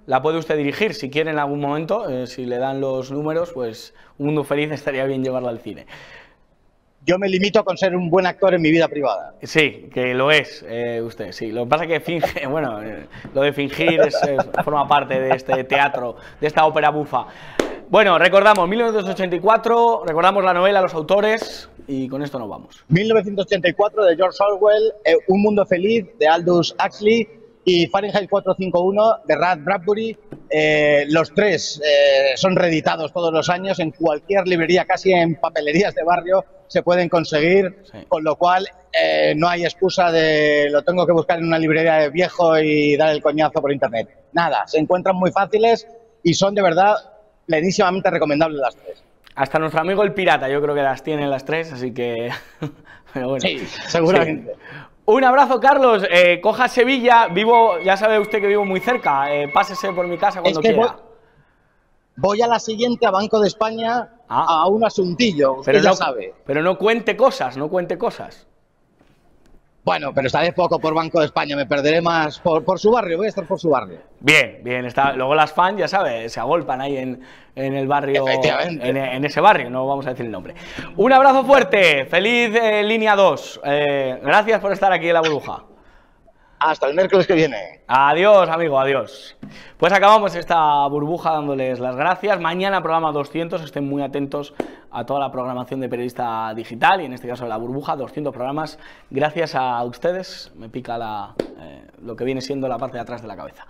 la 0.10 0.24
puede 0.24 0.40
usted 0.40 0.58
dirigir 0.58 0.96
si 0.96 1.12
quiere 1.12 1.30
en 1.30 1.38
algún 1.38 1.60
momento, 1.60 2.10
eh, 2.10 2.26
si 2.26 2.44
le 2.44 2.58
dan 2.58 2.82
los 2.82 3.12
números, 3.12 3.52
pues 3.54 3.94
Un 4.18 4.26
Mundo 4.26 4.44
Feliz 4.44 4.72
estaría 4.72 5.06
bien 5.06 5.24
llevarla 5.24 5.50
al 5.50 5.60
cine. 5.60 5.86
Yo 7.06 7.20
me 7.20 7.30
limito 7.30 7.64
con 7.64 7.78
ser 7.78 7.96
un 7.96 8.10
buen 8.10 8.26
actor 8.26 8.56
en 8.56 8.62
mi 8.64 8.72
vida 8.72 8.88
privada. 8.88 9.36
Sí, 9.44 9.88
que 9.94 10.16
lo 10.16 10.32
es 10.32 10.66
eh, 10.68 11.00
usted, 11.06 11.32
sí. 11.32 11.52
Lo 11.52 11.66
que 11.66 11.70
pasa 11.70 11.84
es 11.84 11.90
que 11.92 12.00
finge, 12.00 12.48
bueno, 12.48 12.82
eh, 12.82 13.06
lo 13.36 13.42
de 13.42 13.54
fingir 13.54 14.02
forma 14.64 14.88
parte 14.88 15.20
de 15.20 15.30
este 15.30 15.64
teatro, 15.66 16.16
de 16.42 16.48
esta 16.48 16.66
ópera 16.66 16.90
bufa. 16.90 17.28
Bueno, 17.88 18.18
recordamos 18.18 18.68
1984, 18.68 20.06
recordamos 20.08 20.44
la 20.44 20.56
novela, 20.56 20.82
los 20.82 20.96
autores 20.96 21.70
y 21.88 22.08
con 22.08 22.24
esto 22.24 22.40
nos 22.40 22.50
vamos. 22.50 22.84
1984 22.88 24.06
de 24.06 24.16
George 24.16 24.38
Orwell, 24.44 24.92
Un 25.28 25.42
Mundo 25.44 25.68
Feliz 25.68 26.08
de 26.18 26.28
Aldous 26.28 26.76
Huxley, 26.84 27.39
y 27.66 27.88
Fahrenheit 27.88 28.30
451 28.30 29.20
de 29.26 29.36
Rad 29.36 29.60
Bradbury. 29.62 30.18
Eh, 30.50 31.06
los 31.10 31.34
tres 31.34 31.82
eh, 31.86 32.36
son 32.36 32.56
reeditados 32.56 33.14
todos 33.14 33.32
los 33.32 33.50
años 33.50 33.80
en 33.80 33.92
cualquier 33.92 34.48
librería, 34.48 34.86
casi 34.86 35.12
en 35.12 35.36
papelerías 35.36 35.94
de 35.94 36.04
barrio 36.04 36.44
se 36.68 36.84
pueden 36.84 37.10
conseguir, 37.10 37.84
con 38.08 38.24
lo 38.24 38.36
cual 38.36 38.68
eh, 38.94 39.34
no 39.36 39.50
hay 39.50 39.64
excusa 39.64 40.12
de 40.12 40.70
lo 40.70 40.84
tengo 40.84 41.06
que 41.06 41.12
buscar 41.12 41.40
en 41.40 41.46
una 41.46 41.58
librería 41.58 41.96
de 41.96 42.10
viejo 42.10 42.58
y 42.60 42.96
dar 42.96 43.10
el 43.10 43.22
coñazo 43.22 43.60
por 43.60 43.72
internet. 43.72 44.08
Nada, 44.34 44.66
se 44.68 44.78
encuentran 44.78 45.16
muy 45.16 45.32
fáciles 45.32 45.88
y 46.24 46.36
son 46.36 46.54
de 46.54 46.62
verdad 46.62 46.96
plenísimamente 47.46 48.10
recomendables 48.12 48.60
las 48.60 48.76
tres. 48.76 49.04
Hasta 49.36 49.58
nuestro 49.58 49.82
amigo 49.82 50.04
el 50.04 50.14
pirata, 50.14 50.48
yo 50.48 50.62
creo 50.62 50.76
que 50.76 50.84
las 50.84 51.02
tiene 51.04 51.28
las 51.28 51.44
tres, 51.44 51.74
así 51.74 51.92
que. 51.94 52.30
Sí, 53.40 53.58
seguramente. 53.88 54.54
Un 55.12 55.24
abrazo, 55.24 55.60
Carlos. 55.60 56.04
Eh, 56.08 56.40
coja 56.40 56.68
Sevilla. 56.68 57.30
Vivo, 57.30 57.80
ya 57.80 57.98
sabe 57.98 58.20
usted 58.20 58.40
que 58.40 58.46
vivo 58.46 58.64
muy 58.64 58.80
cerca. 58.80 59.34
Eh, 59.34 59.48
pásese 59.52 59.92
por 59.92 60.08
mi 60.08 60.20
casa 60.20 60.40
cuando 60.40 60.62
quiera. 60.62 60.98
Voy, 62.16 62.44
a 62.44 62.48
la 62.48 62.60
siguiente 62.60 63.08
a 63.08 63.12
Banco 63.12 63.40
de 63.40 63.48
España 63.48 64.08
ah. 64.28 64.62
a 64.62 64.68
un 64.68 64.86
asuntillo. 64.86 65.54
Usted 65.54 65.72
pero 65.72 65.84
ya 65.84 65.94
sabe. 65.94 66.36
Pero 66.46 66.62
no 66.62 66.78
cuente 66.78 67.18
cosas, 67.18 67.58
no 67.58 67.70
cuente 67.70 67.98
cosas. 67.98 68.46
Bueno, 69.90 70.14
pero 70.14 70.28
estaré 70.28 70.54
poco 70.54 70.78
por 70.78 70.94
Banco 70.94 71.20
de 71.20 71.26
España, 71.26 71.56
me 71.56 71.66
perderé 71.66 72.00
más 72.00 72.38
por, 72.38 72.78
su 72.78 72.92
barrio, 72.92 73.18
voy 73.18 73.26
a 73.26 73.30
estar 73.30 73.48
por 73.48 73.60
su 73.60 73.72
barrio. 73.72 73.98
Bien, 74.20 74.60
bien, 74.64 74.86
está, 74.86 75.14
luego 75.14 75.34
las 75.34 75.52
fans, 75.52 75.80
ya 75.80 75.88
sabes, 75.88 76.32
se 76.32 76.40
agolpan 76.40 76.80
ahí 76.80 76.96
en, 76.96 77.20
el 77.56 77.88
barrio, 77.88 78.24
en, 78.28 79.26
ese 79.26 79.42
barrio, 79.42 79.72
no 79.72 79.88
vamos 79.88 80.06
a 80.06 80.12
decir 80.12 80.28
el 80.28 80.32
nombre. 80.32 80.54
Un 80.96 81.12
abrazo 81.12 81.44
fuerte, 81.44 82.06
feliz 82.06 82.56
eh, 82.56 82.84
línea 82.84 83.16
2, 83.16 83.62
eh, 83.64 84.20
gracias 84.22 84.60
por 84.60 84.72
estar 84.74 84.94
aquí 84.94 85.08
en 85.08 85.16
la 85.16 85.22
burbuja. 85.22 85.64
Hasta 86.60 86.88
el 86.88 86.94
miércoles 86.94 87.26
que 87.26 87.36
viene. 87.36 87.80
Adiós, 87.88 88.50
amigo, 88.50 88.78
adiós. 88.78 89.38
Pues 89.78 89.94
acabamos 89.94 90.36
esta 90.36 90.86
burbuja 90.88 91.32
dándoles 91.32 91.80
las 91.80 91.96
gracias. 91.96 92.38
Mañana 92.42 92.82
programa 92.82 93.14
200, 93.14 93.64
estén 93.64 93.88
muy 93.88 94.02
atentos 94.02 94.54
a 94.92 95.06
toda 95.06 95.22
la 95.22 95.32
programación 95.32 95.80
de 95.80 95.88
periodista 95.88 96.54
digital 96.54 97.00
y 97.00 97.06
en 97.06 97.14
este 97.14 97.30
caso 97.30 97.48
la 97.48 97.56
burbuja, 97.56 97.96
200 97.96 98.34
programas. 98.34 98.78
Gracias 99.10 99.56
a 99.56 99.82
ustedes, 99.86 100.52
me 100.58 100.68
pica 100.68 100.98
la, 100.98 101.34
eh, 101.62 101.88
lo 102.02 102.18
que 102.18 102.26
viene 102.26 102.42
siendo 102.42 102.68
la 102.68 102.78
parte 102.78 102.98
de 102.98 103.02
atrás 103.04 103.22
de 103.22 103.30
la 103.30 103.38
cabeza. 103.38 103.66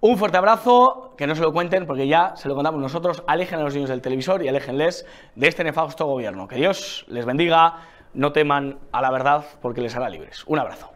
Un 0.00 0.16
fuerte 0.16 0.38
abrazo, 0.38 1.12
que 1.18 1.26
no 1.26 1.34
se 1.34 1.42
lo 1.42 1.52
cuenten 1.52 1.86
porque 1.86 2.08
ya 2.08 2.32
se 2.36 2.48
lo 2.48 2.54
contamos 2.54 2.80
nosotros. 2.80 3.22
Alejen 3.26 3.58
a 3.58 3.64
los 3.64 3.74
niños 3.74 3.90
del 3.90 4.00
televisor 4.00 4.42
y 4.42 4.48
aléjenles 4.48 5.04
de 5.34 5.46
este 5.46 5.62
nefasto 5.62 6.06
gobierno. 6.06 6.48
Que 6.48 6.56
Dios 6.56 7.04
les 7.08 7.26
bendiga, 7.26 7.80
no 8.14 8.32
teman 8.32 8.78
a 8.92 9.02
la 9.02 9.10
verdad 9.10 9.44
porque 9.60 9.82
les 9.82 9.94
hará 9.94 10.08
libres. 10.08 10.42
Un 10.46 10.58
abrazo. 10.58 10.89